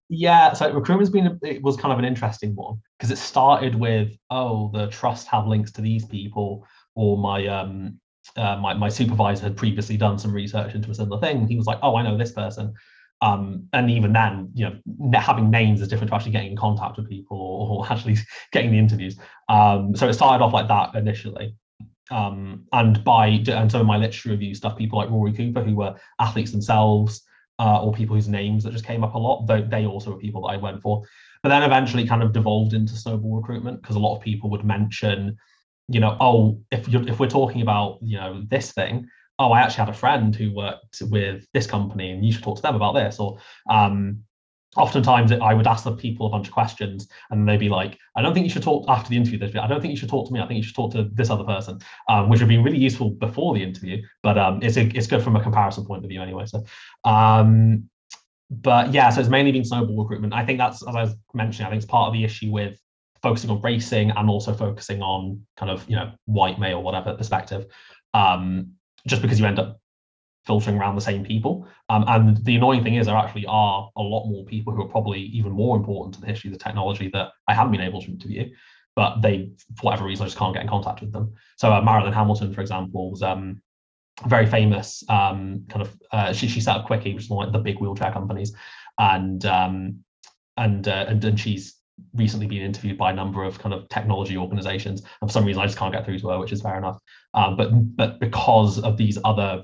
Yeah, 0.07 0.53
so 0.53 0.71
recruitment's 0.71 1.09
been 1.09 1.37
it 1.43 1.61
was 1.61 1.75
kind 1.75 1.91
of 1.91 1.99
an 1.99 2.05
interesting 2.05 2.55
one 2.55 2.81
because 2.97 3.11
it 3.11 3.17
started 3.17 3.75
with 3.75 4.15
oh 4.29 4.71
the 4.73 4.87
trust 4.87 5.27
have 5.27 5.47
links 5.47 5.73
to 5.73 5.81
these 5.81 6.05
people 6.05 6.65
or 6.95 7.17
my 7.17 7.45
um 7.47 7.99
uh, 8.37 8.57
my, 8.57 8.73
my 8.73 8.89
supervisor 8.89 9.43
had 9.43 9.55
previously 9.55 9.97
done 9.97 10.17
some 10.17 10.33
research 10.33 10.73
into 10.73 10.89
a 10.89 10.95
similar 10.95 11.21
thing. 11.21 11.47
He 11.47 11.55
was 11.55 11.67
like, 11.67 11.77
oh, 11.83 11.95
I 11.95 12.03
know 12.03 12.17
this 12.17 12.31
person. 12.31 12.73
Um, 13.21 13.67
and 13.71 13.89
even 13.89 14.13
then, 14.13 14.51
you 14.53 14.65
know, 14.65 15.19
having 15.19 15.49
names 15.49 15.81
is 15.81 15.87
different 15.87 16.09
to 16.09 16.15
actually 16.15 16.31
getting 16.31 16.51
in 16.51 16.57
contact 16.57 16.97
with 16.97 17.07
people 17.07 17.37
or, 17.37 17.85
or 17.85 17.91
actually 17.91 18.17
getting 18.51 18.71
the 18.71 18.79
interviews. 18.79 19.17
Um, 19.47 19.95
so 19.95 20.07
it 20.07 20.13
started 20.13 20.43
off 20.43 20.53
like 20.53 20.67
that 20.67 20.95
initially. 20.95 21.55
Um, 22.11 22.65
and 22.71 23.03
by 23.03 23.27
and 23.27 23.71
some 23.71 23.81
of 23.81 23.87
my 23.87 23.97
literature 23.97 24.29
review 24.29 24.53
stuff, 24.53 24.77
people 24.77 24.99
like 24.99 25.09
Rory 25.09 25.33
Cooper, 25.33 25.63
who 25.63 25.75
were 25.75 25.95
athletes 26.19 26.51
themselves, 26.51 27.23
uh, 27.57 27.81
or 27.81 27.93
people 27.93 28.15
whose 28.15 28.27
names 28.27 28.63
that 28.63 28.73
just 28.73 28.85
came 28.85 29.03
up 29.03 29.15
a 29.15 29.17
lot, 29.17 29.47
they, 29.47 29.61
they 29.61 29.85
also 29.85 30.11
were 30.11 30.17
people 30.17 30.41
that 30.41 30.53
I 30.53 30.57
went 30.57 30.81
for. 30.81 31.01
But 31.41 31.49
then 31.49 31.63
eventually 31.63 32.05
kind 32.05 32.21
of 32.21 32.33
devolved 32.33 32.73
into 32.73 32.93
snowball 32.93 33.37
recruitment 33.37 33.81
because 33.81 33.95
a 33.95 33.99
lot 33.99 34.15
of 34.15 34.21
people 34.21 34.49
would 34.49 34.65
mention 34.65 35.37
you 35.87 35.99
know, 35.99 36.17
oh, 36.19 36.59
if 36.71 36.87
you 36.87 37.01
if 37.01 37.19
we're 37.19 37.29
talking 37.29 37.61
about 37.61 37.99
you 38.01 38.17
know 38.17 38.43
this 38.49 38.71
thing, 38.71 39.07
oh, 39.39 39.51
I 39.51 39.61
actually 39.61 39.85
had 39.85 39.89
a 39.89 39.97
friend 39.97 40.35
who 40.35 40.53
worked 40.53 41.01
with 41.09 41.45
this 41.53 41.67
company, 41.67 42.11
and 42.11 42.25
you 42.25 42.31
should 42.31 42.43
talk 42.43 42.57
to 42.57 42.61
them 42.61 42.75
about 42.75 42.93
this. 42.93 43.19
Or 43.19 43.37
um, 43.69 44.23
oftentimes 44.77 45.31
I 45.31 45.53
would 45.53 45.67
ask 45.67 45.83
the 45.83 45.95
people 45.95 46.25
a 46.25 46.29
bunch 46.29 46.47
of 46.47 46.53
questions, 46.53 47.07
and 47.29 47.47
they'd 47.47 47.59
be 47.59 47.69
like, 47.69 47.97
I 48.15 48.21
don't 48.21 48.33
think 48.33 48.45
you 48.45 48.49
should 48.49 48.63
talk 48.63 48.85
after 48.87 49.09
the 49.09 49.17
interview. 49.17 49.59
I 49.59 49.67
don't 49.67 49.81
think 49.81 49.91
you 49.91 49.97
should 49.97 50.09
talk 50.09 50.27
to 50.27 50.33
me. 50.33 50.39
I 50.39 50.47
think 50.47 50.57
you 50.57 50.63
should 50.63 50.75
talk 50.75 50.91
to 50.93 51.09
this 51.13 51.29
other 51.29 51.43
person, 51.43 51.79
um, 52.09 52.29
which 52.29 52.39
would 52.39 52.49
be 52.49 52.57
really 52.57 52.79
useful 52.79 53.11
before 53.11 53.53
the 53.53 53.63
interview, 53.63 54.01
but 54.23 54.37
um, 54.37 54.59
it's 54.63 54.77
a, 54.77 54.85
it's 54.95 55.07
good 55.07 55.23
from 55.23 55.35
a 55.35 55.43
comparison 55.43 55.85
point 55.85 56.03
of 56.03 56.09
view 56.09 56.21
anyway. 56.21 56.45
So. 56.45 56.63
Um, 57.03 57.89
but 58.51 58.93
yeah, 58.93 59.09
so 59.09 59.21
it's 59.21 59.29
mainly 59.29 59.51
been 59.51 59.65
snowball 59.65 59.97
recruitment. 59.97 60.33
I 60.33 60.45
think 60.45 60.59
that's, 60.59 60.87
as 60.87 60.95
I 60.95 61.01
was 61.01 61.15
mentioning, 61.33 61.65
I 61.65 61.69
think 61.71 61.81
it's 61.81 61.89
part 61.89 62.07
of 62.07 62.13
the 62.13 62.23
issue 62.23 62.51
with 62.51 62.79
focusing 63.25 63.49
on 63.49 63.59
racing 63.61 64.11
and 64.11 64.29
also 64.29 64.53
focusing 64.53 65.01
on 65.01 65.41
kind 65.57 65.71
of 65.71 65.83
you 65.89 65.95
know 65.95 66.11
white 66.25 66.59
male 66.59 66.83
whatever 66.83 67.15
perspective 67.15 67.65
um, 68.13 68.73
just 69.07 69.21
because 69.23 69.39
you 69.39 69.47
end 69.47 69.57
up 69.57 69.79
filtering 70.45 70.77
around 70.77 70.93
the 70.93 71.01
same 71.01 71.23
people. 71.25 71.67
Um, 71.89 72.05
and 72.07 72.45
the 72.45 72.55
annoying 72.55 72.83
thing 72.83 72.95
is 72.95 73.07
there 73.07 73.15
actually 73.15 73.47
are 73.47 73.89
a 73.95 74.01
lot 74.01 74.27
more 74.27 74.45
people 74.45 74.73
who 74.73 74.83
are 74.83 74.87
probably 74.87 75.21
even 75.21 75.51
more 75.51 75.75
important 75.75 76.13
to 76.13 76.21
the 76.21 76.27
history 76.27 76.49
of 76.51 76.53
the 76.57 76.63
technology 76.63 77.09
that 77.13 77.29
i 77.47 77.53
haven't 77.53 77.71
been 77.71 77.89
able 77.89 78.01
to 78.01 78.11
interview 78.11 78.47
but 78.95 79.21
they 79.21 79.49
for 79.75 79.83
whatever 79.85 80.05
reason 80.05 80.23
i 80.23 80.27
just 80.27 80.37
can't 80.37 80.53
get 80.53 80.61
in 80.61 80.69
contact 80.69 81.01
with 81.01 81.11
them. 81.11 81.33
So 81.57 81.73
uh, 81.73 81.81
marilyn 81.81 82.13
hamilton 82.13 82.53
for 82.53 82.61
example 82.61 83.11
was 83.11 83.23
um, 83.23 83.61
very 84.27 84.45
famous 84.45 85.03
um, 85.09 85.65
kind 85.69 85.81
of 85.81 85.89
uh, 86.11 86.31
she, 86.31 86.47
she 86.47 86.61
set 86.61 86.77
up 86.77 86.85
Quickie 86.85 87.13
which 87.13 87.23
is 87.23 87.29
one 87.29 87.47
of 87.47 87.53
the 87.53 87.65
big 87.67 87.79
wheelchair 87.79 88.11
companies 88.11 88.53
and 88.99 89.45
um, 89.45 90.03
and, 90.57 90.87
uh, 90.87 91.05
and 91.09 91.25
and 91.25 91.39
she's 91.39 91.75
recently 92.13 92.47
been 92.47 92.61
interviewed 92.61 92.97
by 92.97 93.11
a 93.11 93.13
number 93.13 93.43
of 93.43 93.59
kind 93.59 93.73
of 93.73 93.87
technology 93.89 94.37
organizations. 94.37 95.01
And 95.21 95.29
for 95.29 95.33
some 95.33 95.45
reason 95.45 95.61
i 95.61 95.65
just 95.65 95.77
can't 95.77 95.93
get 95.93 96.05
through 96.05 96.19
to 96.19 96.29
her 96.29 96.39
which 96.39 96.51
is 96.51 96.61
fair 96.61 96.77
enough. 96.77 96.97
Um, 97.33 97.57
but 97.57 97.69
but 97.95 98.19
because 98.19 98.79
of 98.79 98.97
these 98.97 99.17
other 99.23 99.63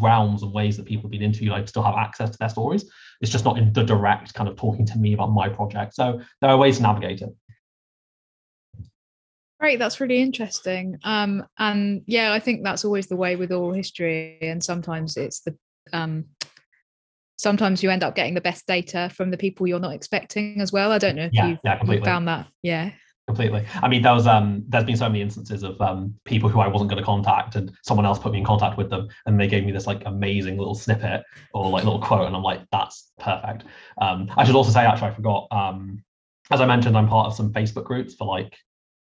realms 0.00 0.42
and 0.42 0.52
ways 0.52 0.76
that 0.76 0.86
people 0.86 1.02
have 1.02 1.10
been 1.10 1.22
interviewed 1.22 1.52
i 1.52 1.64
still 1.64 1.82
have 1.82 1.94
access 1.94 2.30
to 2.30 2.38
their 2.38 2.48
stories. 2.48 2.90
It's 3.20 3.30
just 3.30 3.44
not 3.44 3.58
in 3.58 3.72
the 3.72 3.84
direct 3.84 4.34
kind 4.34 4.48
of 4.48 4.56
talking 4.56 4.86
to 4.86 4.98
me 4.98 5.14
about 5.14 5.28
my 5.32 5.48
project. 5.48 5.94
So 5.94 6.20
there 6.40 6.50
are 6.50 6.58
ways 6.58 6.76
to 6.76 6.82
navigate 6.82 7.22
it. 7.22 7.30
Great, 9.58 9.78
that's 9.78 10.00
really 10.00 10.20
interesting. 10.20 10.98
Um, 11.02 11.46
and 11.58 12.02
yeah, 12.06 12.32
I 12.32 12.40
think 12.40 12.62
that's 12.62 12.84
always 12.84 13.06
the 13.06 13.16
way 13.16 13.36
with 13.36 13.52
oral 13.52 13.72
history, 13.72 14.38
and 14.42 14.62
sometimes 14.62 15.16
it's 15.16 15.40
the 15.40 15.56
um, 15.94 16.26
sometimes 17.36 17.82
you 17.82 17.90
end 17.90 18.02
up 18.02 18.14
getting 18.14 18.34
the 18.34 18.40
best 18.40 18.66
data 18.66 19.10
from 19.14 19.30
the 19.30 19.36
people 19.36 19.66
you're 19.66 19.78
not 19.78 19.92
expecting 19.92 20.60
as 20.60 20.72
well. 20.72 20.92
I 20.92 20.98
don't 20.98 21.16
know 21.16 21.26
if 21.26 21.32
yeah, 21.32 21.48
you've, 21.48 21.58
yeah, 21.64 21.80
you've 21.84 22.04
found 22.04 22.28
that. 22.28 22.46
Yeah. 22.62 22.90
Completely. 23.26 23.66
I 23.82 23.88
mean, 23.88 24.02
there 24.02 24.14
was 24.14 24.28
um 24.28 24.62
there's 24.68 24.84
been 24.84 24.96
so 24.96 25.08
many 25.08 25.20
instances 25.20 25.64
of 25.64 25.80
um 25.80 26.14
people 26.24 26.48
who 26.48 26.60
I 26.60 26.68
wasn't 26.68 26.90
going 26.90 27.02
to 27.02 27.04
contact 27.04 27.56
and 27.56 27.72
someone 27.82 28.06
else 28.06 28.20
put 28.20 28.30
me 28.30 28.38
in 28.38 28.44
contact 28.44 28.78
with 28.78 28.88
them 28.88 29.08
and 29.26 29.38
they 29.38 29.48
gave 29.48 29.64
me 29.64 29.72
this 29.72 29.86
like 29.86 30.02
amazing 30.06 30.58
little 30.58 30.76
snippet 30.76 31.24
or 31.52 31.68
like 31.70 31.82
little 31.82 32.00
quote 32.00 32.28
and 32.28 32.36
I'm 32.36 32.44
like, 32.44 32.60
that's 32.70 33.10
perfect. 33.18 33.64
Um 34.00 34.30
I 34.36 34.44
should 34.44 34.54
also 34.54 34.70
say 34.70 34.86
actually 34.86 35.08
I 35.08 35.14
forgot, 35.14 35.48
um 35.50 36.04
as 36.52 36.60
I 36.60 36.66
mentioned, 36.66 36.96
I'm 36.96 37.08
part 37.08 37.26
of 37.26 37.34
some 37.34 37.52
Facebook 37.52 37.84
groups 37.84 38.14
for 38.14 38.26
like 38.26 38.56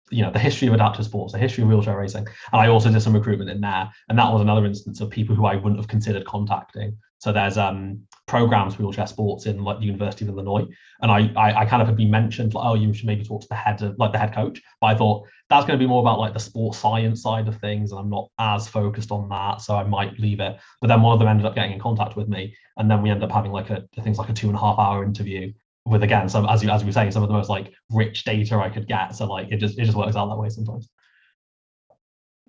you 0.10 0.24
know 0.24 0.32
the 0.32 0.40
history 0.40 0.70
of 0.70 0.74
adaptive 0.74 1.04
sports 1.04 1.34
the 1.34 1.40
history 1.40 1.64
of 1.64 1.70
wheelchair 1.70 1.98
racing 1.98 2.26
and 2.26 2.62
i 2.62 2.68
also 2.68 2.90
did 2.90 3.02
some 3.02 3.14
recruitment 3.14 3.50
in 3.50 3.60
there 3.60 3.92
and 4.08 4.18
that 4.18 4.32
was 4.32 4.42
another 4.42 4.66
instance 4.66 5.02
of 5.02 5.10
people 5.10 5.36
who 5.36 5.46
i 5.46 5.56
wouldn't 5.56 5.78
have 5.78 5.90
considered 5.90 6.26
contacting 6.26 6.98
so 7.20 7.32
there's 7.32 7.58
um, 7.58 8.02
programs 8.28 8.76
for 8.76 8.84
wheelchair 8.84 9.08
sports 9.08 9.46
in 9.46 9.64
like 9.64 9.80
the 9.80 9.86
University 9.86 10.26
of 10.26 10.30
Illinois, 10.30 10.66
and 11.02 11.12
I, 11.12 11.32
I, 11.36 11.62
I 11.62 11.66
kind 11.66 11.82
of 11.82 11.88
had 11.88 11.98
been 11.98 12.12
mentioned 12.12 12.54
like, 12.54 12.66
oh, 12.66 12.76
you 12.76 12.94
should 12.94 13.08
maybe 13.08 13.24
talk 13.24 13.42
to 13.42 13.48
the 13.48 13.56
head 13.56 13.82
of 13.82 13.98
like 13.98 14.12
the 14.12 14.20
head 14.20 14.34
coach. 14.34 14.62
But 14.82 14.88
I 14.88 14.96
thought 14.96 15.28
that's 15.50 15.66
going 15.66 15.80
to 15.80 15.84
be 15.84 15.88
more 15.88 16.02
about 16.02 16.20
like 16.20 16.34
the 16.34 16.40
sports 16.40 16.78
science 16.78 17.22
side 17.22 17.48
of 17.48 17.60
things, 17.60 17.92
and 17.92 18.00
I'm 18.00 18.10
not 18.10 18.30
as 18.40 18.68
focused 18.68 19.12
on 19.12 19.30
that, 19.30 19.62
so 19.62 19.76
I 19.76 19.84
might 19.84 20.20
leave 20.20 20.40
it. 20.40 20.58
But 20.82 20.88
then 20.88 21.02
one 21.02 21.14
of 21.14 21.20
them 21.20 21.28
ended 21.28 21.46
up 21.46 21.56
getting 21.56 21.74
in 21.74 21.80
contact 21.80 22.16
with 22.16 22.28
me, 22.28 22.56
and 22.78 22.90
then 22.90 23.02
we 23.02 23.10
ended 23.10 23.24
up 23.24 23.32
having 23.32 23.52
like 23.52 23.70
a 23.70 23.84
I 23.98 24.02
think 24.02 24.18
like 24.18 24.30
a 24.30 24.34
two 24.34 24.48
and 24.48 24.56
a 24.56 24.60
half 24.60 24.78
hour 24.78 25.04
interview 25.04 25.54
with 25.86 26.04
again 26.04 26.30
some 26.30 26.46
as 26.48 26.64
you 26.64 26.70
as 26.70 26.84
we 26.84 26.88
were 26.88 26.94
saying 26.94 27.12
some 27.12 27.24
of 27.24 27.30
the 27.30 27.36
most 27.36 27.50
like 27.50 27.74
rich 27.90 28.26
data 28.26 28.58
I 28.58 28.70
could 28.70 28.88
get. 28.88 29.16
So 29.16 29.26
like 29.26 29.52
it 29.52 29.58
just 29.58 29.80
it 29.80 29.86
just 29.86 29.98
works 29.98 30.16
out 30.16 30.28
that 30.28 30.38
way 30.38 30.50
sometimes. 30.50 30.90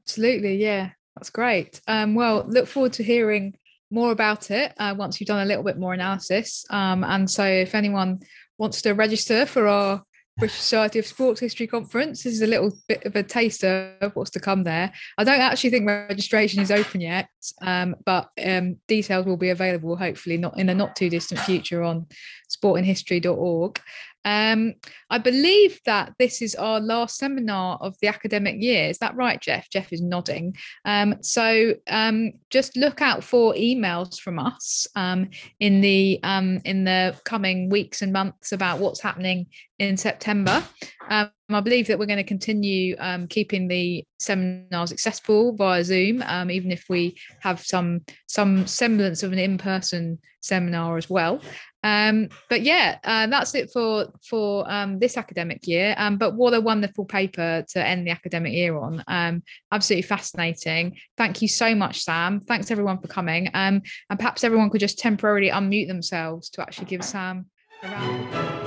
Absolutely, 0.04 0.56
yeah, 0.56 0.90
that's 1.16 1.30
great. 1.30 1.80
Um, 1.86 2.14
well, 2.14 2.44
look 2.48 2.66
forward 2.66 2.94
to 2.94 3.02
hearing 3.02 3.54
more 3.90 4.12
about 4.12 4.50
it 4.50 4.72
uh, 4.78 4.94
once 4.96 5.20
you've 5.20 5.28
done 5.28 5.42
a 5.42 5.46
little 5.46 5.64
bit 5.64 5.78
more 5.78 5.94
analysis. 5.94 6.64
Um, 6.70 7.04
and 7.04 7.30
so, 7.30 7.44
if 7.44 7.74
anyone 7.74 8.20
wants 8.58 8.82
to 8.82 8.92
register 8.92 9.46
for 9.46 9.66
our 9.66 10.02
British 10.38 10.58
Society 10.58 11.00
of 11.00 11.06
Sports 11.06 11.40
History 11.40 11.66
Conference, 11.66 12.22
this 12.22 12.34
is 12.34 12.42
a 12.42 12.46
little 12.46 12.72
bit 12.86 13.04
of 13.04 13.16
a 13.16 13.24
taster 13.24 13.96
of 14.00 14.14
what's 14.14 14.30
to 14.30 14.40
come 14.40 14.62
there. 14.62 14.92
I 15.16 15.24
don't 15.24 15.40
actually 15.40 15.70
think 15.70 15.86
registration 15.86 16.62
is 16.62 16.70
open 16.70 17.00
yet, 17.00 17.28
um, 17.60 17.96
but 18.04 18.28
um, 18.44 18.76
details 18.86 19.26
will 19.26 19.36
be 19.36 19.50
available 19.50 19.96
hopefully 19.96 20.36
not 20.36 20.58
in 20.58 20.68
a 20.68 20.74
not 20.74 20.94
too 20.94 21.10
distant 21.10 21.40
future 21.40 21.82
on 21.82 22.06
sportinghistory.org. 22.48 23.80
Um, 24.24 24.74
I 25.10 25.18
believe 25.18 25.80
that 25.86 26.12
this 26.18 26.42
is 26.42 26.54
our 26.54 26.80
last 26.80 27.16
seminar 27.16 27.78
of 27.80 27.96
the 28.00 28.08
academic 28.08 28.56
year. 28.60 28.88
Is 28.88 28.98
that 28.98 29.16
right, 29.16 29.40
Jeff? 29.40 29.70
Jeff 29.70 29.92
is 29.92 30.02
nodding. 30.02 30.56
Um, 30.84 31.16
so 31.22 31.74
um, 31.88 32.32
just 32.50 32.76
look 32.76 33.00
out 33.00 33.24
for 33.24 33.54
emails 33.54 34.20
from 34.20 34.38
us 34.38 34.86
um, 34.96 35.30
in 35.60 35.80
the 35.80 36.20
um, 36.22 36.60
in 36.64 36.84
the 36.84 37.18
coming 37.24 37.70
weeks 37.70 38.02
and 38.02 38.12
months 38.12 38.52
about 38.52 38.80
what's 38.80 39.00
happening 39.00 39.46
in 39.78 39.96
September. 39.96 40.62
Um, 41.08 41.30
I 41.50 41.60
believe 41.60 41.86
that 41.86 41.98
we're 41.98 42.06
going 42.06 42.18
to 42.18 42.24
continue 42.24 42.96
keeping 43.30 43.68
the 43.68 44.04
seminars 44.18 44.92
accessible 44.92 45.56
via 45.56 45.82
Zoom, 45.82 46.22
even 46.50 46.70
if 46.70 46.84
we 46.90 47.16
have 47.40 47.64
some 47.64 48.02
some 48.26 48.66
semblance 48.66 49.22
of 49.22 49.32
an 49.32 49.38
in-person 49.38 50.18
seminar 50.42 50.96
as 50.96 51.08
well. 51.08 51.40
Um, 51.88 52.28
but 52.48 52.62
yeah, 52.62 52.98
uh, 53.04 53.26
that's 53.26 53.54
it 53.54 53.70
for 53.70 54.12
for 54.28 54.70
um, 54.70 54.98
this 54.98 55.16
academic 55.16 55.66
year. 55.66 55.94
Um, 55.96 56.18
but 56.18 56.34
what 56.34 56.54
a 56.54 56.60
wonderful 56.60 57.04
paper 57.04 57.64
to 57.70 57.86
end 57.86 58.06
the 58.06 58.10
academic 58.10 58.52
year 58.52 58.76
on. 58.76 59.02
Um, 59.06 59.42
absolutely 59.72 60.02
fascinating. 60.02 60.98
Thank 61.16 61.42
you 61.42 61.48
so 61.48 61.74
much, 61.74 62.02
Sam. 62.02 62.40
Thanks 62.40 62.70
everyone 62.70 63.00
for 63.00 63.08
coming. 63.08 63.48
Um, 63.54 63.82
and 64.10 64.18
perhaps 64.18 64.44
everyone 64.44 64.70
could 64.70 64.80
just 64.80 64.98
temporarily 64.98 65.50
unmute 65.50 65.88
themselves 65.88 66.50
to 66.50 66.62
actually 66.62 66.86
give 66.86 67.04
Sam 67.04 67.46
a 67.82 67.88
round. 67.88 68.57